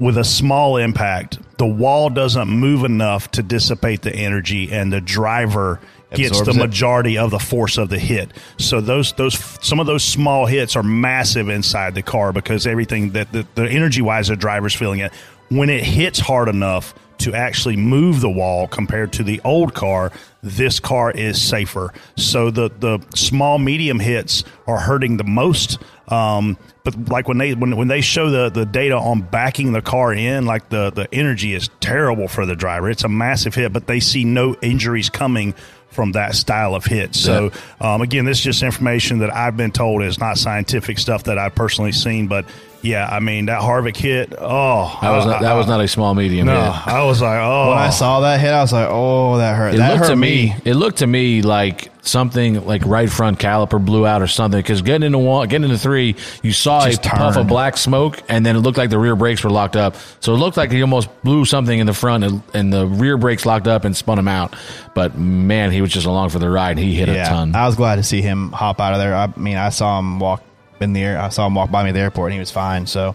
[0.00, 5.00] with a small impact, the wall doesn't move enough to dissipate the energy, and the
[5.00, 5.78] driver
[6.14, 6.66] gets Absorbs the it.
[6.66, 8.32] majority of the force of the hit.
[8.58, 13.10] So those those some of those small hits are massive inside the car because everything
[13.10, 15.12] that the, the energy wise the driver's feeling it
[15.50, 20.12] when it hits hard enough to actually move the wall compared to the old car
[20.42, 25.78] this car is safer so the the small medium hits are hurting the most
[26.08, 29.82] um, but like when they when, when they show the, the data on backing the
[29.82, 33.72] car in like the the energy is terrible for the driver it's a massive hit
[33.72, 35.54] but they see no injuries coming
[35.90, 37.14] from that style of hit.
[37.14, 41.24] So um, again, this is just information that I've been told is not scientific stuff
[41.24, 42.28] that I've personally seen.
[42.28, 42.46] But
[42.82, 44.32] yeah, I mean that Harvick hit.
[44.38, 46.46] Oh, That was I- not, that was not a small medium.
[46.46, 46.86] No, hit.
[46.88, 47.68] I was like, oh.
[47.70, 49.74] When I saw that hit, I was like, oh, that hurt.
[49.74, 50.46] It that looked hurt to me.
[50.46, 50.54] me.
[50.64, 54.58] It looked to me like something like right front caliper blew out or something.
[54.58, 58.22] Because getting into one, getting into three, you saw Just a puff of black smoke,
[58.28, 59.96] and then it looked like the rear brakes were locked up.
[60.20, 63.18] So it looked like he almost blew something in the front, and, and the rear
[63.18, 64.56] brakes locked up and spun him out.
[64.94, 66.70] But man, he was just along for the ride.
[66.70, 67.54] and He hit a ton.
[67.54, 69.14] I was glad to see him hop out of there.
[69.14, 70.42] I mean, I saw him walk
[70.80, 71.18] in the air.
[71.20, 72.86] I saw him walk by me at the airport, and he was fine.
[72.86, 73.14] So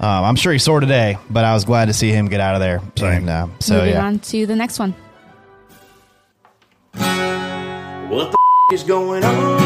[0.00, 2.54] um, I'm sure he's sore today, but I was glad to see him get out
[2.54, 2.80] of there.
[3.02, 4.94] And, uh, so Moving yeah, on to the next one.
[8.08, 8.38] What the
[8.72, 9.58] is going on?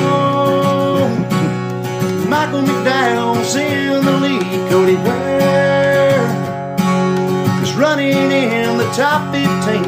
[2.31, 4.71] Michael McDowell's in the lead.
[4.71, 6.23] Cody Ware
[7.63, 9.83] is running in the top 15.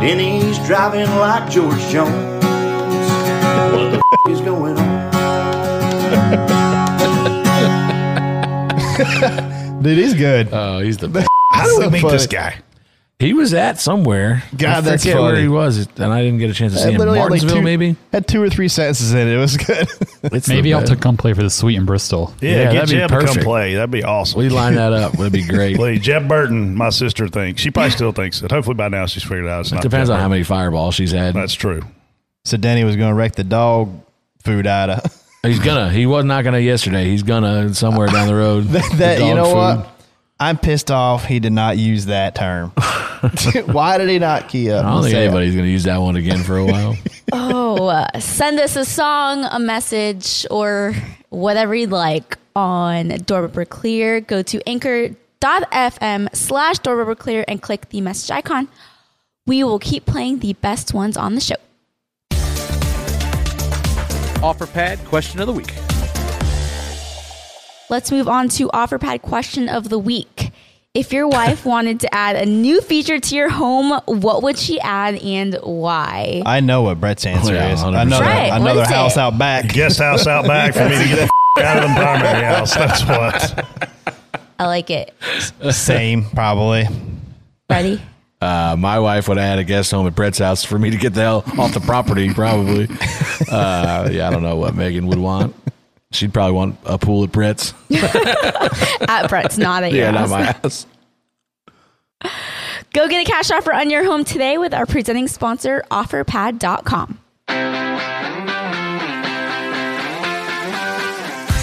[0.00, 2.42] Denny's driving like George Jones.
[3.72, 4.02] What the
[4.32, 5.11] is going on?
[9.82, 10.48] dude, he's good.
[10.52, 11.28] Oh, he's the best.
[11.52, 12.56] How do we So meet this guy?
[13.18, 14.42] He was at somewhere.
[14.56, 16.90] God, I that's forget where he was, and I didn't get a chance to see
[16.90, 16.96] him.
[16.96, 17.94] literally had, like, Martinsville, two- maybe.
[18.10, 19.34] Had two or three sentences in it.
[19.34, 19.86] It was good.
[20.24, 20.92] It's Maybe I'll best.
[20.92, 22.34] to come play for the Sweet in Bristol.
[22.40, 23.44] Yeah, Yeah, get that'd be Jeb to come perfect.
[23.44, 23.74] play.
[23.74, 24.40] That'd be awesome.
[24.40, 25.16] We line that up.
[25.18, 25.76] Would be great.
[25.76, 28.50] Please, Jeb Burton, my sister thinks she probably still thinks it.
[28.50, 29.60] Hopefully by now she's figured it out.
[29.60, 30.30] It's not Depends Jeb on how Burton.
[30.32, 31.34] many fireballs she's had.
[31.34, 31.82] That's true.
[32.44, 34.00] so Denny was going to wreck the dog
[34.42, 35.90] food out of He's gonna.
[35.90, 37.04] He was not gonna yesterday.
[37.06, 38.64] He's gonna somewhere down the road.
[38.68, 38.90] that.
[38.92, 39.54] The that- you know food.
[39.54, 39.88] what?
[40.40, 41.24] I'm pissed off.
[41.24, 42.70] He did not use that term.
[43.66, 44.84] Why did he not key up?
[44.84, 45.26] I don't think say it?
[45.28, 46.96] anybody's gonna use that one again for a while.
[47.32, 50.94] Oh, uh, send us a song, a message, or
[51.28, 54.20] whatever you'd like on Door Bumper Clear.
[54.20, 58.66] Go to anchor.fm slash Door Bumper Clear and click the message icon.
[59.46, 61.54] We will keep playing the best ones on the show.
[64.42, 65.72] OfferPad question of the week.
[67.88, 70.50] Let's move on to OfferPad question of the week.
[70.94, 74.80] If your wife wanted to add a new feature to your home, what would she
[74.80, 76.42] add and why?
[76.44, 77.82] I know what Brett's answer oh, Yeah, is.
[77.82, 79.20] Another, Right, another is house it?
[79.20, 79.68] out back.
[79.68, 82.74] Guest house out back for me to get the out of the primary house.
[82.74, 83.66] That's what.
[84.58, 85.14] I like it.
[85.70, 86.88] Same, probably.
[87.70, 88.00] Ready?
[88.42, 90.96] Uh, my wife would have had a guest home at Brett's house for me to
[90.96, 92.32] get the hell off the property.
[92.34, 92.88] Probably.
[93.50, 95.54] Uh, yeah, I don't know what Megan would want.
[96.10, 97.74] She'd probably want a pool at Brett's.
[97.90, 100.86] At Brett's, not at your yeah, not my house.
[102.94, 107.18] Go get a cash offer on your home today with our presenting sponsor, OfferPad.com.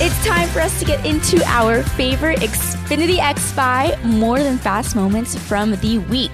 [0.01, 5.35] It's time for us to get into our favorite Xfinity X5 more than fast moments
[5.35, 6.31] from the week.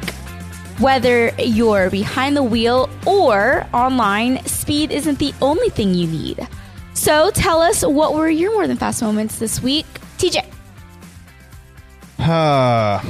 [0.80, 6.46] Whether you're behind the wheel or online, speed isn't the only thing you need.
[6.94, 9.86] So tell us what were your more than fast moments this week,
[10.18, 10.46] TJ.
[12.20, 13.02] Uh,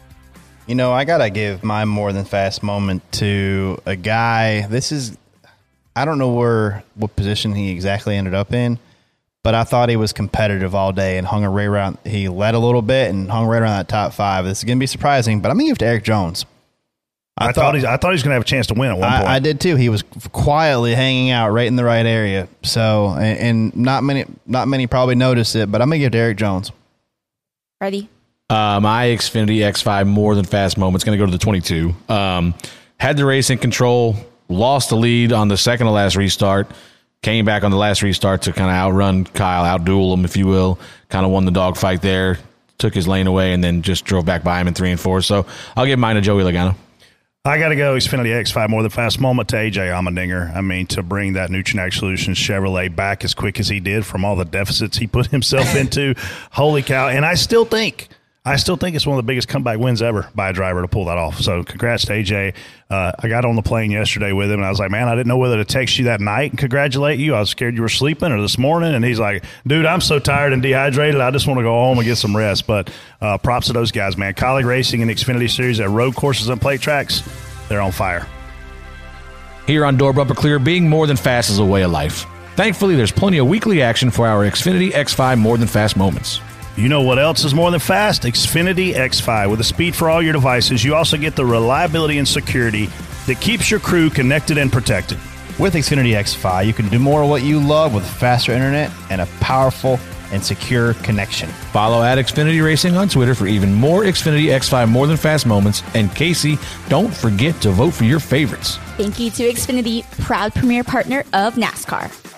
[0.66, 4.66] you know, I gotta give my more than fast moment to a guy.
[4.66, 5.16] This is,
[5.96, 8.78] I don't know where what position he exactly ended up in,
[9.42, 11.96] but I thought he was competitive all day and hung right around.
[12.04, 14.44] He led a little bit and hung right around that top five.
[14.44, 16.44] This is gonna be surprising, but I'm gonna give it to Erik Jones.
[17.38, 18.98] I, thought he's, I thought he was going to have a chance to win at
[18.98, 19.28] one point.
[19.28, 19.76] I, I did too.
[19.76, 20.02] He was
[20.32, 22.48] quietly hanging out right in the right area.
[22.62, 26.36] So, and, and not many, not many probably noticed it, but I'm gonna give Derek
[26.36, 26.72] Jones.
[27.80, 28.08] Ready?
[28.50, 31.94] Uh, my Xfinity X5 more than fast moment's going to go to the 22.
[32.08, 32.54] Um,
[32.98, 34.16] had the race in control,
[34.48, 36.70] lost the lead on the second to last restart,
[37.22, 40.46] came back on the last restart to kind of outrun Kyle, outduel him, if you
[40.46, 40.78] will.
[41.10, 42.38] Kind of won the dogfight there,
[42.78, 45.20] took his lane away, and then just drove back by him in three and four.
[45.20, 45.44] So
[45.76, 46.74] I'll give mine to Joey Logano.
[47.48, 50.54] I got to go Xfinity X5 more than fast moment to AJ Allmendinger.
[50.54, 54.04] I mean, to bring that Nutrien Ag Solutions Chevrolet back as quick as he did
[54.04, 56.14] from all the deficits he put himself into.
[56.52, 57.08] Holy cow.
[57.08, 58.08] And I still think.
[58.48, 60.88] I still think it's one of the biggest comeback wins ever by a driver to
[60.88, 61.38] pull that off.
[61.38, 62.54] So, congrats to AJ.
[62.88, 65.14] Uh, I got on the plane yesterday with him, and I was like, "Man, I
[65.14, 67.34] didn't know whether to text you that night and congratulate you.
[67.34, 70.18] I was scared you were sleeping, or this morning." And he's like, "Dude, I'm so
[70.18, 71.20] tired and dehydrated.
[71.20, 73.92] I just want to go home and get some rest." But uh, props to those
[73.92, 74.32] guys, man.
[74.32, 77.22] Kaulig Racing and Xfinity Series at road courses and plate tracks,
[77.68, 78.26] they're on fire.
[79.66, 82.24] Here on Door Bumper Clear, being more than fast is a way of life.
[82.56, 86.40] Thankfully, there's plenty of weekly action for our Xfinity X5 More Than Fast moments.
[86.78, 88.22] You know what else is more than fast?
[88.22, 89.50] Xfinity X5.
[89.50, 92.86] With the speed for all your devices, you also get the reliability and security
[93.26, 95.18] that keeps your crew connected and protected.
[95.58, 99.20] With Xfinity X5, you can do more of what you love with faster internet and
[99.20, 99.98] a powerful
[100.30, 101.48] and secure connection.
[101.72, 105.82] Follow at Xfinity Racing on Twitter for even more Xfinity X5 More Than Fast moments.
[105.94, 108.76] And Casey, don't forget to vote for your favorites.
[108.96, 112.28] Thank you to Xfinity, proud premier partner of NASCAR.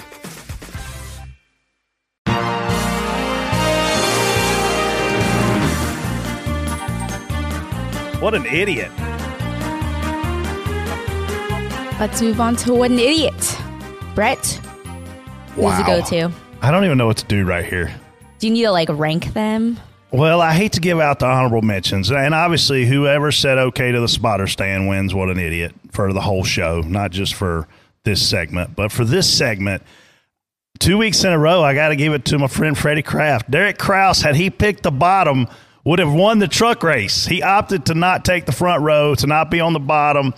[8.21, 8.91] What an idiot.
[11.99, 13.59] Let's move on to what an idiot.
[14.15, 14.47] Brett,
[15.55, 16.31] who's the go to?
[16.61, 17.95] I don't even know what to do right here.
[18.39, 19.81] Do you need to like rank them?
[20.11, 24.01] Well, I hate to give out the honorable mentions, and obviously, whoever said okay to
[24.01, 25.15] the spotter stand wins.
[25.15, 27.69] What an idiot for the whole show, not just for
[28.05, 29.83] this segment, but for this segment.
[30.79, 33.51] Two weeks in a row, I got to give it to my friend Freddie Kraft.
[33.51, 35.47] Derek Kraus, had he picked the bottom,
[35.85, 37.27] would have won the truck race.
[37.27, 40.35] He opted to not take the front row, to not be on the bottom,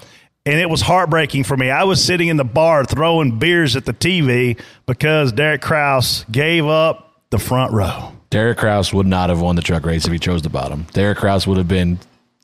[0.47, 1.71] and it was heartbreaking for me.
[1.71, 6.67] I was sitting in the bar throwing beers at the TV because Derek Kraus gave
[6.67, 8.13] up the front row.
[8.31, 10.87] Derek Kraus would not have won the truck race if he chose the bottom.
[10.93, 11.99] Derek Kraus would have been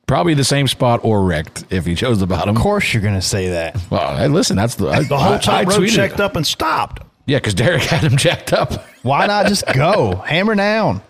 [0.07, 2.57] probably the same spot or wrecked if he chose the bottom.
[2.57, 3.77] Of course, you're going to say that.
[3.91, 6.37] Well, hey, listen, that's the I, The whole I- top I row tweeted checked up
[6.37, 7.03] and stopped.
[7.27, 8.73] Yeah, because Derek had him jacked up.
[9.03, 11.03] Why not just go hammer down?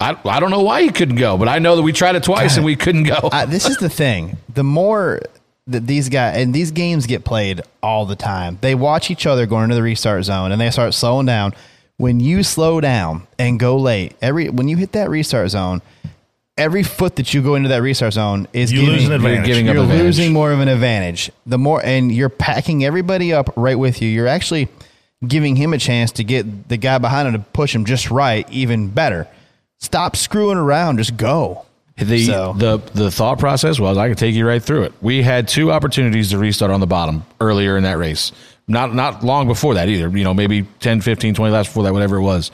[0.00, 2.22] I, I don't know why he couldn't go, but I know that we tried it
[2.24, 3.28] twice and we couldn't go.
[3.32, 4.36] I, this is the thing.
[4.52, 5.20] The more
[5.68, 9.46] that these guys and these games get played all the time, they watch each other
[9.46, 11.54] going into the restart zone and they start slowing down.
[11.96, 15.80] When you slow down and go late, every when you hit that restart zone,
[16.58, 19.36] every foot that you go into that restart zone is You giving, lose an advantage.
[19.38, 20.04] You're giving up you're advantage.
[20.04, 21.30] losing more of an advantage.
[21.46, 24.08] The more and you're packing everybody up right with you.
[24.08, 24.68] You're actually
[25.26, 28.46] giving him a chance to get the guy behind him to push him just right,
[28.50, 29.28] even better.
[29.84, 30.96] Stop screwing around.
[30.96, 31.64] Just go.
[31.96, 34.92] The, So- the the thought process was I could take you right through it.
[35.00, 38.32] We had two opportunities to restart on the bottom earlier in that race.
[38.66, 40.08] Not not long before that either.
[40.08, 42.50] You know, maybe 10, 15, 20 laps before that, whatever it was.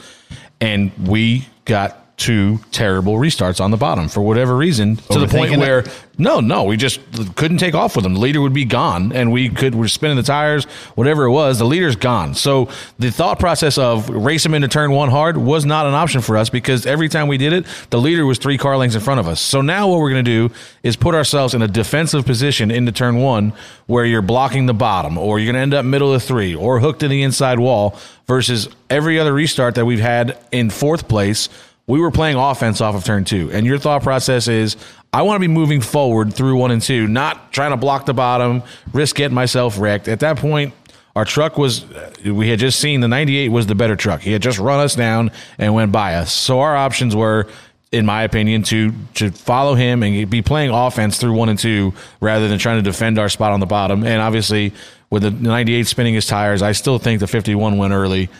[0.61, 5.56] And we got two terrible restarts on the bottom for whatever reason to the point
[5.56, 6.05] where it?
[6.18, 7.01] no, no, we just
[7.34, 8.12] couldn't take off with them.
[8.12, 10.64] The leader would be gone and we could we're spinning the tires,
[10.94, 12.34] whatever it was, the leader's gone.
[12.34, 12.68] So
[12.98, 16.36] the thought process of race him into turn one hard was not an option for
[16.36, 19.18] us because every time we did it, the leader was three car lengths in front
[19.18, 19.40] of us.
[19.40, 22.92] So now what we're going to do is put ourselves in a defensive position into
[22.92, 23.55] turn one
[23.86, 26.80] where you're blocking the bottom or you're going to end up middle of three or
[26.80, 31.48] hooked in the inside wall versus every other restart that we've had in fourth place
[31.90, 33.50] we were playing offense off of turn two.
[33.52, 34.76] And your thought process is,
[35.12, 38.14] I want to be moving forward through one and two, not trying to block the
[38.14, 38.62] bottom,
[38.92, 40.06] risk getting myself wrecked.
[40.06, 40.72] At that point,
[41.16, 44.20] our truck was, uh, we had just seen the 98 was the better truck.
[44.20, 46.32] He had just run us down and went by us.
[46.32, 47.48] So our options were,
[47.90, 51.92] in my opinion, to to follow him and be playing offense through one and two
[52.20, 54.04] rather than trying to defend our spot on the bottom.
[54.04, 54.72] And obviously,
[55.10, 58.30] with the 98 spinning his tires, I still think the 51 went early.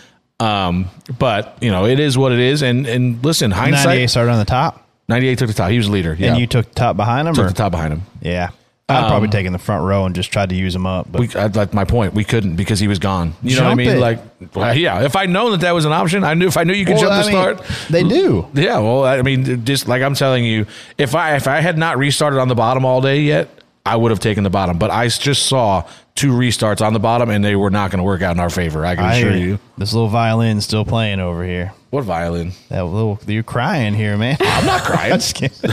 [0.41, 0.89] Um,
[1.19, 2.63] but you know, it is what it is.
[2.63, 3.85] And and listen, hindsight.
[3.87, 4.87] 98 started on the top.
[5.09, 5.71] 98 took the top.
[5.71, 6.17] He was the leader.
[6.19, 7.35] Yeah, And you took the top behind him?
[7.35, 7.49] took or?
[7.49, 8.03] the top behind him.
[8.23, 8.51] Yeah.
[8.89, 11.11] I'd Um, probably taken the front row and just tried to use him up.
[11.11, 13.35] But We, I, like my point, we couldn't because he was gone.
[13.43, 13.89] You know what I mean?
[13.91, 13.99] it.
[14.01, 14.21] Like,
[14.55, 15.03] well, yeah.
[15.05, 16.95] If I'd known that that was an option, I knew if I knew you could
[16.97, 17.87] Well, jump I the mean, start.
[17.91, 18.47] they do.
[18.55, 18.79] Yeah.
[18.79, 20.67] Well, I mean, just like I'm telling you,
[20.99, 23.49] if I if I had not restarted on the bottom all day yet,
[23.87, 24.77] I would have taken the bottom.
[24.79, 25.85] But I just saw
[26.21, 28.51] two restarts on the bottom, and they were not going to work out in our
[28.51, 28.85] favor.
[28.85, 29.59] I can I assure you.
[29.79, 31.73] This little violin's still playing over here.
[31.89, 32.53] What violin?
[32.69, 34.37] That little you're crying here, man.
[34.41, 35.13] I'm not crying.
[35.15, 35.57] I'm just kidding.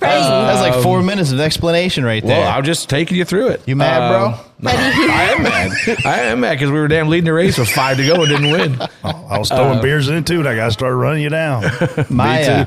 [0.00, 2.36] That's like four minutes of explanation right there.
[2.38, 3.62] Um, Well, I'm just taking you through it.
[3.66, 4.26] You mad, bro?
[4.26, 5.72] Um, no, I am mad.
[6.04, 8.28] I am mad because we were damn leading the race with five to go and
[8.28, 8.78] didn't win.
[9.04, 11.62] I was throwing Uh, beers in too, and I got to start running you down.
[12.10, 12.50] My, Me too.
[12.52, 12.64] uh,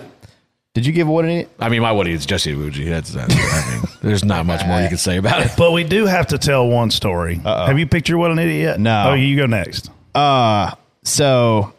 [0.76, 1.48] did you give what any?
[1.60, 2.88] I mean, my Woody is Jesse Iwuji.
[2.90, 5.52] That's, that's I mean, there's not much more you can say about it.
[5.58, 7.36] But we do have to tell one story.
[7.38, 8.80] Have you picked your what an idiot yet?
[8.80, 9.06] No.
[9.10, 9.90] Oh, you go next.
[10.14, 11.74] Uh, so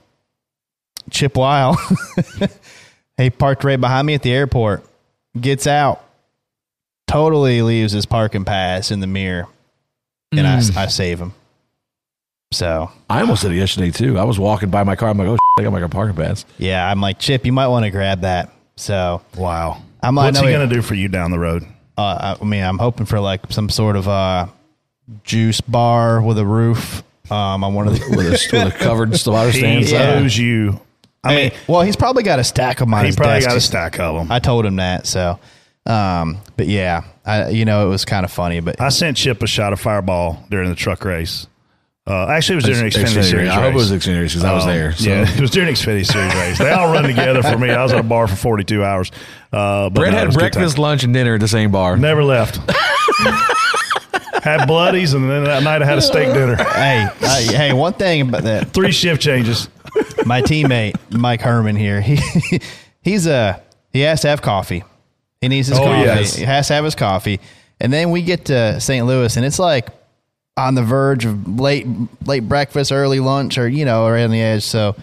[1.10, 1.78] Chip Wile,
[3.16, 4.84] he parked right behind me at the airport,
[5.40, 6.02] gets out,
[7.06, 9.46] totally leaves his parking pass in the mirror,
[10.32, 10.76] and Mm.
[10.76, 11.32] I, I save him.
[12.52, 14.18] So I almost did it yesterday too.
[14.18, 15.08] I was walking by my car.
[15.10, 16.44] I'm like, oh, I got my parking pass.
[16.58, 17.44] yeah, I'm like Chip.
[17.44, 18.52] You might want to grab that.
[18.76, 21.64] So wow, I'm like, What's no, he going to do for you down the road?
[21.96, 24.46] Uh, I mean, I'm hoping for like some sort of uh,
[25.24, 27.02] juice bar with a roof.
[27.28, 29.84] Um, on one of the with a, with a covered water stand.
[29.84, 30.80] He owes you.
[31.24, 33.48] I Hey, mean, well, he's probably got a stack of them He probably desk.
[33.48, 34.30] got a stack of them.
[34.30, 35.08] I told him that.
[35.08, 35.40] So,
[35.86, 38.60] um, but yeah, I, you know, it was kind of funny.
[38.60, 41.48] But I sent Chip a shot of Fireball during the truck race.
[42.08, 43.32] Uh, actually, it was during the Ex- Xfinity Xfinity Series.
[43.32, 43.50] race.
[43.50, 43.74] I hope it race.
[43.74, 45.10] was Xfinity race 'cause I was Um, there, so.
[45.10, 46.58] Yeah, it was during the Xfinity Series race.
[46.58, 47.70] They all run together for me.
[47.70, 49.10] I was at a bar for 42 hours.
[49.52, 50.60] Uh, but Brett no, had was a good time.
[50.60, 51.96] breakfast, lunch, and dinner at the same bar.
[51.96, 52.60] Never left.
[54.42, 56.56] had bloodies, and then that night I had a steak dinner.
[56.56, 59.68] hey, I, hey, one thing about that three shift changes.
[60.24, 62.18] My teammate Mike Herman here, he
[63.02, 63.60] he's a
[63.92, 64.84] he has to have coffee.
[65.40, 66.02] He needs his Oh, coffee.
[66.02, 66.34] yes.
[66.36, 67.40] He has to have his coffee,
[67.80, 69.06] and then we get to St.
[69.06, 69.88] Louis, and it's like
[70.56, 71.86] on the verge of late
[72.26, 74.62] late breakfast, early lunch, or you know, right on the edge.
[74.64, 74.96] So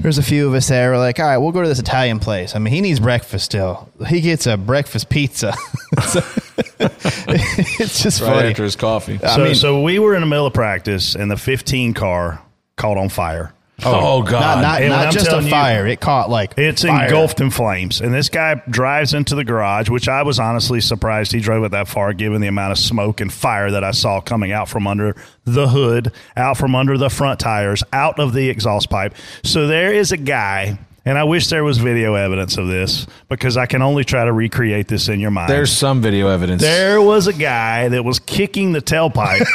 [0.00, 0.92] there's a few of us there.
[0.92, 2.54] We're like, all right, we'll go to this Italian place.
[2.54, 3.88] I mean, he needs breakfast still.
[4.06, 5.54] He gets a breakfast pizza.
[6.06, 6.20] So-
[6.80, 8.48] it's just right funny.
[8.50, 9.18] after his coffee.
[9.22, 12.40] I so, mean- so we were in the middle of practice, and the 15 car
[12.76, 13.52] caught on fire.
[13.84, 14.32] Oh, oh, God.
[14.40, 15.86] Not, not, And when not I'm just a telling you- fire.
[15.86, 17.04] it caught like It's fire.
[17.04, 18.00] engulfed in flames.
[18.00, 21.70] And this guy drives into the garage, which I was honestly surprised he drove it
[21.70, 24.86] that far, given the amount of smoke and fire that I saw coming out from
[24.88, 25.14] under
[25.44, 29.14] the hood, out from under the front tires, out of the exhaust pipe.
[29.44, 33.56] So there is a guy, and I wish there was video evidence of this because
[33.56, 35.50] I can only try to recreate this in your mind.
[35.50, 36.60] There's some video evidence.
[36.62, 39.46] There was a guy that was kicking the tailpipe,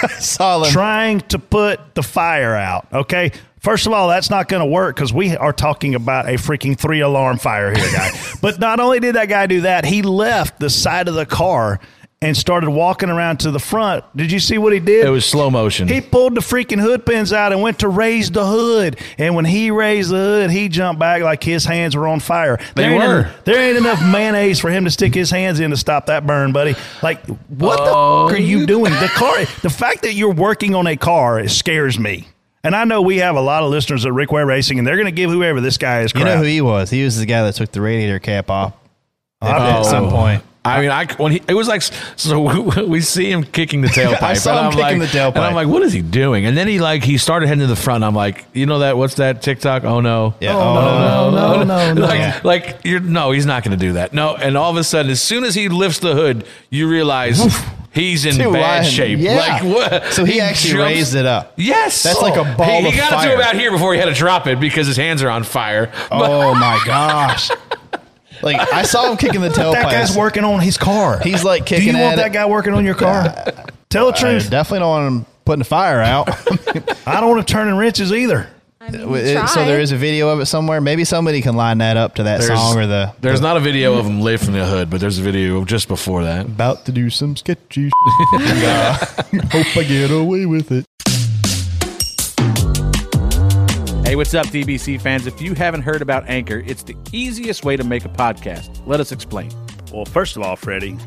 [0.71, 2.87] trying to put the fire out.
[2.93, 3.31] Okay.
[3.63, 6.77] First of all, that's not going to work because we are talking about a freaking
[6.77, 8.11] three alarm fire here, guy.
[8.41, 11.79] but not only did that guy do that, he left the side of the car
[12.21, 14.03] and started walking around to the front.
[14.15, 15.05] Did you see what he did?
[15.05, 15.87] It was slow motion.
[15.89, 18.97] He pulled the freaking hood pins out and went to raise the hood.
[19.17, 22.57] And when he raised the hood, he jumped back like his hands were on fire.
[22.75, 23.25] They there ain't were.
[23.25, 26.25] en- there ain't enough mayonnaise for him to stick his hands in to stop that
[26.27, 26.75] burn, buddy.
[27.01, 28.91] Like, what Oh, the f- are you doing?
[28.93, 32.27] The car, the fact that you're working on a car scares me.
[32.65, 34.95] And I know we have a lot of listeners at Rick Ware Racing, and they're
[34.95, 36.89] going to give whoever this guy is You know who he was?
[36.89, 38.73] He was the guy that took the radiator cap off
[39.41, 40.11] I at some oh.
[40.11, 40.43] point.
[40.65, 43.87] I mean, I when he it was like so we, we see him kicking the
[43.89, 44.21] tailpipe.
[44.21, 45.35] I saw and him I'm kicking like, the tailpipe.
[45.35, 46.45] and I'm like, what is he doing?
[46.45, 48.05] And then he like he started heading to the front.
[48.05, 49.83] I'm like, you know that what's that TikTok?
[49.83, 50.55] Oh no, Yeah.
[50.55, 52.01] oh, Oh, no, no, no, no.
[52.01, 52.39] Like, Yeah.
[52.45, 54.13] like you're no, he's not going to do that.
[54.13, 57.41] No, and all of a sudden, as soon as he lifts the hood, you realize
[57.93, 58.85] he's in Too bad wide.
[58.91, 59.19] shape.
[59.19, 59.35] Yeah.
[59.37, 60.05] Like what?
[60.13, 61.53] So he actually raised it up.
[61.57, 63.29] Yes, That's like a ball He, he of got it fire.
[63.29, 65.91] to about here before he had to drop it because his hands are on fire.
[66.11, 67.49] Oh my gosh!
[68.41, 69.73] Like I saw him kicking the tailpipe.
[69.73, 71.19] that guy's working on his car.
[71.19, 72.33] He's like Do kicking you want at that it.
[72.33, 73.23] guy working on your car?
[73.89, 74.23] Tell the truth.
[74.23, 74.49] I truth.
[74.49, 76.29] definitely don't want him putting the fire out.
[77.07, 78.49] I don't want him turning wrenches either.
[78.91, 80.81] So there is a video of it somewhere.
[80.81, 83.13] Maybe somebody can line that up to that There's- song or the.
[83.21, 85.67] There's the- not a video of him from the hood, but there's a video of
[85.67, 86.45] just before that.
[86.45, 87.89] about to do some sketchy.
[88.33, 88.95] uh,
[89.51, 90.85] hope I get away with it.
[94.05, 95.25] Hey, what's up, DBC fans?
[95.25, 98.85] If you haven't heard about Anchor, it's the easiest way to make a podcast.
[98.85, 99.49] Let us explain.
[99.91, 100.97] Well, first of all, Freddie,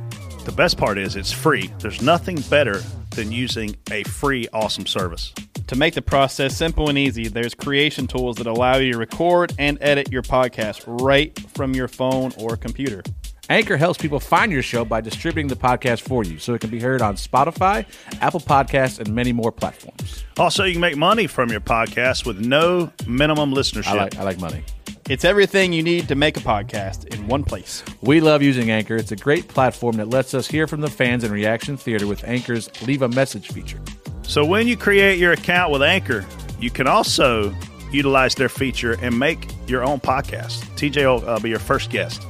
[0.44, 1.70] the best part is it's free.
[1.78, 2.80] There's nothing better
[3.10, 5.32] than using a free, awesome service.
[5.68, 9.52] To make the process simple and easy, there's creation tools that allow you to record
[9.58, 13.02] and edit your podcast right from your phone or computer.
[13.48, 16.70] Anchor helps people find your show by distributing the podcast for you so it can
[16.70, 17.84] be heard on Spotify,
[18.20, 20.24] Apple Podcasts, and many more platforms.
[20.36, 23.86] Also, you can make money from your podcast with no minimum listenership.
[23.88, 24.62] I like, I like money.
[25.08, 27.84] It's everything you need to make a podcast in one place.
[28.02, 28.96] We love using Anchor.
[28.96, 32.22] It's a great platform that lets us hear from the fans in Reaction Theater with
[32.24, 33.80] Anchor's Leave a Message feature.
[34.26, 36.26] So when you create your account with Anchor,
[36.60, 37.54] you can also
[37.92, 40.64] utilize their feature and make your own podcast.
[40.76, 42.22] TJ will uh, be your first guest.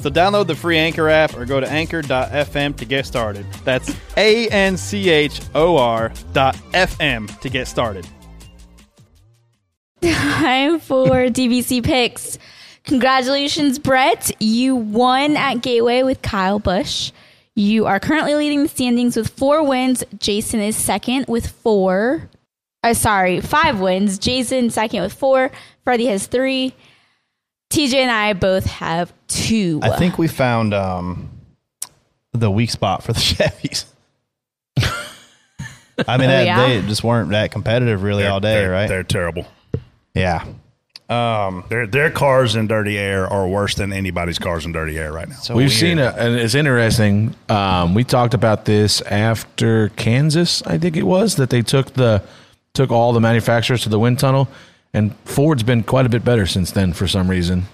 [0.00, 3.44] So download the free Anchor app or go to anchor.fm to get started.
[3.64, 8.06] That's A N C H O R dot FM to get started.
[10.00, 12.38] Time for DBC picks.
[12.84, 14.30] Congratulations, Brett.
[14.40, 17.10] You won at Gateway with Kyle Busch.
[17.58, 20.04] You are currently leading the standings with four wins.
[20.18, 22.28] Jason is second with four.
[22.84, 24.16] Uh, sorry, five wins.
[24.18, 25.50] Jason second with four.
[25.82, 26.72] Freddie has three.
[27.70, 29.80] TJ and I both have two.
[29.82, 31.30] I think we found um,
[32.32, 33.86] the weak spot for the Chevys.
[34.76, 36.68] I mean, Oh, that, yeah?
[36.68, 38.86] they just weren't that competitive really all day, they're- right?
[38.88, 39.46] They're terrible.
[40.14, 40.46] Yeah.
[41.08, 45.10] Um, their their cars in dirty air are worse than anybody's cars in dirty air
[45.10, 45.36] right now.
[45.36, 47.34] So We've seen it, and it's interesting.
[47.48, 52.22] Um, we talked about this after Kansas, I think it was, that they took the
[52.74, 54.48] took all the manufacturers to the wind tunnel,
[54.92, 57.64] and Ford's been quite a bit better since then for some reason.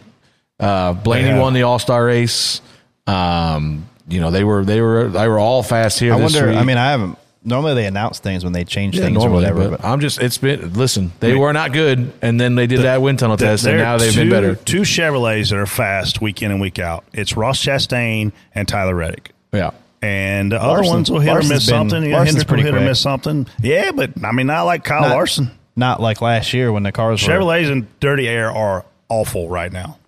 [0.61, 1.41] Uh, Blaney Yeah.
[1.41, 2.61] won the All Star race.
[3.09, 6.15] Um, you know they were they were they were all fast here.
[6.15, 6.51] I this wonder.
[6.51, 6.59] week.
[6.59, 7.19] I mean, I haven't.
[7.47, 9.77] Normally, they announce things when they change Yeah, things normally, or whatever.
[9.77, 11.13] but I'm just it's been listen.
[11.21, 11.39] They Wait.
[11.41, 14.15] were not good, and then they did that wind tunnel Th- test, and now they've
[14.15, 14.55] been better.
[14.55, 17.05] Two Chevrolets that are fast week in and week out.
[17.13, 19.33] It's Ross Chastain and Tyler Reddick.
[19.53, 19.73] Yeah.
[20.01, 22.03] And the other ones will hit Larson's or miss been- something.
[22.11, 23.47] Yeah, Larson's Hendrick will pretty hit or miss something.
[23.63, 25.51] Yeah, but I mean, not like Kyle Not- Larson.
[25.77, 27.35] Not like last year when the cars were.
[27.35, 29.99] Chevrolets in dirty air are awful right now.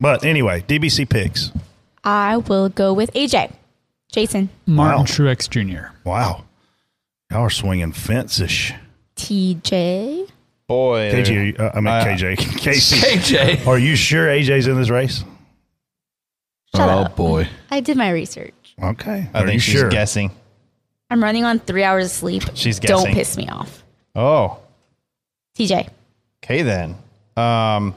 [0.00, 1.52] But anyway, DBC picks.
[2.04, 3.52] I will go with AJ.
[4.12, 4.48] Jason.
[4.66, 5.04] Martin Wow.
[5.04, 5.92] Truex Jr.
[6.04, 6.44] Wow.
[7.30, 8.72] Y'all are swinging fence-ish.
[9.16, 10.30] TJ.
[10.66, 12.96] Boy, KJ, are you- uh, I mean Uh, KJ, Casey.
[12.96, 13.66] KJ.
[13.66, 15.24] Are you sure AJ's in this race?
[16.74, 17.16] Shut oh up.
[17.16, 17.48] boy.
[17.70, 18.52] I did my research.
[18.82, 19.28] Okay.
[19.32, 19.88] I Are think you she's sure?
[19.88, 20.30] guessing.
[21.10, 22.42] I'm running on three hours of sleep.
[22.54, 22.96] She's guessing.
[23.06, 23.82] Don't piss me off.
[24.14, 24.58] Oh,
[25.56, 25.88] TJ.
[26.44, 26.90] okay then.
[27.36, 27.94] Um,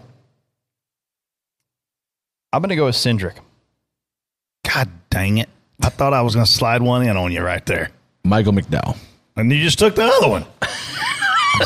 [2.53, 3.35] I'm gonna go with Cindric.
[4.65, 5.49] God dang it.
[5.83, 7.89] I thought I was going to slide one in on you right there.
[8.23, 8.97] Michael McDowell.
[9.35, 10.45] And you just took the other one.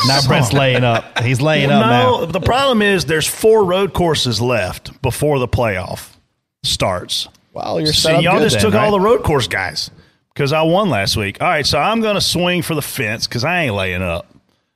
[0.06, 1.20] Now Brent's laying up.
[1.20, 2.26] He's laying up no, now.
[2.26, 6.10] the problem is there's four road courses left before the playoff
[6.62, 7.28] starts.
[7.52, 9.90] Well, you're See, set up y'all just then, took all the road course guys
[10.34, 11.40] because I won last week.
[11.40, 14.26] All right, so I'm going to swing for the fence because I ain't laying up.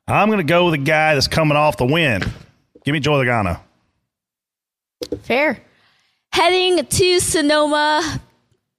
[0.09, 2.23] I'm going to go with a guy that's coming off the win.
[2.85, 3.61] Give me Joey Logano.
[5.23, 5.61] Fair.
[6.33, 8.21] Heading to Sonoma,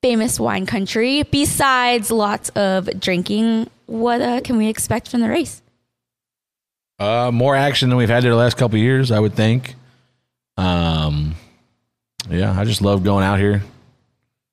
[0.02, 1.24] famous wine country.
[1.24, 5.62] Besides lots of drinking, what uh, can we expect from the race?
[7.00, 9.76] Uh, more action than we've had there the last couple of years, I would think.
[10.58, 11.36] Um,
[12.30, 13.64] yeah, I just love going out here.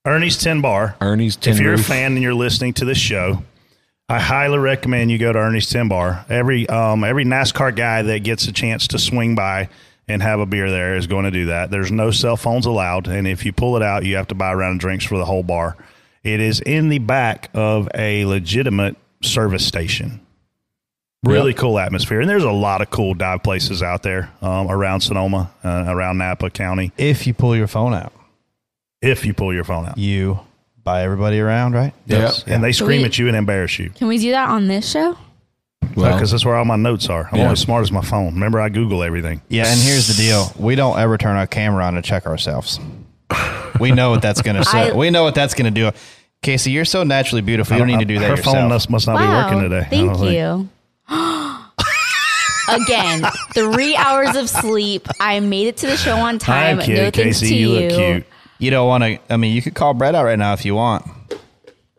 [0.07, 0.97] Ernie's Tin Bar.
[1.01, 1.81] Ernie's Tin if you're Roof.
[1.81, 3.43] a fan and you're listening to this show,
[4.09, 6.25] I highly recommend you go to Ernie's Tin Bar.
[6.31, 9.69] Every um, every NASCAR guy that gets a chance to swing by
[10.09, 11.71] and have a beer there is going to do that.
[11.71, 14.53] There's no cell phones allowed, and if you pull it out, you have to buy
[14.53, 15.77] a round of drinks for the whole bar.
[16.23, 20.21] It is in the back of a legitimate service station.
[21.25, 25.01] Really cool atmosphere, and there's a lot of cool dive places out there um, around
[25.01, 26.93] Sonoma, uh, around Napa County.
[26.97, 28.13] If you pull your phone out,
[29.03, 30.39] If you pull your phone out, you
[30.85, 31.93] buy everybody around, right?
[32.07, 32.45] Yes.
[32.47, 33.91] and they scream we- at you and embarrass you.
[33.91, 35.19] Can we do that on this show?
[35.95, 37.29] Well- because that's where all my notes are.
[37.33, 37.43] I'm Yeah.
[37.45, 38.35] only as smart as my phone.
[38.35, 39.41] Remember, I Google everything.
[39.49, 42.79] Yeah, and here's the deal: we don't ever turn our camera on to check ourselves.
[43.81, 44.93] We know what that's going to say.
[44.93, 45.97] We know what that's going to do.
[46.43, 47.75] Casey, you're so naturally beautiful.
[47.77, 48.57] You don't need to do that Her yourself.
[48.57, 49.87] phone must, must not be working today.
[49.91, 50.69] Thank don't you.
[52.69, 53.23] Again,
[53.55, 55.09] three hours of sleep.
[55.21, 56.79] I made it to the show on time.
[56.79, 57.49] I'm kidding, no thanks Casey.
[57.49, 57.81] to You you.
[57.89, 58.27] look cute.
[58.59, 59.19] You don't want to.
[59.31, 61.05] I mean, you could call Brett out right now if you want.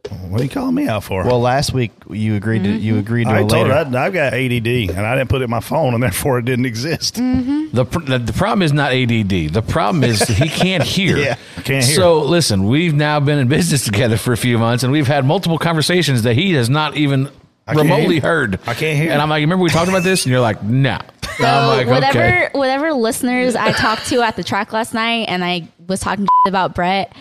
[0.10, 1.24] What are you calling me out for?
[1.24, 3.00] Well, last week you agreed to you mm-hmm.
[3.00, 3.70] agreed to I a told later.
[3.74, 6.40] her I, I've got ADD and I didn't put it in my phone, and therefore
[6.40, 7.16] it didn't exist.
[7.16, 7.76] Mm-hmm.
[7.76, 9.54] The, pr- the the problem is not ADD.
[9.54, 11.18] The problem is he can't hear.
[11.18, 11.96] Yeah, can't hear.
[11.96, 15.26] So listen, we've now been in business together for a few months, and we've had
[15.26, 17.30] multiple conversations that he has not even
[17.68, 18.24] I can't remotely hear.
[18.24, 18.60] heard.
[18.66, 19.12] I can't hear.
[19.12, 21.00] And I'm like, remember we talked about this, and you're like, no.
[21.38, 22.50] So I'm like, whatever okay.
[22.52, 26.76] whatever listeners I talked to at the track last night, and I was talking about
[26.76, 27.14] Brett,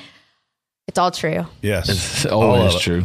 [0.88, 1.46] it's all true.
[1.62, 2.82] Yes, It's All always of it.
[2.82, 3.04] true.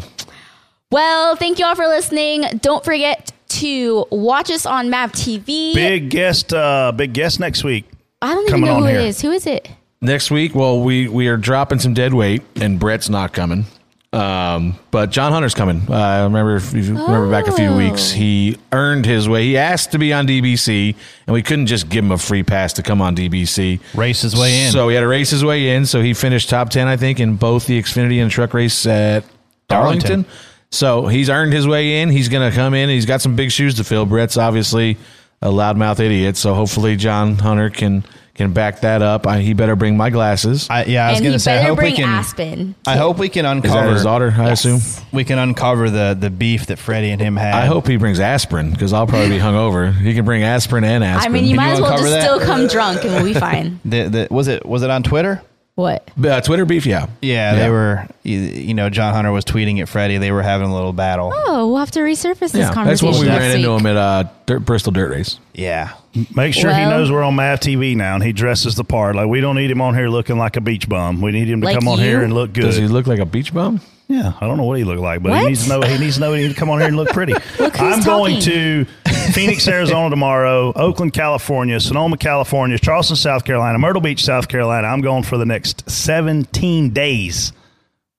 [0.92, 2.44] Well, thank you all for listening.
[2.62, 5.74] Don't forget to watch us on MAV TV.
[5.74, 7.86] Big guest, uh, big guest next week.
[8.22, 9.00] I don't even know on who here.
[9.00, 9.22] it is.
[9.22, 9.70] Who is it?
[10.02, 13.66] Next week, well, we we are dropping some dead weight, and Brett's not coming.
[14.14, 15.82] Um, but John Hunter's coming.
[15.90, 17.78] Uh, I remember if you remember back a few Oh.
[17.78, 19.44] weeks, he earned his way.
[19.46, 20.96] He asked to be on DBC,
[21.26, 23.80] and we couldn't just give him a free pass to come on DBC.
[23.96, 24.72] Race his way in.
[24.72, 25.86] So he had to race his way in.
[25.88, 29.24] So he finished top ten, I think, in both the Xfinity and truck race at
[29.68, 30.08] Darlington.
[30.24, 30.26] Darlington.
[30.72, 32.10] So he's earned his way in.
[32.10, 32.90] He's going to come in.
[32.90, 34.06] He's got some big shoes to fill.
[34.06, 34.98] Brett's obviously
[35.42, 36.38] a loudmouth idiot.
[36.38, 38.04] So hopefully John Hunter can
[38.36, 39.28] can back that up.
[39.28, 40.68] I, he better bring my glasses.
[40.70, 41.54] I, yeah, I was and going to say.
[41.54, 42.10] I better hope we bring can.
[42.10, 42.76] Aspen.
[42.88, 44.34] I hope we can Is uncover that his daughter?
[44.36, 44.80] I assume.
[45.12, 47.54] We can uncover the the beef that Freddie and him had.
[47.54, 49.94] I hope he brings aspirin because I'll probably be hungover.
[49.94, 51.14] He can bring aspirin and aspirin.
[51.14, 51.34] I aspirin.
[51.34, 52.22] mean, you might as well just uncover that?
[52.24, 53.80] still come drunk and we'll be fine.
[53.86, 55.42] The, the, was it was it on Twitter?
[55.76, 56.10] What?
[56.24, 57.08] Uh, Twitter beef, yeah.
[57.22, 57.60] Yeah, Yeah.
[57.60, 58.08] they were.
[58.22, 60.18] You, you know, John Hunter was tweeting at Freddie.
[60.20, 61.32] They were having a little battle.
[61.34, 63.80] Oh, we'll have to resurface this Yeah, that's when we next ran into week.
[63.82, 65.40] him at uh, Dirt, Bristol Dirt Race.
[65.54, 65.94] Yeah.
[66.36, 69.16] Make sure he knows we're on MAV TV now, and he dresses the part.
[69.16, 71.22] Like we don't need him on here looking like a beach bum.
[71.22, 72.06] We need him to Like come on you?
[72.06, 72.62] here and look good.
[72.64, 73.82] Does he look like a beach bum?
[74.08, 75.42] Yeah, I don't know what he looked like, but What?
[75.42, 75.82] he needs to know.
[75.82, 77.34] He needs to know he needs to come on here and look pretty.
[77.60, 78.86] Look who's I'm going to
[79.34, 84.88] Phoenix, Arizona tomorrow, Oakland, California, Sonoma, California, Charleston, South Carolina, Myrtle Beach, South Carolina.
[84.90, 87.54] I'm going for the next 17 days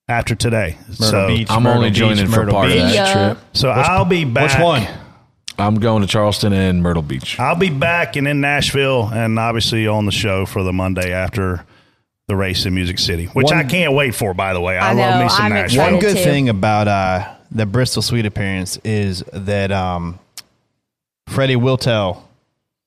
[0.08, 0.78] after today.
[0.88, 3.12] Myrtle so Beach, I'm Myrtle only Beach, joining for Myrtle part of that Beach.
[3.12, 3.38] trip.
[3.52, 4.54] So Which- I'll be back.
[4.54, 4.86] which one?
[5.58, 7.38] I'm going to Charleston and Myrtle Beach.
[7.38, 11.64] I'll be back and in Nashville and obviously on the show for the Monday after
[12.26, 14.78] the race in Music City, which One- I can't wait for, by the way.
[14.78, 15.82] I, I love know, me some I'm Nashville.
[15.92, 16.22] One good too.
[16.24, 20.18] thing about uh, the Bristol Suite appearance is that um,
[21.28, 22.28] Freddie will tell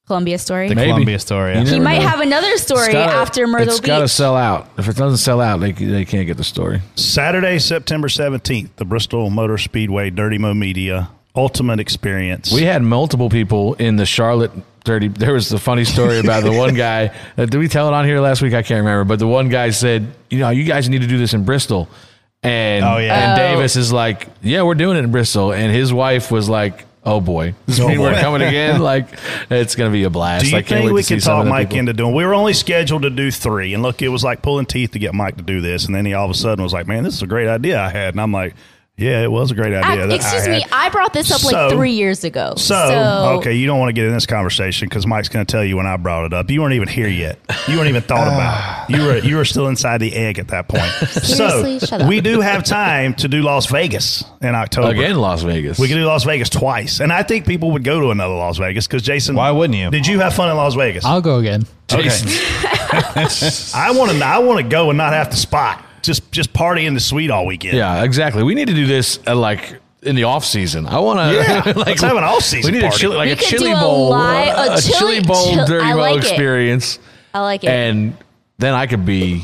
[0.07, 0.69] Columbia story.
[0.69, 1.57] the Columbia story.
[1.59, 2.07] You he might know.
[2.07, 3.79] have another story gotta- after Myrtle It's Beach.
[3.79, 4.69] It's got to sell out.
[4.77, 6.81] If it doesn't sell out, they, they can't get the story.
[6.95, 12.51] Saturday, September 17th, the Bristol Motor Speedway Dirty Mo Media Ultimate Experience.
[12.51, 14.51] We had multiple people in the Charlotte
[14.83, 15.07] Dirty.
[15.09, 17.11] There was the funny story about the one guy.
[17.37, 18.53] Uh, did we tell it on here last week?
[18.53, 19.03] I can't remember.
[19.03, 21.87] But the one guy said, "You know, you guys need to do this in Bristol."
[22.43, 23.31] And Oh, yeah.
[23.33, 23.43] and Oh.
[23.55, 27.19] Davis is like, "Yeah, we're doing it in Bristol." And his wife was like, "Oh
[27.19, 28.79] boy, this Oh, mean we're coming again?
[28.93, 29.07] Like,
[29.49, 31.39] it's gonna be a blast." Do you I can't think wait we to can some
[31.43, 31.79] talk Mike people.
[31.79, 32.15] into doing?
[32.15, 34.99] We were only scheduled to do three, and look, it was like pulling teeth to
[34.99, 37.03] get Mike to do this, and then he all of a sudden was like, "Man,
[37.03, 38.55] this is a great idea I had," and I'm like,
[38.97, 41.71] "Yeah, it was a great idea." I excuse me, had." I brought this up like
[41.71, 42.53] three years ago.
[42.57, 45.63] So, okay, you don't want to get in this conversation because Mike's going to tell
[45.63, 46.49] you when I brought it up.
[46.49, 47.39] You weren't even here yet.
[47.67, 48.33] You weren't even thought ah.
[48.33, 48.95] about it.
[48.97, 50.83] You were you were still inside the egg at that point.
[51.09, 51.79] Seriously?
[51.79, 52.09] Shut so up.
[52.09, 54.89] we do have time to do Las Vegas in October.
[54.89, 55.79] Again, Las Vegas.
[55.79, 58.57] We can do Las Vegas twice, and I think people would go to another Las
[58.57, 59.35] Vegas because Jason.
[59.35, 59.91] Why wouldn't you?
[59.91, 61.05] Did you have fun in Las Vegas?
[61.05, 61.65] I'll go again.
[61.91, 62.09] Okay.
[62.89, 64.25] I want to.
[64.25, 65.83] I want to go and not have to spot.
[66.07, 67.77] Just just party in the suite all weekend.
[67.77, 68.41] Yeah, exactly.
[68.43, 70.85] We need to do this uh, like in the off season.
[70.87, 71.35] I want to.
[71.35, 72.95] Yeah, like, let's have an off-season We need party.
[72.95, 75.15] a chili, like We a could chili do a bowl, li- uh, a a chili
[75.15, 76.27] chili- bowl chil- dirty I mo like it.
[76.27, 76.99] experience,
[77.33, 77.69] I like it.
[77.69, 78.15] and
[78.57, 79.43] then I could be.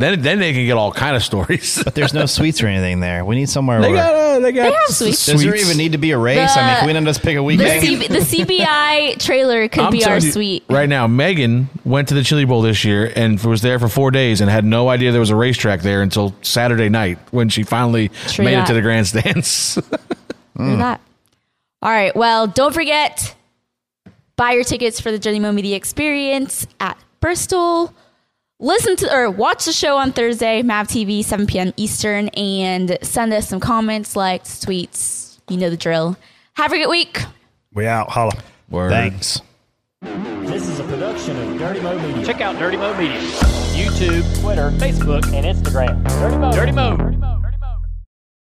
[0.00, 1.82] Then then they can get all kind of stories.
[1.84, 3.24] But there's no suites or anything there.
[3.24, 3.80] We need somewhere.
[3.80, 5.26] They where, got uh, they got They have sweets.
[5.26, 6.56] does there even need to be a race?
[6.56, 7.82] I mean, can we not just pick a the, weekend?
[7.82, 10.64] C- the CBI trailer could I'm be our telling you, suite.
[10.70, 14.10] Right now, Megan went to the Chili Bowl this year and was there for four
[14.10, 17.62] days and had no idea there was a racetrack there until Saturday night when she
[17.62, 18.64] finally True made that.
[18.64, 19.76] it to the grandstands.
[20.56, 21.00] Look that.
[21.82, 22.14] All right.
[22.16, 23.34] Well, don't forget
[24.36, 27.94] buy your tickets for the Journey Mo Media Experience at Bristol.
[28.62, 31.72] Listen to or watch the show on Thursday, MAV TV, 7 p.m.
[31.78, 35.38] Eastern, and send us some comments, likes, tweets.
[35.48, 36.18] You know the drill.
[36.54, 37.22] Have a good week.
[37.72, 38.10] We out.
[38.10, 38.32] Holla.
[38.68, 38.90] Word.
[38.90, 39.40] Thanks.
[40.02, 42.26] This is a production of Dirty Mo Media.
[42.26, 43.18] Check out Dirty Mo Media.
[43.72, 46.06] YouTube, Twitter, Facebook, and Instagram.
[46.08, 46.52] Dirty Mo.
[46.52, 46.96] Dirty Mo.
[46.98, 47.49] Dirty Mo.